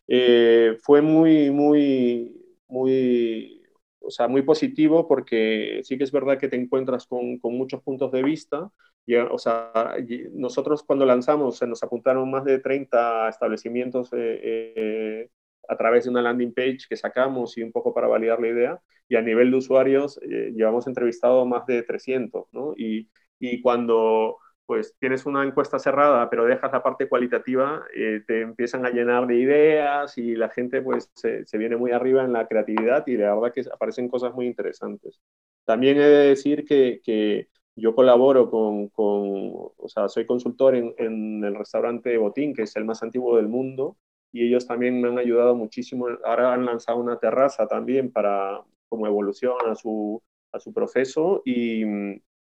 Eh, 0.07 0.76
fue 0.82 1.01
muy, 1.01 1.51
muy, 1.51 2.59
muy, 2.68 3.62
o 4.01 4.11
sea, 4.11 4.28
muy 4.28 4.42
positivo 4.42 5.09
porque 5.09 5.80
sí 5.84 5.97
que 5.97 6.05
es 6.05 6.12
verdad 6.12 6.38
que 6.38 6.49
te 6.49 6.57
encuentras 6.57 7.07
con, 7.07 7.38
con 7.38 7.57
muchos 7.57 7.82
puntos 7.82 8.12
de 8.12 8.22
vista. 8.22 8.70
Y, 9.07 9.16
o 9.16 9.38
sea, 9.38 9.96
nosotros 10.32 10.82
cuando 10.82 11.05
lanzamos 11.05 11.59
se 11.59 11.66
nos 11.66 11.82
apuntaron 11.82 12.30
más 12.30 12.44
de 12.44 12.59
30 12.59 13.28
establecimientos 13.28 14.11
a 15.68 15.76
través 15.76 16.05
de 16.05 16.11
una 16.11 16.22
landing 16.22 16.52
page 16.52 16.80
que 16.88 16.96
sacamos 16.96 17.57
y 17.59 17.62
un 17.62 17.72
poco 17.72 17.94
para 17.94 18.09
validar 18.09 18.40
la 18.40 18.48
idea. 18.48 18.80
Y 19.09 19.16
a 19.16 19.22
nivel 19.22 19.50
de 19.50 19.59
usuarios 19.59 20.18
eh, 20.22 20.52
llevamos 20.55 20.86
entrevistado 20.86 21.44
más 21.46 21.66
de 21.66 21.82
300, 21.82 22.46
¿no? 22.52 22.74
Y, 22.76 23.11
y, 23.38 23.61
cuando 23.61 24.38
pues 24.66 24.96
tienes 24.98 25.26
una 25.26 25.44
encuesta 25.44 25.78
cerrada, 25.78 26.30
pero 26.30 26.46
dejas 26.46 26.72
la 26.72 26.82
parte 26.82 27.07
cualitativa, 27.07 27.84
eh, 27.94 28.22
te 28.26 28.40
empiezan 28.40 28.86
a 28.86 28.90
llenar 28.90 29.26
de 29.26 29.36
ideas 29.36 30.16
y 30.16 30.34
la 30.36 30.48
gente 30.48 30.80
pues 30.80 31.11
se, 31.14 31.44
se, 31.44 31.59
viene 31.59 31.76
muy 31.76 31.92
arriba 31.92 32.24
en 32.24 32.32
la 32.32 32.46
creatividad 32.48 33.07
y 33.07 33.18
la 33.18 33.34
verdad 33.34 33.52
que 33.52 33.62
aparecen 33.70 34.09
cosas 34.09 34.32
muy 34.34 34.46
interesantes. 34.46 35.20
También 35.66 35.98
he 35.98 36.00
de 36.00 36.28
decir 36.28 36.64
que, 36.64 37.00
que 37.05 37.48
yo 37.76 37.94
colaboro 37.94 38.50
con, 38.50 38.88
con, 38.88 39.28
o 39.76 39.88
sea, 39.88 40.08
soy 40.08 40.26
consultor 40.26 40.74
en, 40.76 40.94
en 40.98 41.44
el 41.44 41.54
restaurante 41.54 42.16
Botín, 42.16 42.54
que 42.54 42.62
es 42.62 42.76
el 42.76 42.84
más 42.84 43.02
antiguo 43.02 43.36
del 43.36 43.48
mundo, 43.48 43.96
y 44.32 44.46
ellos 44.46 44.66
también 44.66 45.00
me 45.00 45.08
han 45.08 45.18
ayudado 45.18 45.54
muchísimo. 45.54 46.08
Ahora 46.24 46.52
han 46.52 46.64
lanzado 46.64 46.98
una 46.98 47.18
terraza 47.18 47.66
también 47.66 48.10
para 48.10 48.60
como 48.88 49.06
evolución 49.06 49.54
a 49.68 49.74
su, 49.74 50.22
a 50.52 50.60
su 50.60 50.72
proceso 50.72 51.42
y, 51.44 51.82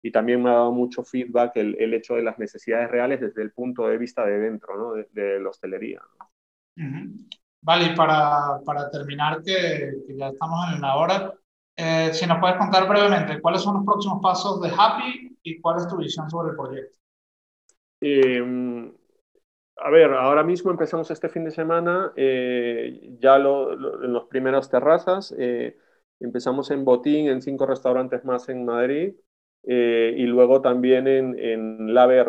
y 0.02 0.10
también 0.12 0.42
me 0.42 0.50
ha 0.50 0.54
dado 0.54 0.72
mucho 0.72 1.02
feedback 1.02 1.56
el, 1.56 1.76
el, 1.78 1.94
hecho 1.94 2.14
de 2.14 2.22
las 2.22 2.38
necesidades 2.38 2.90
reales 2.90 3.20
desde 3.20 3.42
el 3.42 3.52
punto 3.52 3.86
de 3.86 3.96
vista 3.96 4.24
de 4.26 4.38
dentro, 4.38 4.76
¿no? 4.76 4.92
de, 5.10 5.40
la 5.40 5.48
hostelería. 5.48 6.02
Vale, 7.62 7.92
y 7.92 7.96
para, 7.96 8.60
para 8.64 8.90
terminar, 8.90 9.42
que, 9.42 9.92
ya 10.08 10.28
estamos 10.28 10.74
en 10.74 10.82
la 10.82 10.96
hora, 10.96 11.34
eh, 11.76 12.10
si 12.12 12.26
nos 12.26 12.38
puedes 12.38 12.56
contar 12.56 12.88
brevemente 12.88 13.40
cuáles 13.40 13.62
son 13.62 13.74
los 13.74 13.84
próximos 13.84 14.20
pasos 14.22 14.60
de 14.60 14.70
Happy 14.76 15.38
y 15.42 15.60
cuál 15.60 15.78
es 15.78 15.88
tu 15.88 15.96
visión 15.96 16.30
sobre 16.30 16.50
el 16.50 16.56
proyecto. 16.56 16.98
Eh, 18.00 18.92
a 19.76 19.90
ver, 19.90 20.12
ahora 20.12 20.44
mismo 20.44 20.70
empezamos 20.70 21.10
este 21.10 21.28
fin 21.28 21.44
de 21.44 21.50
semana, 21.50 22.12
eh, 22.16 23.16
ya 23.18 23.36
en 23.36 24.12
las 24.12 24.24
primeras 24.24 24.70
terrazas, 24.70 25.34
eh, 25.36 25.76
empezamos 26.20 26.70
en 26.70 26.84
Botín, 26.84 27.28
en 27.28 27.42
cinco 27.42 27.66
restaurantes 27.66 28.24
más 28.24 28.48
en 28.48 28.64
Madrid, 28.64 29.14
eh, 29.64 30.14
y 30.16 30.24
luego 30.24 30.60
también 30.62 31.08
en, 31.08 31.38
en 31.38 31.92
Lave, 31.92 32.18
el, 32.20 32.26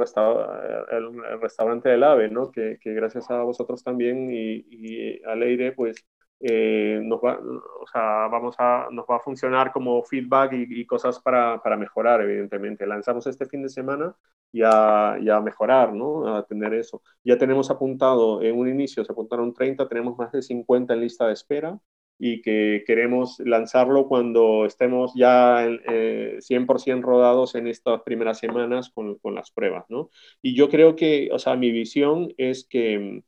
restaurante 1.42 1.90
del 1.90 2.04
Ave, 2.04 2.30
¿no? 2.30 2.52
que, 2.52 2.80
gracias 2.84 3.30
a 3.30 3.44
vosotros 3.44 3.84
también 3.84 4.32
y, 4.32 4.66
y 4.70 5.24
a 5.24 5.36
Leire, 5.36 5.72
pues 5.74 6.04
nos, 6.42 7.20
va, 7.20 7.40
o 7.82 7.88
sea, 7.88 8.28
vamos 8.28 8.56
a, 8.60 8.88
nos 8.92 9.06
va 9.06 9.18
a 9.18 9.20
funcionar 9.20 9.72
como 9.72 10.04
feedback 10.04 10.54
y, 10.54 10.82
y 10.82 10.86
cosas 10.86 11.20
para, 11.20 11.62
para, 11.62 11.78
mejorar, 11.78 12.22
evidentemente. 12.22 12.86
Lanzamos 12.86 13.28
este 13.28 13.46
fin 13.46 13.64
de 13.64 13.70
semana 13.70 14.16
y 14.56 14.62
a, 14.64 15.42
mejorar, 15.44 15.94
¿no? 15.94 16.36
A 16.36 16.46
tener 16.46 16.74
eso. 16.74 17.02
Ya 17.24 17.38
tenemos 17.38 17.70
apuntado, 17.70 18.42
en 18.42 18.58
un 18.58 18.70
inicio 18.70 19.04
se 19.04 19.12
apuntaron 19.12 19.54
30, 19.54 19.88
tenemos 19.90 20.18
más 20.18 20.32
de 20.32 20.42
50 20.42 20.94
en 20.94 21.02
lista 21.02 21.28
de 21.28 21.34
espera 21.34 21.80
y 22.18 22.42
que 22.42 22.86
queremos 22.88 23.38
lanzarlo 23.40 24.08
cuando 24.08 24.66
estemos 24.66 25.14
ya 25.14 25.68
100% 25.68 27.00
eh, 27.00 27.02
rodados 27.02 27.56
en 27.56 27.68
estas 27.68 28.02
primeras 28.04 28.40
semanas 28.40 28.90
con, 28.92 29.16
con, 29.20 29.36
las 29.36 29.52
pruebas, 29.52 29.84
¿no? 29.90 30.10
Y 30.42 30.56
yo 30.56 30.70
creo 30.70 30.96
que, 30.96 31.30
o 31.34 31.40
sea, 31.40 31.58
mi 31.58 31.72
visión 31.72 32.34
es 32.38 32.66
que 32.66 33.24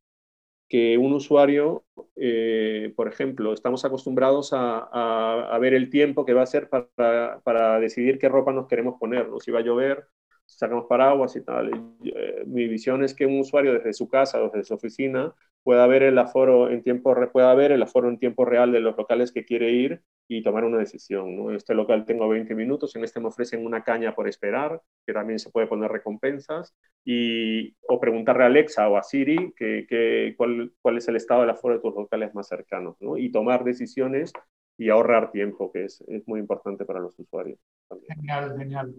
que 0.68 0.98
un 0.98 1.14
usuario, 1.14 1.86
eh, 2.16 2.94
por 2.96 3.08
ejemplo, 3.08 3.54
estamos 3.54 3.86
acostumbrados 3.86 4.50
a, 4.54 5.58
ver 5.62 5.74
el 5.74 5.90
tiempo 5.90 6.26
que 6.26 6.34
va 6.34 6.44
a 6.44 6.46
ser 6.46 6.70
para, 6.70 7.40
para, 7.44 7.80
decidir 7.80 8.20
qué 8.20 8.30
ropa 8.30 8.52
nos 8.54 8.68
queremos 8.68 9.00
poner, 9.00 9.28
si 9.40 9.52
va 9.52 9.60
a 9.60 9.64
llover, 9.64 10.08
sacamos 10.46 10.86
paraguas 10.88 11.36
y 11.36 11.42
tal. 11.42 11.72
Eh, 12.04 12.44
mi 12.48 12.68
visión 12.68 13.04
es 13.04 13.14
que 13.14 13.26
un 13.26 13.40
usuario 13.40 13.74
desde 13.74 13.94
su 13.94 14.08
casa 14.10 14.40
desde 14.40 14.64
su 14.64 14.74
oficina 14.74 15.34
pueda 15.68 15.86
ver 15.86 16.02
el 16.04 16.18
aforo 16.18 16.70
en 16.70 16.82
tiempo 16.82 17.14
pueda 17.34 17.54
ver 17.54 17.74
el 17.74 17.84
aforo 17.84 18.08
en 18.08 18.18
tiempo 18.18 18.46
real 18.46 18.72
de 18.72 18.80
los 18.80 18.96
locales 18.96 19.34
que 19.34 19.44
quiere 19.44 19.70
ir 19.72 20.02
y 20.26 20.42
tomar 20.42 20.64
una 20.64 20.78
decisión. 20.78 21.36
¿no? 21.36 21.50
En 21.50 21.58
este 21.58 21.76
local 21.76 22.06
tengo 22.06 22.30
20 22.30 22.56
minutos, 22.56 22.96
en 22.96 23.04
este 23.04 23.20
me 23.20 23.28
ofrecen 23.28 23.66
una 23.66 23.84
caña 23.84 24.16
por 24.16 24.30
esperar, 24.30 24.82
que 25.06 25.12
también 25.12 25.40
se 25.40 25.50
puede 25.50 25.68
poner 25.68 25.92
recompensas, 25.92 26.74
y, 27.04 27.76
o 27.86 28.00
preguntarle 28.00 28.44
a 28.44 28.46
Alexa 28.46 28.88
o 28.88 28.96
a 28.96 29.04
Siri 29.04 29.54
que, 29.58 30.34
cuál, 30.38 30.72
cuál, 30.82 31.00
es 31.00 31.08
el 31.10 31.18
estado 31.18 31.42
del 31.42 31.50
aforo 31.50 31.74
de 31.74 31.82
tus 31.82 31.94
locales 31.94 32.34
más 32.34 32.48
cercanos, 32.48 32.96
¿no? 33.02 33.18
y 33.18 33.30
tomar 33.30 33.66
decisiones 33.66 34.32
y 34.78 34.90
ahorrar 34.90 35.32
tiempo, 35.32 35.70
que 35.74 35.84
es, 35.84 36.00
es 36.08 36.26
muy 36.30 36.40
importante 36.40 36.86
para 36.86 37.02
los 37.02 37.20
usuarios. 37.20 37.60
Genial, 38.08 38.58
genial. 38.58 38.96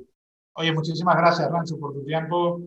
Oye, 0.53 0.73
muchísimas 0.75 1.17
gracias, 1.17 1.51
Rancho, 1.51 1.79
por 1.79 1.95
tu 1.95 2.05
tiempo. 2.05 2.61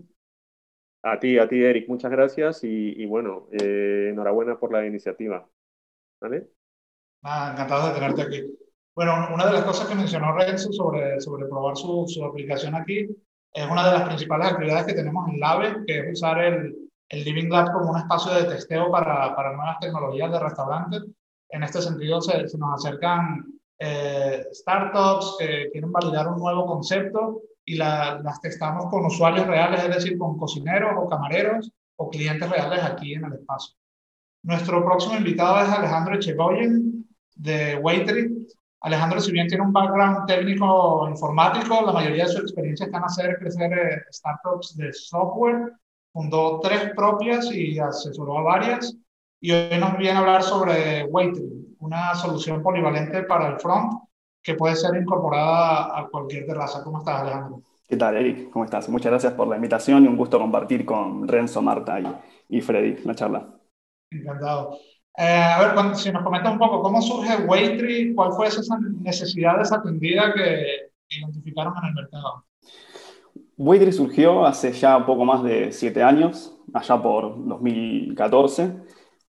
A 1.04 1.20
ti, 1.20 1.40
a 1.40 1.48
ti, 1.48 1.64
Eric, 1.64 1.90
muchas 1.90 2.12
gracias 2.12 2.64
y, 2.64 3.06
bueno, 3.06 3.48
eh, 3.52 4.10
enhorabuena 4.12 4.60
por 4.60 4.72
la 4.72 4.86
iniciativa. 4.86 5.48
¿Vale? 6.22 6.48
Ah, 7.24 7.52
encantado 7.54 7.88
de 7.88 7.94
tenerte 7.96 8.22
aquí. 8.22 8.58
Bueno, 8.96 9.30
una 9.34 9.48
de 9.48 9.54
las 9.54 9.64
cosas 9.64 9.88
que 9.88 9.96
mencionó 9.96 10.34
Renzo 10.34 10.72
sobre, 10.72 11.20
sobre 11.22 11.48
probar 11.48 11.76
su, 11.76 12.06
su, 12.08 12.24
aplicación 12.24 12.76
aquí 12.76 13.08
es 13.54 13.70
una 13.70 13.86
de 13.88 13.94
las 13.94 14.08
principales 14.08 14.52
actividades 14.52 14.86
que 14.86 14.94
tenemos 14.94 15.28
en 15.30 15.40
LAVE, 15.40 15.86
que 15.88 16.00
es 16.00 16.12
usar 16.12 16.44
el, 16.44 16.76
el 17.10 17.24
Living 17.24 17.50
Lab 17.50 17.72
como 17.72 17.92
un 17.92 17.98
espacio 17.98 18.34
de 18.34 18.44
testeo 18.44 18.92
para, 18.92 19.36
para 19.36 19.54
nuevas 19.54 19.80
tecnologías 19.80 20.32
de 20.32 20.40
restaurantes. 20.40 21.04
En 21.50 21.64
este 21.64 21.82
sentido, 21.82 22.22
se, 22.22 22.48
se 22.48 22.58
nos 22.58 22.86
acercan 22.86 23.44
eh, 23.80 24.46
startups 24.54 25.38
que 25.40 25.70
quieren 25.72 25.92
validar 25.92 26.28
un 26.28 26.40
nuevo 26.40 26.66
concepto 26.68 27.42
y 27.66 27.76
las 27.76 28.42
testamos 28.42 28.88
con 28.88 29.06
usuarios 29.06 29.48
reales, 29.48 29.84
es 29.84 29.96
decir, 29.96 30.18
con 30.18 30.38
cocineros 30.38 30.94
o 30.98 31.08
camareros 31.08 31.72
o 31.96 32.10
clientes 32.10 32.50
reales 32.50 32.84
aquí 32.84 33.14
en 33.14 33.26
el 33.26 33.34
espacio. 33.34 33.76
Nuestro 34.44 34.84
próximo 34.84 35.16
invitado 35.16 35.62
es 35.62 35.70
Alejandro 35.70 36.16
Echegoyen 36.16 37.08
de 37.36 37.76
Waitry. 37.78 38.48
Alejandro, 38.82 39.20
si 39.20 39.32
bien 39.32 39.48
tiene 39.48 39.64
un 39.64 39.72
background 39.72 40.26
técnico 40.26 41.08
informático, 41.08 41.86
la 41.86 41.92
mayoría 41.92 42.26
de 42.26 42.32
su 42.32 42.40
experiencia 42.40 42.88
está 42.88 42.98
en 42.98 43.04
hacer 43.04 43.38
crecer 43.38 43.72
eh, 43.74 44.02
startups 44.12 44.76
de 44.78 44.92
software. 44.92 45.74
Fundó 46.12 46.60
tres 46.60 46.92
propias 46.96 47.52
y 47.52 47.78
asesoró 47.78 48.40
a 48.40 48.42
varias. 48.42 48.98
Y 49.40 49.52
hoy 49.52 49.78
nos 49.80 49.96
viene 49.98 50.18
a 50.18 50.22
hablar 50.22 50.44
sobre 50.44 51.04
Waitry, 51.04 51.76
una 51.80 52.16
solución 52.16 52.64
polivalente 52.64 53.24
para 53.24 53.50
el 53.50 53.60
front 53.60 53.94
que 54.44 54.56
puede 54.56 54.76
ser 54.76 54.96
incorporada 54.96 55.98
a 55.98 56.08
cualquier 56.10 56.46
terraza. 56.46 56.84
¿Cómo 56.84 57.00
estás, 57.00 57.22
Alejandro? 57.22 57.62
¿Qué 57.88 57.98
tal, 57.98 58.16
Eric? 58.16 58.50
¿Cómo 58.52 58.66
estás? 58.66 58.88
Muchas 58.90 59.12
gracias 59.12 59.34
por 59.34 59.48
la 59.48 59.58
invitación 59.58 60.06
y 60.06 60.08
un 60.08 60.18
gusto 60.18 60.40
compartir 60.40 60.86
con 60.86 61.28
Renzo, 61.28 61.62
Marta 61.62 62.00
y, 62.00 62.58
y 62.58 62.62
Freddy 62.62 63.04
la 63.04 63.16
charla. 63.16 63.48
Encantado. 64.10 64.78
Eh, 65.18 65.24
a 65.24 65.74
ver, 65.74 65.96
si 65.96 66.12
nos 66.12 66.24
comenta 66.24 66.52
un 66.52 66.58
poco, 66.58 66.82
¿cómo 66.82 67.02
surge 67.02 67.44
Waitry? 67.46 68.16
¿Cuál 68.16 68.32
fue 68.32 68.48
esa 68.48 68.78
necesidad 69.02 69.58
desatendida 69.58 70.34
que 70.34 70.92
identificaron 71.10 71.74
en 71.82 71.90
el 71.90 71.94
mercado? 71.94 72.46
Waitry 73.58 73.92
surgió 73.92 74.46
hace 74.46 74.72
ya 74.72 75.06
poco 75.06 75.26
más 75.26 75.44
de 75.44 75.72
siete 75.72 76.02
años, 76.02 76.58
allá 76.74 77.02
por 77.02 77.46
2014, 77.46 78.72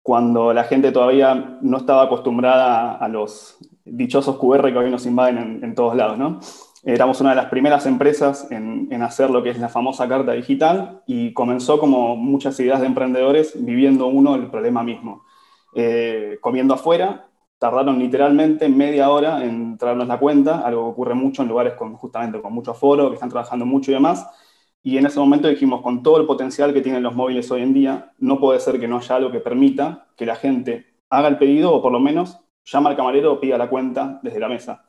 cuando 0.03 0.53
la 0.53 0.65
gente 0.65 0.91
todavía 0.91 1.57
no 1.61 1.77
estaba 1.77 2.03
acostumbrada 2.03 2.95
a 2.97 3.07
los 3.07 3.57
dichosos 3.85 4.37
QR 4.37 4.71
que 4.71 4.77
hoy 4.77 4.91
nos 4.91 5.05
invaden 5.05 5.61
en, 5.63 5.75
todos 5.75 5.95
lados, 5.95 6.17
¿no? 6.17 6.39
Éramos 6.83 7.21
una 7.21 7.29
de 7.29 7.37
las 7.37 7.45
primeras 7.45 7.85
empresas 7.85 8.51
en, 8.51 9.01
hacer 9.01 9.29
lo 9.29 9.41
que 9.41 9.49
es 9.49 9.59
la 9.59 9.69
famosa 9.69 10.07
carta 10.07 10.33
digital 10.33 11.01
y 11.07 11.31
comenzó 11.31 11.79
como 11.79 12.17
muchas 12.17 12.59
ideas 12.59 12.81
de 12.81 12.87
emprendedores 12.87 13.53
viviendo 13.55 14.07
uno 14.07 14.35
el 14.35 14.47
problema 14.51 14.83
mismo. 14.83 15.23
Eh, 15.73 16.37
comiendo 16.41 16.73
afuera, 16.73 17.29
tardaron 17.57 17.97
literalmente 17.97 18.67
media 18.67 19.09
hora 19.09 19.45
en 19.45 19.77
traernos 19.77 20.09
la 20.09 20.19
cuenta, 20.19 20.59
algo 20.59 20.83
que 20.83 20.91
ocurre 20.91 21.13
mucho 21.15 21.43
en 21.43 21.47
lugares 21.47 21.75
con, 21.75 21.95
justamente 21.95 22.41
con 22.41 22.51
mucho 22.51 22.71
aforo, 22.71 23.07
que 23.07 23.15
están 23.15 23.29
trabajando 23.29 23.65
mucho 23.65 23.91
y 23.91 23.93
demás. 23.93 24.27
Y 24.83 24.97
en 24.97 25.05
ese 25.05 25.19
momento 25.19 25.47
dijimos, 25.47 25.81
con 25.81 26.03
todo 26.03 26.19
el 26.19 26.27
potencial 26.27 26.73
que 26.73 26.81
tienen 26.81 27.03
los 27.03 27.15
móviles 27.15 27.49
hoy 27.51 27.61
en 27.61 27.73
día, 27.73 28.11
no 28.19 28.39
puede 28.39 28.59
ser 28.59 28.79
que 28.81 28.87
no 28.87 28.97
haya 28.97 29.15
algo 29.15 29.31
que 29.31 29.39
permita 29.39 30.09
que 30.17 30.25
la 30.25 30.35
gente 30.35 30.97
haga 31.09 31.29
el 31.29 31.37
pedido 31.37 31.73
o 31.73 31.81
por 31.81 31.91
lo 31.91 32.01
menos 32.01 32.37
llama 32.65 32.89
al 32.89 32.97
camarero 32.97 33.33
o 33.33 33.39
pida 33.39 33.57
la 33.57 33.69
cuenta 33.69 34.19
desde 34.23 34.39
la 34.39 34.49
mesa. 34.49 34.85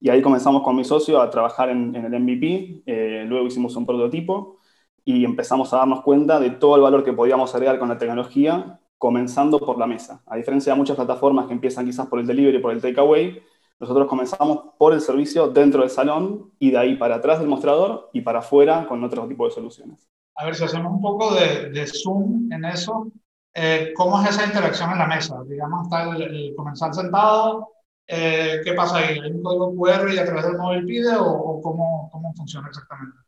Y 0.00 0.10
ahí 0.10 0.22
comenzamos 0.22 0.62
con 0.62 0.76
mi 0.76 0.84
socio 0.84 1.20
a 1.20 1.28
trabajar 1.30 1.70
en, 1.70 1.94
el 1.94 2.20
MVP, 2.20 2.82
eh, 2.86 3.24
luego 3.26 3.46
hicimos 3.46 3.74
un 3.76 3.84
prototipo 3.86 4.58
y 5.04 5.24
empezamos 5.24 5.72
a 5.72 5.78
darnos 5.78 6.02
cuenta 6.02 6.38
de 6.38 6.50
todo 6.50 6.76
el 6.76 6.82
valor 6.82 7.04
que 7.04 7.12
podíamos 7.12 7.54
agregar 7.54 7.78
con 7.78 7.88
la 7.88 7.98
tecnología, 7.98 8.80
comenzando 8.98 9.58
por 9.58 9.78
la 9.78 9.86
mesa. 9.86 10.22
A 10.26 10.36
diferencia 10.36 10.72
de 10.72 10.78
muchas 10.78 10.96
plataformas 10.96 11.46
que 11.46 11.52
empiezan 11.52 11.84
quizás 11.84 12.06
por 12.06 12.20
el 12.20 12.26
delivery, 12.26 12.60
por 12.60 12.72
el 12.72 12.80
takeaway, 12.80 13.42
nosotros 13.82 14.06
comenzamos 14.06 14.60
por 14.78 14.94
el 14.94 15.00
servicio 15.00 15.48
dentro 15.48 15.80
del 15.80 15.90
salón 15.90 16.52
y 16.60 16.70
de 16.70 16.78
ahí 16.78 16.94
para 16.94 17.16
atrás 17.16 17.40
del 17.40 17.48
mostrador 17.48 18.10
y 18.12 18.20
para 18.20 18.38
afuera 18.38 18.86
con 18.86 19.02
otro 19.02 19.26
tipo 19.26 19.44
de 19.44 19.50
soluciones. 19.50 20.08
A 20.36 20.44
ver 20.44 20.54
si 20.54 20.62
hacemos 20.62 20.92
un 20.92 21.02
poco 21.02 21.34
de, 21.34 21.70
de 21.70 21.86
zoom 21.88 22.50
en 22.52 22.64
eso. 22.64 23.10
Eh, 23.54 23.92
¿cómo 23.96 24.22
es 24.22 24.30
esa 24.30 24.46
interacción 24.46 24.92
en 24.92 24.98
la 24.98 25.06
mesa? 25.08 25.42
Digamos, 25.46 25.82
está 25.82 26.16
el, 26.16 26.54
comensal 26.56 26.94
sentado, 26.94 27.70
eh, 28.06 28.60
¿qué 28.64 28.72
pasa 28.72 28.98
ahí? 28.98 29.18
¿Hay 29.18 29.32
un 29.32 29.42
código 29.42 29.74
QR 29.74 30.14
y 30.14 30.18
a 30.18 30.24
través 30.24 30.44
del 30.44 30.58
móvil 30.58 30.86
pide 30.86 31.16
o, 31.18 31.60
cómo, 31.60 32.08
cómo, 32.12 32.32
funciona 32.34 32.68
exactamente? 32.68 33.18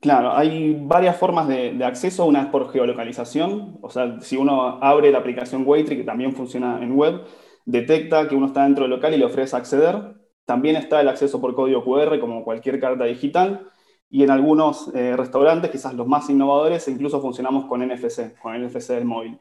Claro, 0.00 0.32
hay 0.32 0.80
varias 0.86 1.16
formas 1.16 1.48
de, 1.48 1.84
acceso. 1.84 2.26
Una 2.26 2.42
es 2.42 2.46
por 2.46 2.70
geolocalización, 2.72 3.78
o 3.82 3.90
sea, 3.90 4.20
si 4.20 4.36
uno 4.36 4.78
abre 4.80 5.10
la 5.10 5.18
aplicación 5.18 5.64
Waitry, 5.66 5.96
que 5.96 6.04
también 6.04 6.32
funciona 6.32 6.80
en 6.80 6.92
web, 6.96 7.24
detecta 7.66 8.26
que 8.28 8.34
uno 8.34 8.46
está 8.46 8.64
dentro 8.64 8.84
del 8.84 8.92
local 8.92 9.12
y 9.12 9.18
le 9.18 9.26
ofrece 9.26 9.54
acceder. 9.56 10.14
También 10.46 10.76
está 10.76 11.00
el 11.00 11.08
acceso 11.08 11.40
por 11.40 11.54
código 11.54 11.84
QR, 11.84 12.18
como 12.18 12.44
cualquier 12.44 12.80
carta 12.80 13.04
digital. 13.04 13.68
Y 14.08 14.22
en 14.22 14.30
algunos 14.30 14.90
eh, 14.94 15.16
restaurantes, 15.16 15.70
quizás 15.70 15.92
los 15.92 16.06
más 16.06 16.30
innovadores, 16.30 16.88
incluso 16.88 17.20
funcionamos 17.20 17.66
con 17.66 17.86
NFC, 17.86 18.38
con 18.40 18.58
NFC 18.58 18.90
del 18.90 19.04
móvil. 19.04 19.38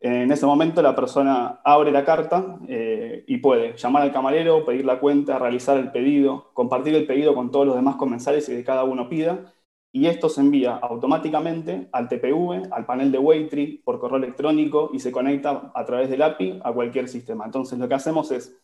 En 0.00 0.32
ese 0.32 0.46
momento 0.46 0.80
la 0.80 0.96
persona 0.96 1.60
abre 1.62 1.92
la 1.92 2.04
carta 2.06 2.58
eh, 2.66 3.22
y 3.26 3.36
puede 3.36 3.76
llamar 3.76 4.02
al 4.02 4.12
camarero, 4.12 4.64
pedir 4.64 4.86
la 4.86 4.98
cuenta, 4.98 5.38
realizar 5.38 5.76
el 5.76 5.92
pedido, 5.92 6.50
compartir 6.54 6.94
el 6.94 7.06
pedido 7.06 7.34
con 7.34 7.50
todos 7.50 7.66
los 7.66 7.76
demás 7.76 7.96
comensales 7.96 8.48
y 8.48 8.52
que 8.56 8.64
cada 8.64 8.84
uno 8.84 9.10
pida. 9.10 9.52
Y 9.92 10.06
esto 10.06 10.28
se 10.28 10.40
envía 10.40 10.76
automáticamente 10.76 11.88
al 11.92 12.08
TPV, 12.08 12.72
al 12.72 12.86
panel 12.86 13.10
de 13.10 13.18
Waitry, 13.18 13.82
por 13.84 13.98
correo 13.98 14.18
electrónico 14.18 14.90
y 14.92 15.00
se 15.00 15.10
conecta 15.10 15.72
a 15.74 15.84
través 15.84 16.08
del 16.10 16.22
API 16.22 16.60
a 16.62 16.72
cualquier 16.72 17.08
sistema. 17.08 17.44
Entonces 17.44 17.78
lo 17.78 17.88
que 17.88 17.94
hacemos 17.94 18.30
es 18.30 18.56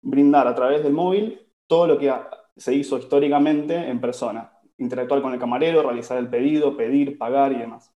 brindar 0.00 0.46
a 0.46 0.54
través 0.54 0.82
del 0.82 0.92
móvil 0.92 1.40
todo 1.66 1.86
lo 1.86 1.98
que 1.98 2.12
se 2.56 2.74
hizo 2.74 2.98
históricamente 2.98 3.74
en 3.74 4.00
persona. 4.00 4.52
Interactuar 4.78 5.22
con 5.22 5.32
el 5.32 5.40
camarero, 5.40 5.82
realizar 5.82 6.18
el 6.18 6.28
pedido, 6.28 6.76
pedir, 6.76 7.18
pagar 7.18 7.52
y 7.52 7.58
demás. 7.58 7.92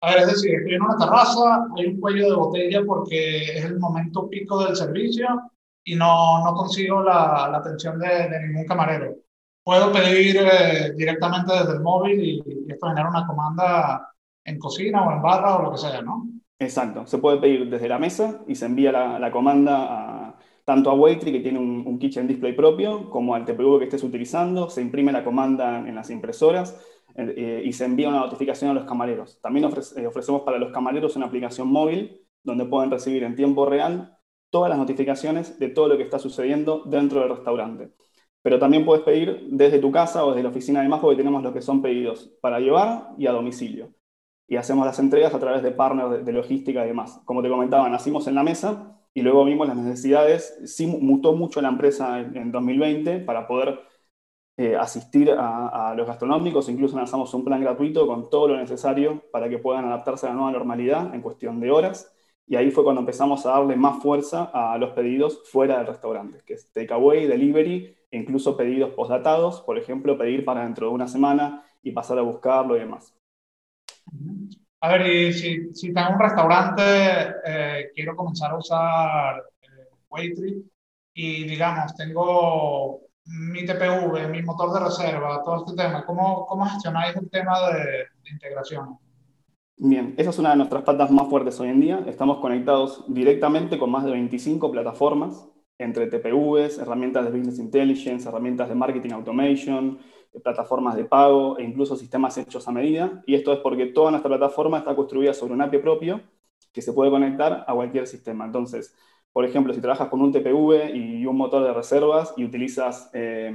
A 0.00 0.10
ver, 0.10 0.20
es 0.20 0.26
decir, 0.26 0.54
estoy 0.54 0.74
en 0.74 0.82
una 0.82 0.96
terraza, 0.96 1.66
hay 1.76 1.86
un 1.86 2.00
cuello 2.00 2.28
de 2.28 2.36
botella 2.36 2.82
porque 2.86 3.58
es 3.58 3.64
el 3.64 3.78
momento 3.78 4.28
pico 4.28 4.64
del 4.64 4.76
servicio 4.76 5.26
y 5.82 5.96
no, 5.96 6.44
no 6.44 6.54
consigo 6.54 7.02
la, 7.02 7.48
la 7.50 7.58
atención 7.58 7.98
de, 7.98 8.28
de, 8.28 8.46
ningún 8.46 8.66
camarero. 8.66 9.16
Puedo 9.64 9.92
pedir 9.92 10.36
eh, 10.36 10.92
directamente 10.94 11.52
desde 11.52 11.72
el 11.72 11.80
móvil 11.80 12.20
y, 12.20 12.70
esto 12.70 12.88
genera 12.88 13.08
una 13.08 13.26
comanda 13.26 14.14
en 14.44 14.58
cocina 14.58 15.02
o 15.06 15.12
en 15.12 15.22
barra 15.22 15.56
o 15.56 15.62
lo 15.62 15.72
que 15.72 15.78
sea, 15.78 16.02
¿no? 16.02 16.28
Exacto, 16.58 17.06
se 17.06 17.18
puede 17.18 17.38
pedir 17.38 17.68
desde 17.68 17.88
la 17.88 17.98
mesa 17.98 18.42
y 18.46 18.54
se 18.54 18.66
envía 18.66 18.92
la, 18.92 19.18
la 19.18 19.30
comanda 19.30 19.76
a, 19.88 20.38
tanto 20.64 20.90
a 20.90 20.94
Waitry, 20.94 21.32
que 21.32 21.40
tiene 21.40 21.58
un, 21.58 21.82
un 21.86 21.98
kitchen 21.98 22.26
display 22.26 22.52
propio, 22.52 23.10
como 23.10 23.34
al 23.34 23.44
TPU 23.44 23.78
que 23.78 23.84
estés 23.84 24.02
utilizando, 24.02 24.70
se 24.70 24.82
imprime 24.82 25.12
la 25.12 25.24
comanda 25.24 25.78
en 25.78 25.94
las 25.94 26.10
impresoras 26.10 26.78
eh, 27.16 27.62
y 27.64 27.72
se 27.72 27.84
envía 27.84 28.08
una 28.08 28.20
notificación 28.20 28.70
a 28.70 28.74
los 28.74 28.84
camareros. 28.84 29.40
También 29.40 29.66
eh, 29.66 30.06
ofrecemos 30.06 30.42
para 30.42 30.58
los 30.58 30.72
camareros 30.72 31.16
una 31.16 31.26
aplicación 31.26 31.68
móvil 31.68 32.20
donde 32.42 32.64
pueden 32.64 32.90
recibir 32.90 33.22
en 33.22 33.36
tiempo 33.36 33.66
real 33.66 34.18
todas 34.50 34.68
las 34.68 34.78
notificaciones 34.78 35.58
de 35.58 35.68
todo 35.68 35.88
lo 35.88 35.96
que 35.96 36.02
está 36.02 36.18
sucediendo 36.18 36.82
dentro 36.86 37.20
del 37.20 37.30
restaurante. 37.30 37.92
Pero 38.44 38.58
también 38.58 38.84
puedes 38.84 39.02
pedir 39.04 39.48
desde 39.50 39.78
tu 39.78 39.90
casa 39.90 40.22
o 40.22 40.28
desde 40.28 40.42
la 40.42 40.50
oficina 40.50 40.82
de 40.82 40.88
más 40.88 41.00
porque 41.00 41.16
tenemos 41.16 41.42
lo 41.42 41.54
que 41.54 41.62
son 41.62 41.80
pedidos 41.80 42.30
para 42.42 42.60
llevar 42.60 43.14
y 43.16 43.26
a 43.26 43.32
domicilio. 43.32 43.94
Y 44.46 44.56
hacemos 44.56 44.84
las 44.84 44.98
entregas 44.98 45.32
a 45.32 45.38
través 45.38 45.62
de 45.62 45.70
partners 45.70 46.26
de, 46.26 46.32
logística 46.32 46.84
y 46.84 46.88
demás. 46.88 47.22
Como 47.24 47.42
te 47.42 47.48
comentaba, 47.48 47.88
nacimos 47.88 48.26
en 48.26 48.34
la 48.34 48.42
mesa 48.42 49.00
y 49.14 49.22
luego 49.22 49.46
vimos 49.46 49.66
las 49.66 49.78
necesidades. 49.78 50.60
Sí, 50.66 50.86
mutó 50.86 51.32
mucho 51.32 51.62
la 51.62 51.70
empresa 51.70 52.20
en, 52.20 52.36
en 52.36 52.52
2020 52.52 53.20
para 53.20 53.46
poder 53.46 53.80
eh, 54.58 54.76
asistir 54.76 55.30
a, 55.30 55.90
a, 55.92 55.94
los 55.94 56.06
gastronómicos, 56.06 56.68
incluso 56.68 56.96
lanzamos 56.98 57.32
un 57.32 57.44
plan 57.44 57.62
gratuito 57.62 58.06
con 58.06 58.28
todo 58.28 58.48
lo 58.48 58.58
necesario 58.58 59.22
para 59.32 59.48
que 59.48 59.58
puedan 59.58 59.86
adaptarse 59.86 60.26
a 60.26 60.28
la 60.28 60.34
nueva 60.36 60.52
normalidad 60.52 61.14
en 61.14 61.22
cuestión 61.22 61.60
de 61.60 61.70
horas. 61.70 62.14
Y 62.46 62.56
ahí 62.56 62.70
fue 62.70 62.84
cuando 62.84 63.00
empezamos 63.00 63.46
a 63.46 63.52
darle 63.52 63.74
más 63.76 64.02
fuerza 64.02 64.50
a 64.52 64.76
los 64.76 64.90
pedidos 64.90 65.42
fuera 65.50 65.78
del 65.78 65.86
restaurante, 65.86 66.40
que 66.44 66.54
es 66.54 66.70
takeaway, 66.72 67.26
delivery, 67.26 67.96
incluso 68.16 68.56
pedidos 68.56 68.90
postdatados, 68.94 69.60
por 69.62 69.78
ejemplo, 69.78 70.18
pedir 70.18 70.44
para 70.44 70.62
dentro 70.62 70.88
de 70.88 70.94
una 70.94 71.08
semana 71.08 71.64
y 71.82 71.92
pasar 71.92 72.18
a 72.18 72.22
buscarlo 72.22 72.76
y 72.76 72.80
demás. 72.80 73.14
A 74.80 74.88
ver, 74.88 75.06
y 75.06 75.32
si, 75.32 75.74
si 75.74 75.92
tengo 75.92 76.10
un 76.10 76.20
restaurante, 76.20 76.82
eh, 77.46 77.90
quiero 77.94 78.14
comenzar 78.14 78.50
a 78.50 78.58
usar 78.58 79.42
eh, 79.62 80.62
y 81.14 81.44
digamos, 81.44 81.94
tengo 81.96 83.00
mi 83.26 83.64
TPV, 83.64 84.28
mi 84.28 84.42
motor 84.42 84.72
de 84.74 84.80
reserva, 84.80 85.42
todo 85.42 85.64
este 85.64 85.82
tema, 85.82 86.04
¿cómo, 86.04 86.44
cómo 86.46 86.66
gestionáis 86.66 87.16
el 87.16 87.30
tema 87.30 87.70
de, 87.70 87.82
de 87.82 88.30
integración? 88.30 88.98
Bien, 89.76 90.14
esa 90.16 90.30
es 90.30 90.38
una 90.38 90.50
de 90.50 90.56
nuestras 90.56 90.82
patas 90.82 91.10
más 91.10 91.28
fuertes 91.28 91.58
hoy 91.58 91.68
en 91.68 91.80
día. 91.80 92.04
Estamos 92.06 92.38
conectados 92.38 93.04
directamente 93.08 93.78
con 93.78 93.90
más 93.90 94.04
de 94.04 94.12
25 94.12 94.70
plataformas, 94.70 95.48
entre 95.78 96.06
TPVs, 96.06 96.78
herramientas 96.78 97.24
de 97.24 97.30
Business 97.30 97.58
Intelligence, 97.58 98.28
herramientas 98.28 98.68
de 98.68 98.74
Marketing 98.74 99.10
Automation, 99.12 99.98
plataformas 100.42 100.96
de 100.96 101.04
pago 101.04 101.58
e 101.58 101.64
incluso 101.64 101.96
sistemas 101.96 102.36
hechos 102.38 102.66
a 102.68 102.72
medida. 102.72 103.22
Y 103.26 103.34
esto 103.34 103.52
es 103.52 103.60
porque 103.60 103.86
toda 103.86 104.10
nuestra 104.10 104.28
plataforma 104.28 104.78
está 104.78 104.94
construida 104.94 105.34
sobre 105.34 105.54
un 105.54 105.62
API 105.62 105.78
propio 105.78 106.20
que 106.72 106.82
se 106.82 106.92
puede 106.92 107.10
conectar 107.10 107.64
a 107.66 107.74
cualquier 107.74 108.06
sistema. 108.06 108.44
Entonces, 108.44 108.94
por 109.32 109.44
ejemplo, 109.44 109.72
si 109.72 109.80
trabajas 109.80 110.08
con 110.08 110.22
un 110.22 110.32
TPV 110.32 110.94
y 110.94 111.26
un 111.26 111.36
motor 111.36 111.64
de 111.64 111.72
reservas 111.72 112.34
y 112.36 112.44
utilizas 112.44 113.10
eh, 113.12 113.52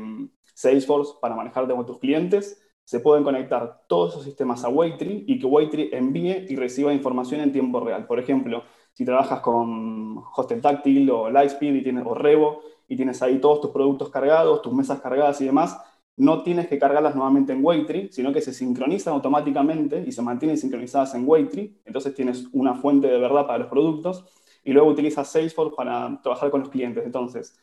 Salesforce 0.54 1.14
para 1.22 1.36
manejarte 1.36 1.74
con 1.74 1.86
tus 1.86 2.00
clientes, 2.00 2.62
se 2.84 3.00
pueden 3.00 3.24
conectar 3.24 3.84
todos 3.88 4.14
esos 4.14 4.24
sistemas 4.24 4.64
a 4.66 4.70
Waitree 4.70 5.24
y 5.28 5.38
que 5.38 5.46
Waitree 5.46 5.96
envíe 5.96 6.48
y 6.50 6.56
reciba 6.56 6.94
información 6.94 7.40
en 7.42 7.52
tiempo 7.52 7.80
real. 7.80 8.08
Por 8.08 8.20
ejemplo, 8.20 8.64
si 9.00 9.06
trabajas 9.06 9.40
con 9.40 10.22
Hostel 10.36 10.60
Táctil 10.60 11.10
o 11.10 11.30
Lightspeed 11.30 11.74
y 11.74 11.98
o 12.04 12.14
Revo 12.14 12.64
y 12.86 12.98
tienes 12.98 13.22
ahí 13.22 13.40
todos 13.40 13.62
tus 13.62 13.72
productos 13.72 14.10
cargados, 14.10 14.62
tus 14.62 14.74
mesas 14.74 15.00
cargadas 15.00 15.40
y 15.40 15.46
demás, 15.46 15.80
no 16.18 16.44
tienes 16.44 16.68
que 16.68 16.78
cargarlas 16.78 17.16
nuevamente 17.16 17.54
en 17.54 17.64
Waitree, 17.64 18.12
sino 18.12 18.34
que 18.34 18.42
se 18.42 18.54
sincronizan 18.54 19.14
automáticamente 19.14 20.04
y 20.06 20.12
se 20.12 20.22
mantienen 20.22 20.58
sincronizadas 20.58 21.16
en 21.16 21.24
Waitree. 21.26 21.76
Entonces 21.86 22.14
tienes 22.14 22.50
una 22.52 22.76
fuente 22.76 23.08
de 23.08 23.18
verdad 23.20 23.48
para 23.48 23.60
los 23.60 23.70
productos 23.70 24.26
y 24.66 24.74
luego 24.74 24.90
utilizas 24.90 25.32
Salesforce 25.32 25.78
para 25.78 26.20
trabajar 26.22 26.52
con 26.52 26.60
los 26.60 26.70
clientes. 26.70 27.06
Entonces, 27.06 27.58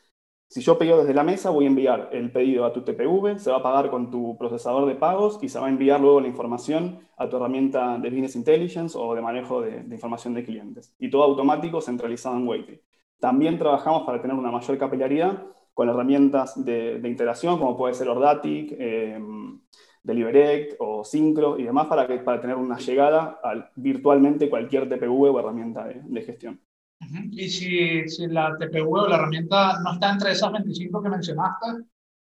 si 0.49 0.61
yo 0.61 0.77
pido 0.77 0.99
desde 0.99 1.13
la 1.13 1.23
mesa, 1.23 1.49
voy 1.49 1.65
a 1.65 1.67
enviar 1.67 2.09
el 2.13 2.31
pedido 2.31 2.65
a 2.65 2.71
tu 2.71 2.81
TPV, 2.81 3.37
se 3.37 3.51
va 3.51 3.57
a 3.57 3.63
pagar 3.63 3.89
con 3.89 4.09
tu 4.09 4.37
procesador 4.37 4.87
de 4.87 4.95
pagos 4.95 5.39
y 5.41 5.49
se 5.49 5.59
va 5.59 5.67
a 5.67 5.69
enviar 5.69 5.99
luego 5.99 6.21
la 6.21 6.27
información 6.27 6.99
a 7.17 7.27
tu 7.27 7.35
herramienta 7.35 7.97
de 7.97 8.09
Business 8.09 8.37
Intelligence 8.37 8.97
o 8.97 9.13
de 9.13 9.21
manejo 9.21 9.61
de, 9.61 9.79
información 9.91 10.33
de 10.33 10.45
clientes. 10.45 10.95
Y 10.99 11.09
todo 11.09 11.23
automático 11.23 11.81
centralizado 11.81 12.37
en 12.37 12.47
Waitree. 12.47 12.81
También 13.19 13.57
trabajamos 13.57 14.03
para 14.03 14.21
tener 14.21 14.37
una 14.37 14.51
mayor 14.51 14.77
capilaridad 14.77 15.43
con 15.73 15.89
herramientas 15.89 16.63
de, 16.63 17.01
integración 17.03 17.59
como 17.59 17.75
puede 17.75 17.93
ser 17.93 18.07
Ordatic, 18.07 18.73
eh, 18.79 19.19
Deliverect 20.01 20.75
o 20.79 21.03
Syncro 21.03 21.59
y 21.59 21.63
demás 21.63 21.87
para, 21.87 22.07
que, 22.07 22.19
para 22.19 22.39
tener 22.39 22.55
una 22.55 22.77
llegada 22.77 23.41
a 23.43 23.69
virtualmente 23.75 24.49
cualquier 24.49 24.87
TPV 24.87 25.29
o 25.29 25.39
herramienta 25.39 25.85
de 25.85 26.21
gestión. 26.21 26.61
Y 27.31 27.49
si, 27.49 28.07
si, 28.09 28.27
la 28.27 28.57
TPV 28.57 28.87
o 28.87 29.07
la 29.07 29.17
herramienta 29.17 29.79
no 29.81 29.93
está 29.93 30.11
entre 30.11 30.31
esas 30.31 30.51
25 30.51 31.01
que 31.01 31.09
mencionaste, 31.09 31.67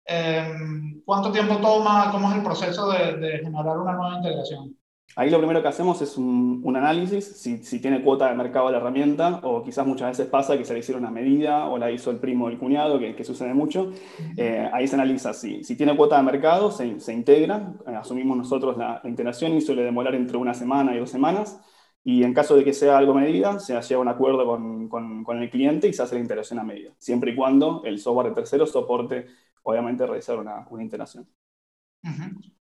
em, 0.07 1.03
¿cuánto 1.05 1.31
tiempo 1.31 1.59
toma? 1.59 2.11
¿Cómo 2.11 2.31
es 2.31 2.37
el 2.37 2.43
proceso 2.43 2.91
de, 2.91 3.17
de, 3.19 3.39
generar 3.39 3.79
una 3.79 3.93
nueva 3.93 4.17
integración? 4.17 4.77
Ahí 5.15 5.29
lo 5.29 5.37
primero 5.37 5.61
que 5.61 5.69
hacemos 5.69 6.01
es 6.01 6.17
un, 6.17 6.63
un 6.65 6.75
análisis, 6.75 7.37
si, 7.37 7.63
si, 7.63 7.81
tiene 7.81 8.03
cuota 8.03 8.31
de 8.31 8.35
mercado 8.35 8.71
la 8.71 8.79
herramienta, 8.79 9.41
o 9.43 9.63
quizás 9.63 9.87
muchas 9.87 10.09
veces 10.09 10.27
pasa 10.27 10.57
que 10.57 10.65
se 10.65 10.73
le 10.73 10.79
hicieron 10.79 11.03
una 11.03 11.13
medida 11.13 11.67
o 11.67 11.77
la 11.77 11.91
hizo 11.91 12.11
el 12.11 12.17
primo 12.17 12.47
o 12.47 12.49
el 12.49 12.59
cuñado, 12.59 12.99
que, 12.99 13.15
que 13.15 13.23
sucede 13.23 13.53
mucho. 13.53 13.93
Eh, 14.39 14.71
ahí 14.73 14.89
se 14.89 14.95
analiza 14.95 15.35
si, 15.35 15.63
si 15.65 15.77
tiene 15.77 15.95
cuota 15.95 16.17
de 16.17 16.23
mercado, 16.23 16.71
se, 16.71 16.99
se 16.99 17.13
integra, 17.13 17.75
eh, 17.87 17.95
asumimos 17.95 18.39
nosotros 18.39 18.79
la, 18.79 19.03
la 19.05 19.11
integración 19.11 19.53
y 19.53 19.61
suele 19.61 19.83
demorar 19.83 20.15
entre 20.15 20.39
una 20.39 20.55
semana 20.55 20.95
y 20.95 20.99
dos 20.99 21.11
semanas. 21.11 21.61
Y 22.05 22.25
en 22.25 22.35
caso 22.35 22.57
de 22.57 22.65
que 22.65 22.73
sea 22.73 22.99
algo 22.99 23.15
medida, 23.15 23.61
se 23.61 23.81
llega 23.81 23.99
a 23.99 24.03
un 24.03 24.09
acuerdo 24.09 24.45
con, 24.45 24.89
con, 24.89 25.43
el 25.43 25.51
cliente 25.51 25.87
y 25.87 25.93
se 25.93 26.03
hace 26.03 26.17
la 26.17 26.21
integración 26.21 26.59
a 26.59 26.65
medida, 26.65 26.93
siempre 26.99 27.31
y 27.31 27.37
cuando 27.37 27.83
el 27.85 28.01
software 28.01 28.29
de 28.29 28.35
terceros 28.35 28.73
soporte, 28.73 29.27
obviamente, 29.63 30.05
realizar 30.05 30.37
una, 30.39 30.67
una 30.69 30.83
integración. 30.83 31.29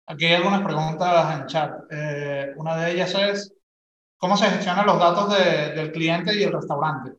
Aquí 0.06 0.24
hay 0.26 0.34
algunas 0.34 0.62
preguntas 0.62 1.40
en 1.40 1.46
chat. 1.46 1.72
Eh, 1.90 2.52
una 2.56 2.76
de 2.76 2.92
ellas 2.92 3.14
es, 3.14 3.54
¿cómo 4.16 4.36
se 4.36 4.46
gestionan 4.46 4.86
los 4.86 4.98
datos 4.98 5.38
de, 5.38 5.74
del 5.74 5.92
cliente 5.92 6.34
y 6.34 6.42
el 6.42 6.52
restaurante? 6.52 7.12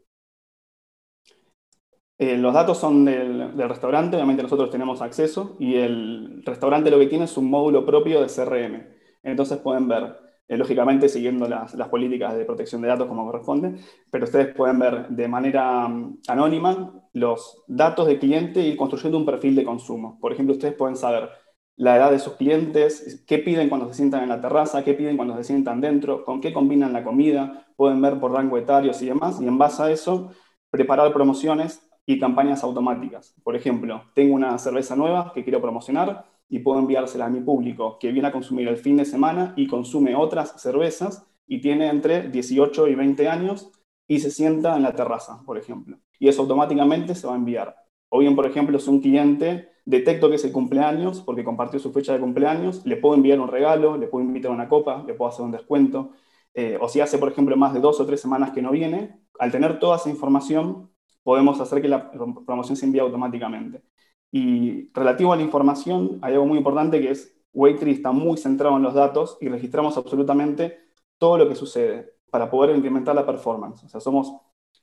Eh, 2.18 2.38
los 2.38 2.54
datos 2.54 2.78
son 2.78 3.06
del, 3.06 3.56
del, 3.56 3.70
restaurante, 3.70 4.16
obviamente 4.16 4.44
nosotros 4.44 4.70
tenemos 4.70 5.02
acceso 5.02 5.56
y 5.60 5.78
el 5.78 6.44
restaurante 6.46 6.92
lo 6.92 7.00
que 7.00 7.08
tiene 7.08 7.26
es 7.26 7.36
un 7.38 7.50
módulo 7.50 7.86
propio 7.86 8.22
de 8.22 8.28
CRM. 8.28 8.86
Entonces 9.24 9.58
pueden 9.60 9.88
ver 9.88 10.31
eh, 10.52 10.58
lógicamente 10.58 11.08
siguiendo 11.08 11.48
las, 11.48 11.74
políticas 11.88 12.36
de 12.36 12.44
protección 12.44 12.82
de 12.82 12.90
datos 12.90 13.08
como 13.08 13.26
corresponde, 13.26 13.76
pero 14.10 14.26
ustedes 14.26 14.54
pueden 14.54 14.80
ver 14.80 15.08
de 15.08 15.30
manera 15.30 15.86
um, 15.86 16.18
anónima 16.28 16.94
los 17.14 17.64
datos 17.68 18.06
del 18.08 18.20
cliente 18.20 18.60
y 18.60 18.76
construyendo 18.76 19.18
un 19.18 19.26
perfil 19.26 19.56
de 19.56 19.64
consumo. 19.64 20.20
Por 20.20 20.34
ejemplo, 20.34 20.54
ustedes 20.54 20.74
pueden 20.74 20.98
saber 20.98 21.30
la 21.78 21.96
edad 21.96 22.12
de 22.12 22.20
sus 22.20 22.34
clientes, 22.34 23.24
qué 23.26 23.38
piden 23.38 23.70
cuando 23.70 23.88
se 23.88 23.94
sientan 23.94 24.24
en 24.24 24.30
la 24.30 24.42
terraza, 24.42 24.84
qué 24.84 24.94
piden 24.94 25.16
cuando 25.16 25.38
se 25.38 25.46
sientan 25.46 25.80
dentro, 25.80 26.26
con 26.26 26.42
qué 26.42 26.52
combinan 26.52 26.92
la 26.92 27.06
comida, 27.06 27.66
pueden 27.78 28.02
ver 28.02 28.20
por 28.20 28.34
rango 28.34 28.58
etarios 28.58 29.02
y 29.02 29.06
demás, 29.06 29.40
y 29.40 29.48
en 29.48 29.58
base 29.58 29.82
a 29.84 29.90
eso 29.90 30.32
preparar 30.70 31.14
promociones 31.14 31.82
y 32.06 32.20
campañas 32.20 32.62
automáticas. 32.66 33.36
Por 33.42 33.56
ejemplo, 33.56 34.04
tengo 34.14 34.36
una 34.36 34.58
cerveza 34.58 34.98
nueva 34.98 35.32
que 35.34 35.46
quiero 35.46 35.62
promocionar, 35.62 36.26
y 36.52 36.60
puedo 36.60 36.80
enviársela 36.80 37.26
a 37.26 37.30
mi 37.30 37.40
público 37.40 37.98
que 37.98 38.12
viene 38.12 38.28
a 38.28 38.32
consumir 38.32 38.68
el 38.68 38.76
fin 38.76 38.98
de 38.98 39.06
semana 39.06 39.54
y 39.56 39.68
consume 39.68 40.16
otras 40.16 40.62
cervezas 40.62 41.26
y 41.48 41.62
tiene 41.62 41.88
entre 41.88 42.30
18 42.30 42.90
y 42.90 42.96
20 42.96 43.30
años 43.30 43.72
y 44.06 44.20
se 44.20 44.30
sienta 44.30 44.76
en 44.76 44.84
la 44.84 44.94
terraza, 44.94 45.42
por 45.46 45.58
ejemplo. 45.58 45.98
Y 46.20 46.28
eso 46.28 46.42
automáticamente 46.42 47.16
se 47.16 47.26
va 47.26 47.34
a 47.34 47.38
enviar. 47.38 47.78
O 48.10 48.20
bien, 48.20 48.36
por 48.36 48.46
ejemplo, 48.46 48.78
si 48.80 48.90
un 48.90 49.00
cliente 49.00 49.70
detecto 49.86 50.30
que 50.30 50.36
es 50.36 50.44
el 50.44 50.52
cumpleaños 50.52 51.22
porque 51.22 51.46
compartió 51.46 51.80
su 51.80 51.94
fecha 51.94 52.12
de 52.12 52.20
cumpleaños, 52.20 52.86
le 52.86 52.98
puedo 52.98 53.16
enviar 53.16 53.40
un 53.40 53.48
regalo, 53.48 53.96
le 53.96 54.08
puedo 54.08 54.26
invitar 54.26 54.52
a 54.52 54.54
una 54.54 54.68
copa, 54.68 55.06
le 55.08 55.14
puedo 55.14 55.32
hacer 55.32 55.46
un 55.46 55.52
descuento. 55.52 56.12
Eh, 56.54 56.78
o 56.82 56.90
si 56.90 57.00
hace, 57.00 57.18
por 57.18 57.32
ejemplo, 57.32 57.56
más 57.56 57.74
de 57.74 57.80
dos 57.80 58.02
o 58.02 58.06
tres 58.06 58.20
semanas 58.20 58.52
que 58.52 58.62
no 58.62 58.72
viene, 58.72 59.22
al 59.40 59.54
tener 59.54 59.80
toda 59.80 59.96
esa 59.96 60.10
información, 60.10 60.92
podemos 61.24 61.62
hacer 61.62 61.82
que 61.82 61.88
la 61.88 62.12
promoción 62.12 62.76
se 62.76 62.86
envíe 62.86 63.00
automáticamente. 63.00 63.84
Y 64.32 64.90
relativo 64.94 65.34
a 65.34 65.36
la 65.36 65.42
información, 65.42 66.20
hay 66.22 66.34
algo 66.34 66.46
muy 66.46 66.58
importante 66.58 67.02
que 67.02 67.12
es 67.12 67.36
Waitree 67.54 67.92
está 67.92 68.12
muy 68.12 68.38
centrado 68.38 68.78
en 68.78 68.84
los 68.84 68.94
datos 68.94 69.38
y 69.42 69.50
registramos 69.50 69.98
absolutamente 69.98 70.80
todo 71.18 71.38
lo 71.38 71.50
que 71.50 71.56
sucede 71.56 72.14
para 72.30 72.50
poder 72.50 72.76
incrementar 72.76 73.14
la 73.14 73.26
performance. 73.26 73.84
O 73.84 73.90
sea, 73.90 74.00
somos 74.00 74.34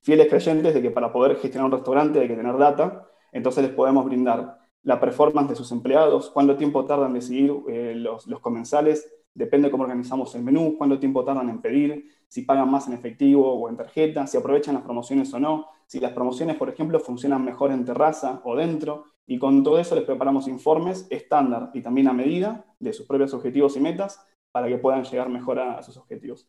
fieles 0.02 0.28
creyentes 0.28 0.74
de 0.74 0.82
que 0.82 0.90
para 0.90 1.12
poder 1.12 1.36
gestionar 1.36 1.66
un 1.66 1.72
restaurante 1.72 2.20
hay 2.20 2.28
que 2.28 2.36
tener 2.36 2.56
data, 2.58 3.08
entonces 3.32 3.64
les 3.64 3.72
podemos 3.72 4.04
brindar 4.04 4.58
la 4.82 5.00
performance 5.00 5.50
de 5.50 5.56
sus 5.56 5.72
empleados, 5.72 6.30
cuánto 6.30 6.56
tiempo 6.56 6.84
tardan 6.84 7.08
en 7.08 7.14
decidir 7.14 7.52
eh, 7.68 7.94
los, 7.96 8.26
los 8.26 8.40
comensales, 8.40 9.10
depende 9.34 9.70
cómo 9.70 9.84
organizamos 9.84 10.34
el 10.34 10.42
menú, 10.42 10.76
cuánto 10.76 10.98
tiempo 10.98 11.24
tardan 11.24 11.48
en 11.48 11.60
pedir, 11.60 12.10
si 12.28 12.42
pagan 12.42 12.70
más 12.70 12.86
en 12.86 12.94
efectivo 12.94 13.54
o 13.54 13.68
en 13.68 13.76
tarjeta, 13.76 14.26
si 14.26 14.36
aprovechan 14.36 14.74
las 14.74 14.84
promociones 14.84 15.32
o 15.32 15.40
no, 15.40 15.66
si 15.86 16.00
las 16.00 16.12
promociones, 16.12 16.56
por 16.56 16.68
ejemplo, 16.68 17.00
funcionan 17.00 17.44
mejor 17.44 17.72
en 17.72 17.84
terraza 17.84 18.40
o 18.44 18.54
dentro, 18.56 19.04
y 19.28 19.38
con 19.38 19.62
todo 19.62 19.78
eso 19.78 19.94
les 19.94 20.04
preparamos 20.04 20.48
informes 20.48 21.06
estándar 21.10 21.70
y 21.74 21.82
también 21.82 22.08
a 22.08 22.14
medida 22.14 22.64
de 22.80 22.94
sus 22.94 23.06
propios 23.06 23.34
objetivos 23.34 23.76
y 23.76 23.80
metas 23.80 24.26
para 24.50 24.68
que 24.68 24.78
puedan 24.78 25.04
llegar 25.04 25.28
mejor 25.28 25.58
a, 25.58 25.82
sus 25.82 25.98
objetivos. 25.98 26.48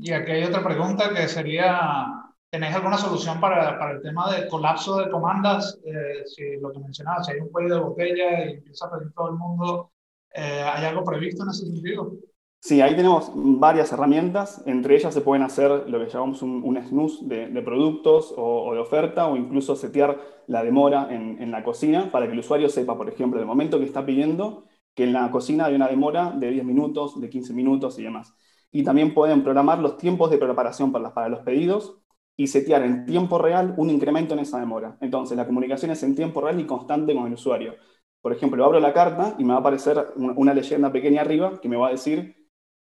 Y 0.00 0.10
aquí 0.10 0.32
hay 0.32 0.42
otra 0.42 0.64
pregunta 0.64 1.14
que 1.14 1.28
sería, 1.28 2.08
¿tenéis 2.50 2.74
alguna 2.74 2.98
solución 2.98 3.40
para, 3.40 3.78
para 3.78 3.92
el 3.92 4.02
tema 4.02 4.34
de 4.34 4.48
colapso 4.48 4.98
de 4.98 5.08
comandas? 5.08 5.78
Eh, 5.84 6.24
si 6.26 6.56
lo 6.56 6.72
que 6.72 6.80
mencionabas, 6.80 7.26
si 7.26 7.32
hay 7.34 7.40
un 7.40 7.50
cuello 7.50 7.76
de 7.76 7.80
botella 7.80 8.46
y 8.46 8.54
empieza 8.54 8.86
a 8.86 8.90
pedir 8.90 9.12
todo 9.12 9.28
el 9.28 9.36
mundo, 9.36 9.92
eh, 10.34 10.64
¿hay 10.74 10.84
algo 10.84 11.04
previsto 11.04 11.44
en 11.44 11.50
ese 11.50 11.66
sentido? 11.66 12.16
Sí, 12.64 12.80
ahí 12.80 12.94
tenemos 12.94 13.32
varias 13.34 13.90
herramientas. 13.92 14.62
Entre 14.66 14.94
ellas 14.94 15.12
se 15.12 15.20
pueden 15.20 15.42
hacer 15.42 15.88
lo 15.90 15.98
que 15.98 16.08
llamamos 16.08 16.42
un, 16.42 16.62
un 16.62 17.28
de, 17.28 17.48
de 17.48 17.62
productos 17.62 18.32
o, 18.36 18.68
o, 18.68 18.74
de 18.74 18.78
oferta 18.78 19.26
o 19.26 19.36
incluso 19.36 19.74
setear 19.74 20.20
la 20.46 20.62
demora 20.62 21.08
en, 21.10 21.42
en, 21.42 21.50
la 21.50 21.64
cocina 21.64 22.12
para 22.12 22.26
que 22.26 22.32
el 22.34 22.38
usuario 22.38 22.68
sepa, 22.68 22.96
por 22.96 23.08
ejemplo, 23.08 23.40
el 23.40 23.46
momento 23.46 23.80
que 23.80 23.84
está 23.84 24.06
pidiendo, 24.06 24.64
que 24.94 25.02
en 25.02 25.12
la 25.12 25.28
cocina 25.32 25.64
hay 25.66 25.74
una 25.74 25.88
demora 25.88 26.30
de 26.30 26.50
10 26.52 26.64
minutos, 26.64 27.20
de 27.20 27.28
15 27.28 27.52
minutos 27.52 27.98
y 27.98 28.04
demás. 28.04 28.32
Y 28.70 28.84
también 28.84 29.12
pueden 29.12 29.42
programar 29.42 29.80
los 29.80 29.96
tiempos 29.96 30.30
de 30.30 30.38
preparación 30.38 30.92
para, 30.92 31.02
las, 31.02 31.12
para 31.14 31.28
los 31.28 31.40
pedidos 31.40 31.98
y 32.36 32.46
setear 32.46 32.84
en 32.84 33.06
tiempo 33.06 33.38
real 33.38 33.74
un 33.76 33.90
incremento 33.90 34.34
en 34.34 34.40
esa 34.40 34.60
demora. 34.60 34.96
Entonces, 35.00 35.36
la 35.36 35.46
comunicación 35.46 35.90
es 35.90 36.02
en 36.04 36.14
tiempo 36.14 36.40
real 36.40 36.60
y 36.60 36.66
constante 36.66 37.12
con 37.12 37.26
el 37.26 37.32
usuario. 37.34 37.74
Por 38.20 38.32
ejemplo, 38.32 38.64
abro 38.64 38.78
la 38.78 38.92
carta 38.92 39.34
y 39.38 39.42
me 39.42 39.50
va 39.50 39.56
a 39.56 39.60
aparecer 39.60 40.12
una 40.16 40.54
leyenda 40.54 40.92
pequeña 40.92 41.22
arriba 41.22 41.60
que 41.60 41.68
me 41.68 41.76
va 41.76 41.88
a 41.88 41.90
decir 41.90 42.41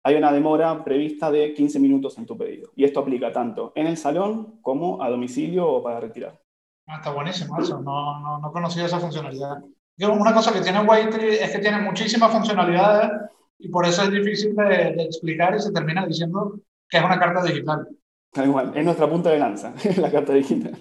hay 0.06 0.16
una 0.16 0.32
demora 0.32 0.84
prevista 0.84 1.32
de 1.32 1.52
15 1.52 1.80
minutos 1.80 2.16
en 2.20 2.28
tu 2.28 2.38
pedido. 2.38 2.70
Y 2.76 2.84
esto 2.84 3.00
aplica 3.00 3.32
tanto 3.32 3.72
en 3.74 3.88
el 3.88 3.98
salón 3.98 4.60
como 4.62 5.02
a 5.02 5.10
domicilio 5.10 5.68
o 5.68 5.82
para 5.82 6.00
retirar. 6.00 6.40
Ah, 6.86 6.98
está 6.98 7.12
buenísimo 7.12 7.60
eso, 7.60 7.82
no, 7.82 8.20
no, 8.20 8.38
no 8.38 8.52
conocía 8.52 8.86
esa 8.86 9.00
funcionalidad. 9.00 9.64
Una 9.98 10.32
cosa 10.32 10.54
que 10.54 10.62
tiene 10.62 10.82
Whiteley 10.82 11.38
es 11.42 11.50
que 11.50 11.58
tiene 11.58 11.80
muchísimas 11.80 12.32
funcionalidades 12.32 13.14
y 13.58 13.70
por 13.70 13.84
eso 13.88 14.04
es 14.04 14.12
difícil 14.12 14.56
de, 14.56 14.90
explicar 15.06 15.56
y 15.56 15.60
se 15.60 15.72
termina 15.72 16.06
diciendo 16.06 16.54
que 16.88 16.98
es 16.98 17.04
una 17.04 17.18
carta 17.18 17.42
digital. 17.42 17.88
Tal 18.32 18.46
igual, 18.46 18.74
es 18.76 18.86
nuestra 18.86 19.10
punta 19.10 19.32
de 19.32 19.40
lanza, 19.40 19.74
la 19.98 20.12
carta 20.12 20.34
digital. 20.34 20.78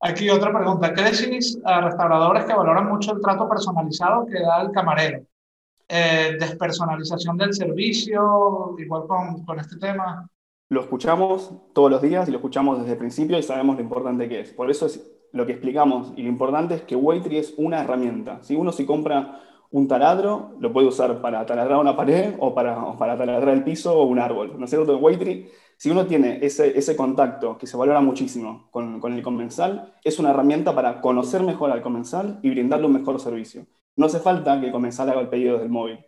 Aquí 0.00 0.30
otra 0.30 0.56
pregunta. 0.56 0.94
¿Qué 0.94 1.02
decís 1.02 1.60
a 1.66 1.82
restauradores 1.82 2.46
que 2.46 2.54
valoran 2.54 2.88
mucho 2.88 3.12
el 3.12 3.20
trato 3.20 3.46
personalizado 3.46 4.24
que 4.24 4.40
da 4.40 4.62
el 4.62 4.70
camarero? 4.70 5.26
Eh, 5.88 6.36
despersonalización 6.38 7.38
del 7.38 7.54
servicio, 7.54 8.76
igual 8.78 9.06
con, 9.06 9.44
con 9.44 9.58
este 9.58 9.78
tema. 9.78 10.28
Lo 10.68 10.82
escuchamos 10.82 11.50
todos 11.72 11.90
los 11.90 12.02
días 12.02 12.28
y 12.28 12.30
lo 12.30 12.38
escuchamos 12.38 12.78
desde 12.78 12.92
el 12.92 12.98
principio 12.98 13.38
y 13.38 13.42
sabemos 13.42 13.76
lo 13.76 13.82
importante 13.82 14.28
que 14.28 14.40
es. 14.40 14.52
Por 14.52 14.70
eso 14.70 14.84
es 14.84 15.10
lo 15.32 15.46
que 15.46 15.52
explicamos 15.52 16.12
y 16.14 16.22
lo 16.22 16.28
importante 16.28 16.74
es 16.74 16.82
que 16.82 16.94
Waitry 16.94 17.38
es 17.38 17.54
una 17.56 17.82
herramienta. 17.82 18.42
Si 18.42 18.54
uno 18.54 18.70
si 18.70 18.84
compra 18.84 19.40
un 19.70 19.88
taladro, 19.88 20.56
lo 20.60 20.72
puede 20.72 20.88
usar 20.88 21.22
para 21.22 21.44
taladrar 21.46 21.78
una 21.78 21.96
pared 21.96 22.34
o 22.38 22.54
para, 22.54 22.96
para 22.98 23.16
taladrar 23.16 23.54
el 23.54 23.64
piso 23.64 23.98
o 23.98 24.04
un 24.04 24.18
árbol. 24.18 24.58
¿No 24.58 24.64
es 24.64 24.70
cierto? 24.70 25.00
Si 25.78 25.90
uno 25.90 26.06
tiene 26.06 26.38
ese, 26.42 26.76
ese 26.78 26.96
contacto 26.96 27.56
que 27.56 27.66
se 27.66 27.76
valora 27.76 28.00
muchísimo 28.00 28.68
con, 28.70 29.00
con 29.00 29.12
el 29.12 29.22
comensal, 29.22 29.94
es 30.04 30.18
una 30.18 30.30
herramienta 30.30 30.74
para 30.74 31.00
conocer 31.00 31.42
mejor 31.42 31.70
al 31.70 31.80
comensal 31.80 32.40
y 32.42 32.50
brindarle 32.50 32.86
un 32.86 32.94
mejor 32.94 33.20
servicio. 33.20 33.66
No 33.98 34.06
hace 34.06 34.20
falta 34.20 34.60
que 34.60 34.66
el 34.66 34.72
comensal 34.72 35.10
haga 35.10 35.20
el 35.20 35.28
pedido 35.28 35.54
desde 35.54 35.66
el 35.66 35.72
móvil. 35.72 35.98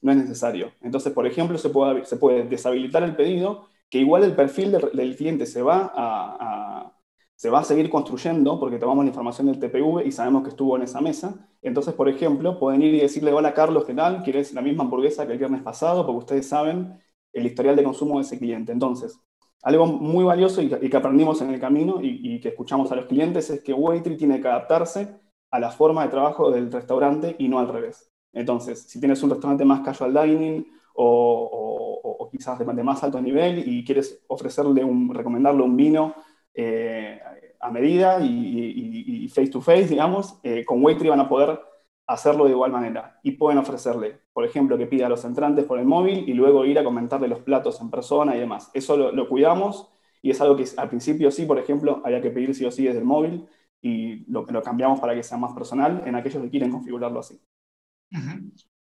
No 0.00 0.12
es 0.12 0.18
necesario. 0.18 0.72
Entonces, 0.80 1.12
por 1.12 1.26
ejemplo, 1.26 1.58
se 1.58 1.68
puede, 1.68 2.44
deshabilitar 2.44 3.02
el 3.02 3.14
pedido, 3.16 3.68
que 3.90 3.98
igual 3.98 4.24
el 4.24 4.34
perfil 4.34 4.72
del, 4.72 5.16
cliente 5.16 5.44
se 5.44 5.60
va 5.62 5.92
a, 5.94 6.96
se 7.36 7.50
va 7.50 7.60
a 7.60 7.64
seguir 7.64 7.90
construyendo 7.90 8.58
porque 8.58 8.78
tomamos 8.78 9.04
la 9.04 9.10
información 9.10 9.46
del 9.48 9.58
TPV 9.58 10.06
y 10.06 10.10
sabemos 10.10 10.42
que 10.42 10.48
estuvo 10.48 10.74
en 10.76 10.84
esa 10.84 11.02
mesa. 11.02 11.46
Entonces, 11.60 11.92
por 11.92 12.08
ejemplo, 12.08 12.58
pueden 12.58 12.80
ir 12.80 12.94
y 12.94 13.00
decirle, 13.00 13.32
hola 13.34 13.52
Carlos, 13.52 13.84
¿qué 13.84 13.92
tal? 13.92 14.22
¿Quieres 14.22 14.54
la 14.54 14.62
misma 14.62 14.84
hamburguesa 14.84 15.26
que 15.26 15.34
el 15.34 15.38
viernes 15.38 15.62
pasado? 15.62 16.06
Porque 16.06 16.20
ustedes 16.20 16.48
saben 16.48 16.98
el 17.34 17.44
historial 17.44 17.76
de 17.76 17.84
consumo 17.84 18.16
de 18.16 18.22
ese 18.22 18.38
cliente. 18.38 18.72
Entonces, 18.72 19.20
algo 19.62 19.86
muy 19.86 20.24
valioso 20.24 20.62
y 20.62 20.70
que, 20.70 20.96
aprendimos 20.96 21.42
en 21.42 21.50
el 21.50 21.60
camino 21.60 21.98
y, 22.00 22.40
que 22.40 22.48
escuchamos 22.48 22.90
a 22.90 22.96
los 22.96 23.04
clientes 23.04 23.50
es 23.50 23.62
que 23.62 23.74
Waitry 23.74 24.16
tiene 24.16 24.40
que 24.40 24.48
adaptarse 24.48 25.23
a 25.54 25.60
la 25.60 25.70
forma 25.70 26.02
de 26.02 26.08
trabajo 26.08 26.50
del 26.50 26.72
restaurante 26.72 27.36
y 27.38 27.46
no 27.46 27.60
al 27.60 27.68
revés. 27.68 28.10
Entonces, 28.32 28.82
si 28.88 28.98
tienes 28.98 29.22
un 29.22 29.30
restaurante 29.30 29.64
más 29.64 29.82
casual 29.82 30.12
dining 30.12 30.66
o, 30.94 32.28
quizás 32.32 32.58
de, 32.58 32.82
más 32.82 33.04
alto 33.04 33.20
nivel 33.20 33.62
y 33.64 33.84
quieres 33.84 34.24
ofrecerle 34.26 34.82
un, 34.82 35.14
recomendarle 35.14 35.62
un 35.62 35.76
vino 35.76 36.12
eh, 36.52 37.20
a 37.60 37.70
medida 37.70 38.18
y, 38.20 39.28
face 39.28 39.46
to 39.46 39.60
face, 39.60 39.86
digamos, 39.86 40.40
eh, 40.42 40.64
con 40.64 40.82
Waitry 40.82 41.08
van 41.08 41.20
a 41.20 41.28
poder 41.28 41.60
hacerlo 42.08 42.46
de 42.46 42.50
igual 42.50 42.72
manera 42.72 43.20
y 43.22 43.30
pueden 43.32 43.58
ofrecerle, 43.58 44.22
por 44.32 44.44
ejemplo, 44.44 44.76
que 44.76 44.88
pida 44.88 45.08
los 45.08 45.24
entrantes 45.24 45.64
por 45.66 45.78
el 45.78 45.84
móvil 45.84 46.28
y 46.28 46.34
luego 46.34 46.64
ir 46.64 46.80
a 46.80 46.84
comentarle 46.84 47.28
los 47.28 47.38
platos 47.38 47.80
en 47.80 47.90
persona 47.90 48.34
y 48.34 48.40
demás. 48.40 48.72
Eso 48.74 48.96
lo, 48.96 49.12
lo 49.12 49.28
cuidamos 49.28 49.88
y 50.20 50.30
es 50.30 50.40
algo 50.40 50.56
que 50.56 50.64
al 50.76 50.88
principio 50.88 51.30
sí, 51.30 51.46
por 51.46 51.60
ejemplo, 51.60 52.02
había 52.04 52.20
que 52.20 52.30
pedir 52.30 52.56
sí 52.56 52.64
o 52.64 52.72
sí 52.72 52.82
desde 52.82 52.98
el 52.98 53.04
móvil 53.04 53.46
y 53.84 54.24
lo, 54.32 54.46
lo 54.46 54.62
cambiamos 54.62 54.98
para 54.98 55.14
que 55.14 55.22
sea 55.22 55.36
más 55.36 55.52
personal 55.52 56.02
en 56.06 56.14
aquellos 56.14 56.42
que 56.42 56.48
quieren 56.48 56.70
configurarlo 56.70 57.20
así. 57.20 57.38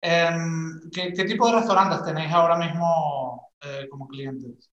Em, 0.01 0.79
¿qué, 0.93 1.25
tipo 1.25 1.45
de 1.47 1.57
restaurantes 1.57 2.05
tenéis 2.05 2.31
ahora 2.31 2.57
mismo 2.57 3.51
eh, 3.61 3.85
como 3.89 4.07
clientes? 4.07 4.71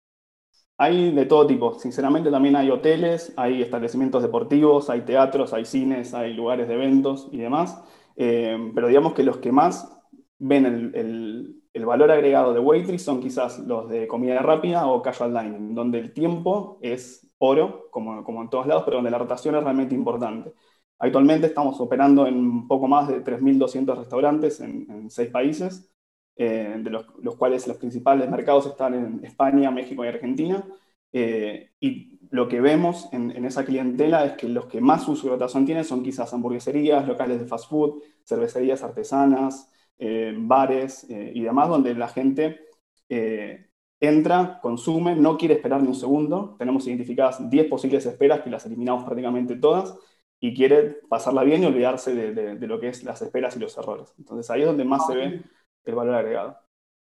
Hay 0.77 1.11
de 1.15 1.25
todo 1.25 1.47
tipo. 1.47 1.79
Sinceramente 1.79 2.29
también 2.29 2.55
hay 2.55 2.69
hoteles, 2.69 3.33
hay 3.37 3.63
establecimientos 3.63 4.21
deportivos, 4.21 4.91
hay 4.91 5.01
teatros, 5.01 5.51
hay 5.51 5.65
cines, 5.65 6.13
hay 6.13 6.35
lugares 6.35 6.67
de 6.67 6.75
eventos 6.75 7.29
y 7.31 7.37
demás. 7.37 7.83
Em, 8.15 8.71
pero 8.75 8.89
digamos 8.89 9.13
que 9.13 9.23
los 9.23 9.37
que 9.37 9.51
más 9.51 9.99
ven 10.37 10.67
el, 10.67 11.55
el, 11.73 11.85
valor 11.87 12.11
agregado 12.11 12.53
de 12.53 12.59
Waitress 12.59 13.01
son 13.01 13.19
quizás 13.19 13.57
los 13.59 13.89
de 13.89 14.07
comida 14.07 14.39
rápida 14.43 14.85
o 14.85 15.01
casual 15.01 15.33
dining, 15.33 15.73
donde 15.73 15.97
el 15.97 16.13
tiempo 16.13 16.77
es 16.83 17.22
oro, 17.43 17.89
como, 17.91 18.23
como 18.23 18.41
en 18.41 18.49
todos 18.49 18.67
lados, 18.67 18.83
pero 18.85 18.97
donde 18.97 19.11
la 19.11 19.17
rotación 19.17 19.55
es 19.55 19.63
realmente 19.63 19.95
importante. 19.95 20.53
Actualmente 20.99 21.47
estamos 21.47 21.79
operando 21.81 22.25
en 22.27 22.35
un 22.35 22.67
poco 22.67 22.87
más 22.87 23.07
de 23.07 23.23
3.200 23.23 23.97
restaurantes 23.97 24.61
en, 24.61 25.09
seis 25.09 25.29
países, 25.29 25.91
eh, 26.35 26.75
de 26.79 26.89
los, 26.89 27.05
los, 27.21 27.35
cuales 27.35 27.67
los 27.67 27.77
principales 27.77 28.29
mercados 28.29 28.65
están 28.67 28.93
en 28.93 29.25
España, 29.25 29.71
México 29.71 30.05
y 30.05 30.07
Argentina. 30.07 30.65
Eh, 31.11 31.71
y 31.79 32.19
lo 32.31 32.47
que 32.47 32.61
vemos 32.61 33.09
en, 33.11 33.31
en, 33.31 33.45
esa 33.45 33.65
clientela 33.65 34.25
es 34.25 34.33
que 34.33 34.47
los 34.47 34.65
que 34.67 34.81
más 34.81 35.07
uso 35.07 35.27
y 35.27 35.29
rotación 35.29 35.65
tienen 35.65 35.83
son 35.83 36.03
quizás 36.03 36.33
hamburgueserías, 36.33 37.07
locales 37.07 37.39
de 37.39 37.45
fast 37.45 37.69
food, 37.69 38.01
cervecerías 38.25 38.81
artesanas, 38.83 39.71
eh, 39.99 40.33
bares 40.35 41.05
y 41.09 41.41
demás, 41.41 41.69
donde 41.69 41.93
la 41.93 42.07
gente 42.07 42.61
entra, 44.03 44.59
consume, 44.61 45.15
no 45.15 45.37
quiere 45.37 45.55
esperar 45.55 45.81
ni 45.81 45.87
un 45.87 45.95
segundo. 45.95 46.55
Tenemos 46.59 46.85
identificadas 46.87 47.49
10 47.49 47.67
posibles 47.67 48.05
esperas 48.05 48.41
que 48.41 48.49
las 48.49 48.65
eliminamos 48.65 49.05
prácticamente 49.05 49.55
todas 49.55 49.97
y 50.41 50.53
quiere 50.53 50.97
pasarla 51.07 51.43
bien 51.43 51.63
y 51.63 51.67
olvidarse 51.67 52.13
de, 52.13 52.67
lo 52.67 52.79
que 52.79 52.89
es 52.89 53.03
las 53.05 53.21
esperas 53.21 53.55
y 53.55 53.59
los 53.59 53.77
errores. 53.77 54.13
Entonces 54.17 54.49
ahí 54.51 54.61
es 54.61 54.67
donde 54.67 54.83
más 54.83 55.07
se 55.07 55.15
ve 55.15 55.41
el 55.85 55.95
valor 55.95 56.15
agregado. 56.15 56.57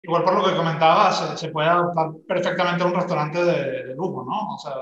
Igual 0.03 0.23
por 0.23 0.36
lo 0.36 0.45
que 0.45 0.55
comentabas, 0.55 1.39
se, 1.39 1.49
puede 1.49 1.67
adoptar 1.67 2.11
perfectamente 2.27 2.83
a 2.83 2.86
un 2.86 2.93
restaurante 2.93 3.43
de, 3.43 3.95
lujo, 3.95 4.23
¿no? 4.23 4.53
O 4.53 4.57
sea, 4.59 4.73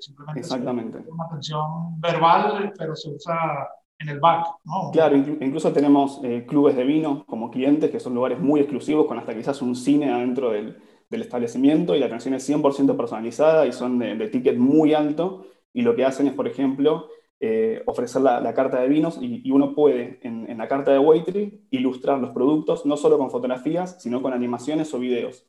simplemente 0.00 0.40
Exactamente. 0.40 0.98
una 1.06 1.26
atención 1.26 2.00
verbal, 2.00 2.72
pero 2.78 2.96
se 2.96 3.10
usa 3.10 3.68
en 3.98 4.08
el 4.08 4.18
back, 4.18 4.46
¿no? 4.64 4.90
Claro, 4.92 5.16
incluso 5.16 5.70
tenemos 5.70 6.20
eh, 6.24 6.46
clubes 6.48 6.76
de 6.76 6.84
vino 6.84 7.26
como 7.26 7.50
clientes, 7.50 7.90
que 7.90 8.00
son 8.00 8.14
lugares 8.14 8.40
muy 8.40 8.60
exclusivos, 8.60 9.04
con 9.04 9.18
hasta 9.18 9.34
quizás 9.34 9.60
un 9.60 9.76
cine 9.76 10.10
adentro 10.10 10.52
del, 10.52 10.80
del 11.10 11.22
establecimiento 11.22 11.94
y 11.94 11.98
la 11.98 12.06
atención 12.06 12.34
es 12.34 12.48
100% 12.48 12.96
personalizada 12.96 13.66
y 13.66 13.72
son 13.72 13.98
de, 13.98 14.28
ticket 14.28 14.56
muy 14.56 14.94
alto 14.94 15.44
y 15.72 15.82
lo 15.82 15.94
que 15.94 16.04
hacen 16.04 16.28
es, 16.28 16.34
por 16.34 16.46
ejemplo, 16.46 17.08
eh, 17.40 17.82
ofrecer 17.86 18.22
la, 18.22 18.54
carta 18.54 18.80
de 18.80 18.88
vinos 18.88 19.18
y, 19.20 19.50
uno 19.50 19.74
puede 19.74 20.20
en, 20.22 20.56
la 20.56 20.68
carta 20.68 20.92
de 20.92 20.98
Waitree 20.98 21.62
ilustrar 21.70 22.20
los 22.20 22.30
productos 22.30 22.86
no 22.86 22.96
solo 22.96 23.18
con 23.18 23.30
fotografías, 23.30 24.00
sino 24.00 24.22
con 24.22 24.32
animaciones 24.32 24.94
o 24.94 24.98
videos. 24.98 25.46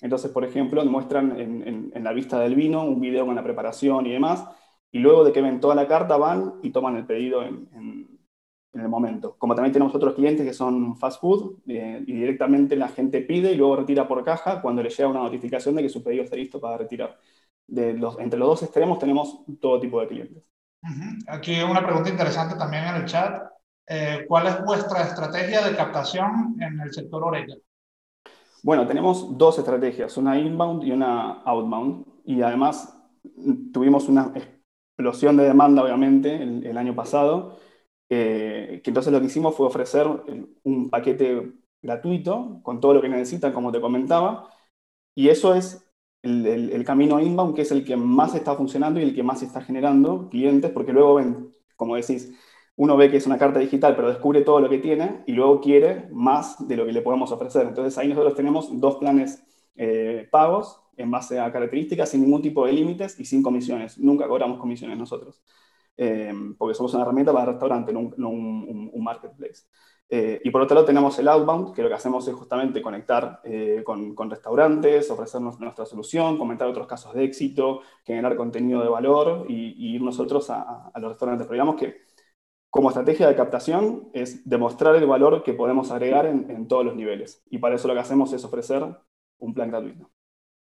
Entonces, 0.00 0.30
por 0.30 0.44
ejemplo, 0.44 0.84
muestran 0.84 1.38
en, 1.38 2.04
la 2.04 2.12
vista 2.12 2.40
del 2.40 2.54
vino 2.54 2.84
un 2.84 3.00
video 3.00 3.26
con 3.26 3.36
la 3.36 3.44
preparación 3.44 4.06
y 4.06 4.12
demás, 4.12 4.46
y 4.90 4.98
luego 4.98 5.24
de 5.24 5.32
que 5.32 5.42
ven 5.42 5.60
toda 5.60 5.74
la 5.74 5.86
carta 5.86 6.16
van 6.16 6.54
y 6.62 6.70
toman 6.70 6.96
el 6.96 7.06
pedido 7.06 7.42
en, 7.42 8.11
en 8.72 8.80
el 8.80 8.88
momento. 8.88 9.36
Como 9.38 9.54
también 9.54 9.72
tenemos 9.72 9.94
otros 9.94 10.14
clientes 10.14 10.46
que 10.46 10.54
son 10.54 10.96
fast 10.96 11.20
food 11.20 11.58
eh, 11.66 12.02
y 12.06 12.12
directamente 12.12 12.76
la 12.76 12.88
gente 12.88 13.20
pide 13.20 13.52
y 13.52 13.56
luego 13.56 13.76
retira 13.76 14.08
por 14.08 14.24
caja 14.24 14.62
cuando 14.62 14.82
le 14.82 14.88
llega 14.88 15.08
una 15.08 15.22
notificación 15.22 15.74
de 15.74 15.82
que 15.82 15.88
su 15.88 16.02
pedido 16.02 16.24
está 16.24 16.36
listo 16.36 16.60
para 16.60 16.78
retirar. 16.78 17.18
De 17.66 17.94
los, 17.94 18.18
entre 18.18 18.38
los 18.38 18.48
dos 18.48 18.62
extremos 18.62 18.98
tenemos 18.98 19.44
todo 19.60 19.78
tipo 19.78 20.00
de 20.00 20.08
clientes. 20.08 20.48
Aquí 21.28 21.60
una 21.62 21.84
pregunta 21.84 22.10
interesante 22.10 22.56
también 22.56 22.84
en 22.84 22.96
el 22.96 23.04
chat. 23.04 23.42
Eh, 23.86 24.24
¿Cuál 24.26 24.46
es 24.46 24.64
vuestra 24.64 25.02
estrategia 25.02 25.62
de 25.62 25.76
captación 25.76 26.56
en 26.60 26.80
el 26.80 26.92
sector 26.92 27.22
Oreca? 27.22 27.54
Bueno, 28.62 28.86
tenemos 28.86 29.36
dos 29.36 29.58
estrategias, 29.58 30.16
una 30.16 30.38
inbound 30.38 30.84
y 30.84 30.92
una 30.92 31.42
outbound. 31.42 32.06
Y 32.24 32.42
además 32.42 32.96
tuvimos 33.72 34.08
una 34.08 34.32
explosión 34.34 35.36
de 35.36 35.44
demanda, 35.44 35.82
obviamente, 35.82 36.42
el 36.42 36.78
año 36.78 36.94
pasado 36.94 37.58
que 38.14 38.90
entonces 38.90 39.12
lo 39.12 39.20
que 39.20 39.26
hicimos 39.26 39.54
fue 39.54 39.66
ofrecer 39.66 40.06
un 40.64 40.90
paquete 40.90 41.52
gratuito 41.80 42.60
con 42.62 42.80
todo 42.80 42.94
lo 42.94 43.02
que 43.02 43.08
necesitan, 43.08 43.52
como 43.52 43.72
te 43.72 43.80
comentaba, 43.80 44.50
y 45.14 45.28
eso 45.28 45.54
es 45.54 45.86
el, 46.22 46.46
el, 46.46 46.84
camino 46.84 47.20
inbound, 47.20 47.54
que 47.54 47.62
es 47.62 47.72
el 47.72 47.84
que 47.84 47.96
más 47.96 48.34
está 48.34 48.54
funcionando 48.54 49.00
y 49.00 49.04
el 49.04 49.14
que 49.14 49.22
más 49.22 49.42
está 49.42 49.60
generando 49.62 50.28
clientes, 50.30 50.70
porque 50.70 50.92
luego 50.92 51.14
ven, 51.16 51.52
como 51.76 51.96
decís, 51.96 52.32
uno 52.76 52.96
ve 52.96 53.10
que 53.10 53.18
es 53.18 53.26
una 53.26 53.38
carta 53.38 53.60
digital, 53.60 53.94
pero 53.96 54.08
descubre 54.08 54.42
todo 54.42 54.60
lo 54.60 54.68
que 54.68 54.78
tiene 54.78 55.22
y 55.26 55.32
luego 55.32 55.60
quiere 55.60 56.08
más 56.12 56.66
de 56.66 56.76
lo 56.76 56.86
que 56.86 56.92
le 56.92 57.02
podemos 57.02 57.30
ofrecer. 57.32 57.66
Entonces 57.66 57.96
ahí 57.98 58.08
nosotros 58.08 58.34
tenemos 58.34 58.80
dos 58.80 58.96
planes 58.96 59.42
eh, 59.76 60.28
pagos 60.30 60.80
en 60.96 61.10
base 61.10 61.38
a 61.40 61.52
características, 61.52 62.08
sin 62.10 62.22
ningún 62.22 62.42
tipo 62.42 62.66
de 62.66 62.72
límites 62.72 63.18
y 63.20 63.24
sin 63.24 63.42
comisiones. 63.42 63.98
Nunca 63.98 64.28
cobramos 64.28 64.58
comisiones 64.58 64.98
nosotros. 64.98 65.42
Eh, 65.96 66.32
porque 66.56 66.74
somos 66.74 66.94
una 66.94 67.02
herramienta 67.02 67.32
para 67.32 67.44
el 67.44 67.50
restaurante, 67.50 67.92
no 67.92 68.00
un, 68.00 69.02
marketplace. 69.02 69.64
Eh, 70.08 70.40
y 70.44 70.50
por 70.50 70.60
otro 70.60 70.74
lado 70.74 70.86
tenemos 70.86 71.18
el 71.18 71.28
outbound, 71.28 71.74
que 71.74 71.82
lo 71.82 71.88
que 71.88 71.94
hacemos 71.94 72.28
es 72.28 72.34
justamente 72.34 72.82
conectar 72.82 73.40
eh, 73.44 73.82
con, 73.84 74.30
restaurantes, 74.30 75.10
ofrecernos 75.10 75.58
nuestra 75.58 75.86
solución, 75.86 76.36
comentar 76.36 76.68
otros 76.68 76.86
casos 76.86 77.14
de 77.14 77.24
éxito, 77.24 77.80
generar 78.04 78.36
contenido 78.36 78.82
de 78.82 78.90
valor 78.90 79.46
y, 79.48 79.94
ir 79.94 80.02
nosotros 80.02 80.50
a, 80.50 80.92
los 80.96 81.12
restaurantes. 81.12 81.46
Pero 81.46 81.54
digamos 81.54 81.80
que 81.80 82.02
como 82.68 82.90
estrategia 82.90 83.28
de 83.28 83.36
captación 83.36 84.10
es 84.12 84.48
demostrar 84.48 84.96
el 84.96 85.06
valor 85.06 85.42
que 85.42 85.54
podemos 85.54 85.90
agregar 85.90 86.26
en, 86.26 86.68
todos 86.68 86.84
los 86.84 86.94
niveles. 86.94 87.42
Y 87.50 87.58
para 87.58 87.76
eso 87.76 87.88
lo 87.88 87.94
que 87.94 88.00
hacemos 88.00 88.32
es 88.32 88.44
ofrecer 88.44 88.84
un 89.38 89.54
plan 89.54 89.70
gratuito. 89.70 90.10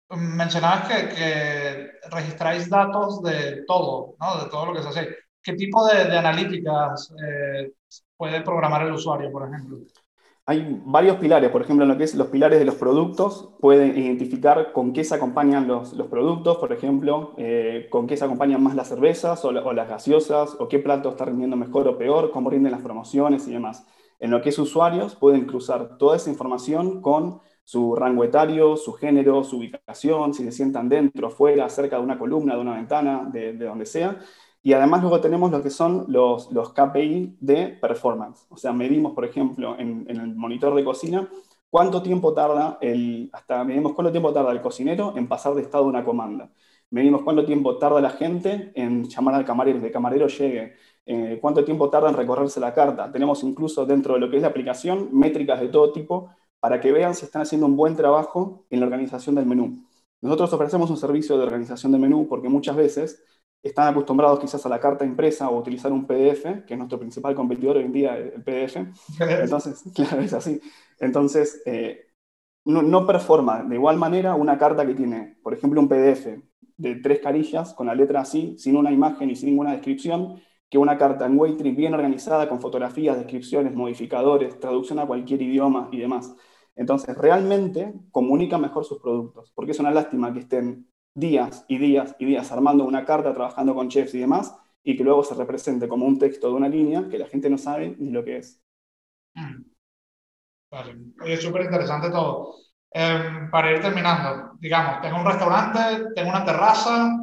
Mencionabas 0.09 0.87
que, 0.87 1.74
registráis 2.11 2.69
datos 2.69 3.21
de 3.21 3.63
todo, 3.65 4.15
de 4.43 4.49
todo 4.49 4.65
lo 4.67 4.73
que 4.73 4.81
se 4.81 4.87
hace. 4.89 5.15
¿Qué 5.41 5.53
tipo 5.53 5.85
de, 5.85 6.17
analíticas 6.17 7.13
eh, 7.23 7.71
puede 8.17 8.41
programar 8.41 8.85
el 8.85 8.93
usuario, 8.93 9.31
por 9.31 9.47
ejemplo? 9.47 9.77
Hay 10.47 10.79
varios 10.85 11.17
pilares, 11.17 11.49
por 11.49 11.63
ejemplo, 11.63 11.85
en 11.85 11.89
lo 11.89 11.97
que 11.97 12.03
es 12.03 12.13
los 12.13 12.27
pilares 12.27 12.59
de 12.59 12.65
los 12.65 12.75
productos, 12.75 13.49
pueden 13.59 13.97
identificar 13.97 14.73
con 14.73 14.93
qué 14.93 15.03
se 15.03 15.15
acompañan 15.15 15.67
los, 15.67 15.93
productos, 16.07 16.57
por 16.57 16.71
ejemplo, 16.71 17.33
eh, 17.37 17.87
con 17.89 18.05
qué 18.05 18.15
se 18.15 18.25
acompañan 18.25 18.61
más 18.61 18.75
las 18.75 18.87
cervezas 18.87 19.43
o, 19.43 19.51
las 19.51 19.89
gaseosas, 19.89 20.55
o 20.59 20.67
qué 20.67 20.77
plato 20.77 21.09
está 21.09 21.25
rindiendo 21.25 21.55
mejor 21.55 21.87
o 21.87 21.97
peor, 21.97 22.29
cómo 22.29 22.51
rinden 22.51 22.73
las 22.73 22.81
promociones 22.81 23.47
y 23.47 23.53
demás. 23.53 23.87
En 24.19 24.29
lo 24.29 24.41
que 24.43 24.49
es 24.49 24.59
usuarios, 24.59 25.15
pueden 25.15 25.45
cruzar 25.45 25.97
toda 25.97 26.15
esa 26.15 26.29
información 26.29 27.01
con 27.01 27.41
su 27.65 27.95
rango 27.95 28.23
etario, 28.23 28.77
su 28.77 28.93
género, 28.93 29.43
su 29.43 29.57
ubicación, 29.57 30.33
si 30.33 30.45
se 30.45 30.53
sientan 30.53 30.87
dentro, 30.87 31.29
fuera, 31.29 31.67
cerca 31.67 31.97
de 31.97 32.03
una 32.03 32.17
columna, 32.17 32.55
de 32.55 32.61
una 32.61 32.75
ventana, 32.75 33.29
de 33.29 33.53
donde 33.57 33.85
sea, 33.85 34.17
y 34.65 34.73
además 34.73 35.01
luego 35.01 35.21
tenemos 35.21 35.51
lo 35.51 35.61
que 35.61 35.69
son 35.69 36.05
los, 36.07 36.51
los 36.51 36.73
KPI 36.73 37.37
de 37.39 37.67
performance. 37.79 38.47
O 38.49 38.57
sea, 38.57 38.73
medimos, 38.73 39.13
por 39.13 39.23
ejemplo, 39.23 39.75
en, 39.77 40.07
el 40.09 40.35
monitor 40.35 40.73
de 40.73 40.83
cocina, 40.83 41.29
cuánto 41.69 42.01
tiempo 42.01 42.33
tarda 42.33 42.79
el, 42.81 43.29
hasta 43.31 43.63
medimos 43.63 43.93
cuánto 43.93 44.11
tiempo 44.11 44.33
tarda 44.33 44.51
el 44.51 44.61
cocinero 44.61 45.13
en 45.17 45.27
pasar 45.27 45.53
de 45.53 45.61
estado 45.61 45.83
a 45.83 45.87
una 45.87 46.03
comanda. 46.03 46.51
Medimos 46.89 47.21
cuánto 47.21 47.45
tiempo 47.45 47.77
tarda 47.77 48.01
la 48.01 48.09
gente 48.09 48.71
en 48.73 49.03
llamar 49.03 49.35
al 49.35 49.45
camarero, 49.45 49.79
que 49.81 49.85
el 49.87 49.93
camarero 49.93 50.27
llegue. 50.27 50.73
Eh, 51.05 51.37
cuánto 51.39 51.63
tiempo 51.63 51.91
tarda 51.91 52.09
en 52.09 52.15
recorrerse 52.15 52.59
la 52.59 52.73
carta. 52.73 53.11
Tenemos 53.11 53.43
incluso 53.43 53.85
dentro 53.85 54.15
de 54.15 54.19
lo 54.19 54.31
que 54.31 54.37
es 54.37 54.41
la 54.41 54.47
aplicación 54.47 55.09
métricas 55.11 55.59
de 55.59 55.67
todo 55.67 55.91
tipo 55.91 56.31
para 56.59 56.79
que 56.79 56.91
vean 56.91 57.15
si 57.15 57.25
están 57.25 57.41
haciendo 57.41 57.67
un 57.67 57.75
buen 57.75 57.95
trabajo 57.95 58.65
en 58.69 58.79
la 58.79 58.85
organización 58.85 59.35
del 59.35 59.45
menú. 59.45 59.85
Nosotros 60.21 60.51
ofrecemos 60.53 60.89
un 60.89 60.97
servicio 60.97 61.37
de 61.37 61.43
organización 61.43 61.91
de 61.91 61.99
menú 61.99 62.27
porque 62.27 62.49
muchas 62.49 62.75
veces 62.75 63.23
están 63.61 63.87
acostumbrados 63.87 64.39
quizás 64.39 64.65
a 64.65 64.69
la 64.69 64.79
carta 64.79 65.05
impresa 65.05 65.49
o 65.49 65.57
utilizar 65.57 65.91
un 65.91 66.05
PDF, 66.05 66.65
que 66.65 66.73
es 66.73 66.77
nuestro 66.77 66.99
principal 66.99 67.33
competidor 67.33 67.77
hoy 67.77 67.85
en 67.85 67.91
día, 67.91 68.17
el 68.17 68.43
PDF. 68.43 68.77
Entonces, 69.19 69.83
claro, 69.95 70.21
es 70.21 70.33
así. 70.33 70.61
Entonces, 70.99 71.61
eh, 71.65 72.07
no, 72.65 72.81
no, 72.81 73.05
performa 73.05 73.63
de 73.63 73.75
igual 73.75 73.97
manera 73.97 74.35
una 74.35 74.57
carta 74.57 74.85
que 74.85 74.93
tiene, 74.93 75.37
por 75.41 75.53
ejemplo, 75.53 75.81
un 75.81 75.87
PDF 75.87 76.39
de 76.77 76.95
tres 76.95 77.19
carillas 77.19 77.73
con 77.73 77.87
la 77.87 77.95
letra 77.95 78.21
así, 78.21 78.55
sin 78.57 78.75
una 78.75 78.91
imagen 78.91 79.29
y 79.29 79.35
sin 79.35 79.49
ninguna 79.49 79.71
descripción, 79.71 80.41
que 80.69 80.77
una 80.77 80.97
carta 80.97 81.25
en 81.25 81.37
Waitree 81.37 81.71
bien 81.71 81.93
organizada 81.93 82.49
con 82.49 82.59
fotografías, 82.59 83.17
descripciones, 83.17 83.73
modificadores, 83.73 84.59
traducción 84.59 84.99
a 84.99 85.05
cualquier 85.05 85.41
idioma 85.41 85.89
y 85.91 85.99
demás. 85.99 86.35
Entonces, 86.75 87.17
realmente 87.17 87.93
comunica 88.11 88.57
mejor 88.57 88.83
sus 88.83 88.99
productos, 88.99 89.51
porque 89.55 89.71
es 89.71 89.79
una 89.79 89.91
lástima 89.91 90.33
que 90.33 90.39
estén 90.39 90.87
días 91.13 91.65
y 91.67 91.77
días 91.77 92.15
y 92.19 92.25
días 92.25 92.51
armando 92.51 92.83
una 92.83 93.05
carta, 93.05 93.33
trabajando 93.33 93.73
con 93.73 93.89
chefs 93.89 94.13
y 94.15 94.19
demás, 94.19 94.57
y 94.83 94.97
que 94.97 95.03
luego 95.03 95.23
se 95.23 95.35
represente 95.35 95.87
como 95.87 96.05
un 96.05 96.19
texto 96.19 96.47
de 96.47 96.53
una 96.53 96.69
línea 96.69 97.07
que 97.09 97.17
la 97.17 97.27
gente 97.27 97.49
no 97.49 97.57
sabe 97.57 97.95
ni 97.97 98.11
lo 98.11 98.23
que 98.23 98.37
es. 98.37 98.61
Mm. 99.33 99.63
Vale, 100.69 100.95
es 101.25 101.41
súper 101.41 101.63
interesante 101.63 102.09
todo. 102.09 102.55
Em, 102.91 103.49
para 103.49 103.71
ir 103.71 103.81
terminando, 103.81 104.57
digamos, 104.59 105.01
tengo 105.01 105.17
un 105.17 105.25
restaurante, 105.25 105.79
tengo 106.15 106.29
una 106.29 106.45
terraza 106.45 107.17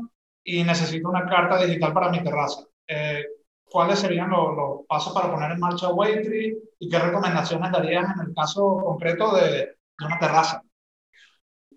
y 0.44 0.64
necesito 0.64 1.08
una 1.08 1.26
carta 1.26 1.64
digital 1.64 1.92
para 1.92 2.10
mi 2.10 2.22
terraza. 2.22 2.62
Eh, 2.86 3.24
¿Cuáles 3.64 4.00
serían 4.00 4.30
los, 4.30 4.86
pasos 4.86 5.12
para 5.14 5.32
poner 5.32 5.52
en 5.52 5.60
marcha 5.60 5.88
Waitree 5.88 6.58
y 6.78 6.88
qué 6.90 6.98
recomendaciones 6.98 7.72
darías 7.72 8.04
en 8.14 8.28
el 8.28 8.34
caso 8.34 8.76
concreto 8.84 9.34
de, 9.34 9.50
de 9.50 10.06
una 10.06 10.18
terraza? 10.18 10.62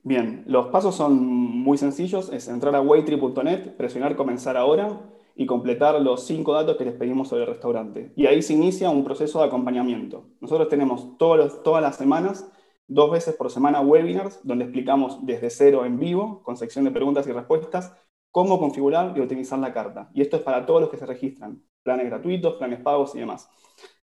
Bien, 0.03 0.43
los 0.45 0.67
pasos 0.67 0.93
son 0.93 1.25
muy 1.25 1.77
sencillos, 1.77 2.29
es 2.31 2.47
entrar 2.47 2.75
a 2.75 2.81
waitree.net, 2.81 3.75
presionar 3.75 4.15
comenzar 4.15 4.55
ahora 4.55 4.99
y 5.35 5.45
completar 5.45 5.99
los 6.01 6.25
cinco 6.25 6.53
datos 6.53 6.77
que 6.77 6.85
les 6.85 6.93
pedimos 6.93 7.27
sobre 7.27 7.43
el 7.43 7.49
restaurante. 7.49 8.13
Y 8.15 8.25
ahí 8.27 8.41
se 8.41 8.53
inicia 8.53 8.89
un 8.89 9.03
proceso 9.03 9.39
de 9.39 9.45
acompañamiento. 9.45 10.29
Nosotros 10.39 10.69
tenemos 10.69 11.17
todas 11.17 11.81
las 11.81 11.95
semanas, 11.97 12.49
dos 12.87 13.09
veces 13.09 13.35
por 13.35 13.49
semana, 13.49 13.81
webinars 13.81 14.39
donde 14.43 14.65
explicamos 14.65 15.25
desde 15.25 15.49
cero 15.49 15.85
en 15.85 15.99
vivo, 15.99 16.43
con 16.43 16.55
sección 16.55 16.85
de 16.85 16.91
preguntas 16.91 17.27
y 17.27 17.31
respuestas, 17.31 17.93
cómo 18.35 18.59
configurar 18.59 19.13
y 19.15 19.21
optimizar 19.21 19.57
la 19.59 19.71
carta. 19.71 20.09
Y 20.13 20.19
esto 20.19 20.35
es 20.35 20.43
para 20.43 20.65
todos 20.65 20.81
los 20.81 20.89
que 20.89 20.97
se 20.97 21.05
registran, 21.05 21.63
planes 21.81 22.07
gratuitos, 22.07 22.55
planes 22.55 22.81
pagos 22.81 23.15
y 23.15 23.19
demás. 23.19 23.49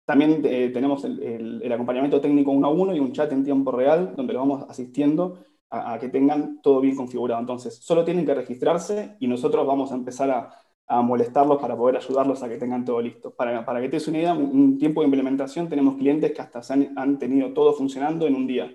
También 0.05 0.41
eh, 0.45 0.69
tenemos 0.73 1.03
el, 1.03 1.61
el, 1.61 1.69
acompañamiento 1.69 2.21
técnico 2.21 2.51
uno 2.51 2.67
a 2.67 2.69
uno 2.69 2.95
y 2.95 2.99
un 3.01 3.11
chat 3.11 3.29
en 3.33 3.43
tiempo 3.43 3.73
real 3.73 4.15
donde 4.15 4.31
lo 4.31 4.39
vamos 4.39 4.63
asistiendo 4.69 5.39
a, 5.69 5.99
que 5.99 6.07
tengan 6.07 6.61
todo 6.61 6.79
bien 6.79 6.95
configurado. 6.95 7.41
Entonces, 7.41 7.75
solo 7.83 8.05
tienen 8.05 8.25
que 8.25 8.33
registrarse 8.33 9.17
y 9.19 9.27
nosotros 9.27 9.67
vamos 9.67 9.91
a 9.91 9.95
empezar 9.95 10.29
a, 10.31 10.49
a 10.87 11.01
molestarlos 11.01 11.59
para 11.61 11.75
poder 11.75 11.97
ayudarlos 11.97 12.41
a 12.41 12.47
que 12.47 12.55
tengan 12.55 12.85
todo 12.85 13.01
listo. 13.01 13.35
Para, 13.35 13.65
para 13.65 13.81
que 13.81 13.89
te 13.89 13.97
des 13.97 14.07
una 14.07 14.19
idea, 14.19 14.33
un 14.33 14.77
tiempo 14.77 15.01
de 15.01 15.07
implementación, 15.07 15.67
tenemos 15.67 15.97
clientes 15.97 16.31
que 16.31 16.41
hasta 16.41 16.61
han, 16.73 16.97
han, 16.97 17.19
tenido 17.19 17.51
todo 17.51 17.73
funcionando 17.73 18.25
en 18.27 18.35
un 18.35 18.47
día. 18.47 18.71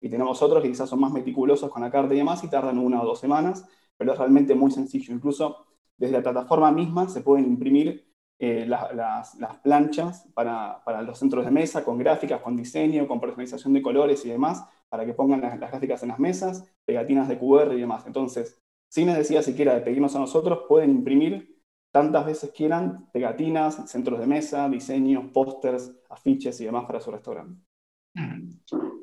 Y 0.00 0.08
tenemos 0.08 0.40
otros 0.40 0.62
que 0.62 0.68
quizás 0.68 0.88
son 0.88 1.00
más 1.00 1.10
meticulosos 1.10 1.68
con 1.68 1.82
la 1.82 1.90
carta 1.90 2.14
y 2.14 2.18
demás 2.18 2.44
y 2.44 2.48
tardan 2.48 2.78
una 2.78 3.02
o 3.02 3.04
dos 3.04 3.18
semanas, 3.18 3.66
pero 4.00 4.14
es 4.14 4.18
realmente 4.18 4.54
muy 4.54 4.70
sencillo. 4.70 5.12
Incluso 5.12 5.66
desde 5.98 6.14
la 6.14 6.22
plataforma 6.22 6.72
misma 6.72 7.06
se 7.06 7.20
pueden 7.20 7.44
imprimir 7.44 8.10
eh, 8.38 8.64
las, 8.66 9.34
las, 9.34 9.58
planchas 9.62 10.26
para, 10.32 10.82
para, 10.86 11.02
los 11.02 11.18
centros 11.18 11.44
de 11.44 11.50
mesa 11.50 11.84
con 11.84 11.98
gráficas, 11.98 12.40
con 12.40 12.56
diseño, 12.56 13.06
con 13.06 13.20
personalización 13.20 13.74
de 13.74 13.82
colores 13.82 14.24
y 14.24 14.30
demás, 14.30 14.64
para 14.88 15.04
que 15.04 15.12
pongan 15.12 15.42
las, 15.42 15.60
gráficas 15.60 16.02
en 16.02 16.08
las 16.08 16.18
mesas, 16.18 16.64
pegatinas 16.86 17.28
de 17.28 17.38
QR 17.38 17.74
y 17.74 17.80
demás. 17.80 18.06
Entonces, 18.06 18.58
sin 18.88 19.04
necesidad 19.04 19.42
siquiera 19.42 19.74
de 19.74 19.82
pedirnos 19.82 20.16
a 20.16 20.20
nosotros, 20.20 20.60
pueden 20.66 20.92
imprimir 20.92 21.60
tantas 21.92 22.24
veces 22.24 22.52
quieran 22.52 23.10
pegatinas, 23.12 23.82
centros 23.90 24.18
de 24.18 24.26
mesa, 24.26 24.66
diseños, 24.70 25.26
pósters, 25.30 25.94
afiches 26.08 26.58
y 26.62 26.64
demás 26.64 26.86
para 26.86 27.00
su 27.00 27.10
restaurante. 27.10 27.60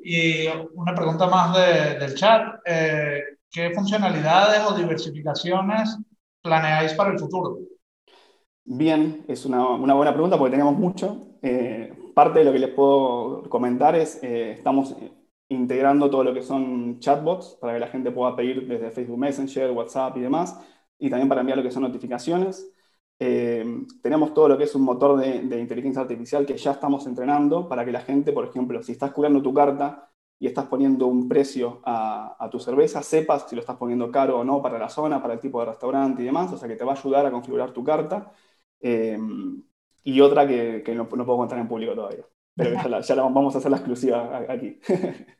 Y 0.02 0.48
una 0.74 0.92
pregunta 0.92 1.28
más 1.28 1.56
del 2.00 2.16
chat. 2.16 2.60
Eh, 2.66 3.37
¿Qué 3.50 3.70
funcionalidades 3.74 4.60
o 4.66 4.76
diversificaciones 4.76 5.96
planeáis 6.42 6.92
para 6.94 7.12
el 7.12 7.18
futuro? 7.18 7.58
Bien, 8.64 9.24
es 9.28 9.46
una, 9.46 9.76
buena 9.76 10.12
pregunta 10.12 10.36
porque 10.36 10.50
tenemos 10.50 10.76
mucho. 10.76 11.38
Eh, 11.40 11.92
parte 12.14 12.40
de 12.40 12.44
lo 12.44 12.52
que 12.52 12.58
les 12.58 12.70
puedo 12.70 13.42
comentar 13.48 13.94
es, 13.94 14.22
eh, 14.22 14.52
estamos 14.52 14.94
integrando 15.48 16.10
todo 16.10 16.24
lo 16.24 16.34
que 16.34 16.42
son 16.42 16.98
chatbots 17.00 17.56
para 17.60 17.74
que 17.74 17.80
la 17.80 17.88
gente 17.88 18.10
pueda 18.10 18.36
pedir 18.36 18.66
desde 18.66 18.90
Facebook 18.90 19.18
Messenger, 19.18 19.70
WhatsApp 19.70 20.16
y 20.18 20.20
demás, 20.20 20.58
y 20.98 21.08
también 21.08 21.28
para 21.28 21.40
enviar 21.40 21.56
lo 21.56 21.64
que 21.64 21.70
son 21.70 21.84
notificaciones. 21.84 22.70
Eh, 23.18 23.64
tenemos 24.02 24.32
todo 24.34 24.48
lo 24.48 24.58
que 24.58 24.64
es 24.64 24.74
un 24.74 24.82
motor 24.82 25.18
de, 25.18 25.58
inteligencia 25.58 26.02
artificial 26.02 26.46
que 26.46 26.56
ya 26.56 26.72
estamos 26.72 27.06
entrenando 27.06 27.68
para 27.68 27.84
que 27.84 27.92
la 27.92 28.00
gente, 28.00 28.32
por 28.32 28.46
ejemplo, 28.46 28.82
si 28.82 28.92
estás 28.92 29.10
curando 29.12 29.42
tu 29.42 29.52
carta 29.52 30.10
y 30.38 30.46
estás 30.46 30.66
poniendo 30.66 31.06
un 31.06 31.28
precio 31.28 31.80
a, 31.84 32.48
tu 32.50 32.60
cerveza, 32.60 33.02
sepas 33.02 33.48
si 33.48 33.56
lo 33.56 33.60
estás 33.60 33.76
poniendo 33.76 34.10
caro 34.10 34.38
o 34.38 34.44
no 34.44 34.62
para 34.62 34.78
la 34.78 34.88
zona, 34.88 35.20
para 35.20 35.34
el 35.34 35.40
tipo 35.40 35.60
de 35.60 35.66
restaurante 35.66 36.22
y 36.22 36.24
demás, 36.24 36.52
o 36.52 36.56
sea 36.56 36.68
que 36.68 36.76
te 36.76 36.84
va 36.84 36.92
a 36.92 36.96
ayudar 36.96 37.26
a 37.26 37.30
configurar 37.30 37.72
tu 37.72 37.82
carta. 37.84 38.32
Eh, 38.80 39.18
y 40.04 40.20
otra 40.20 40.46
que, 40.46 40.82
no, 40.94 41.08
puedo 41.08 41.36
contar 41.36 41.58
en 41.58 41.68
público 41.68 41.94
todavía, 41.94 42.24
pero 42.54 42.70
ya, 43.00 43.14
la, 43.14 43.22
vamos 43.22 43.54
a 43.54 43.58
hacer 43.58 43.70
la 43.70 43.78
exclusiva 43.78 44.44
aquí. 44.48 44.78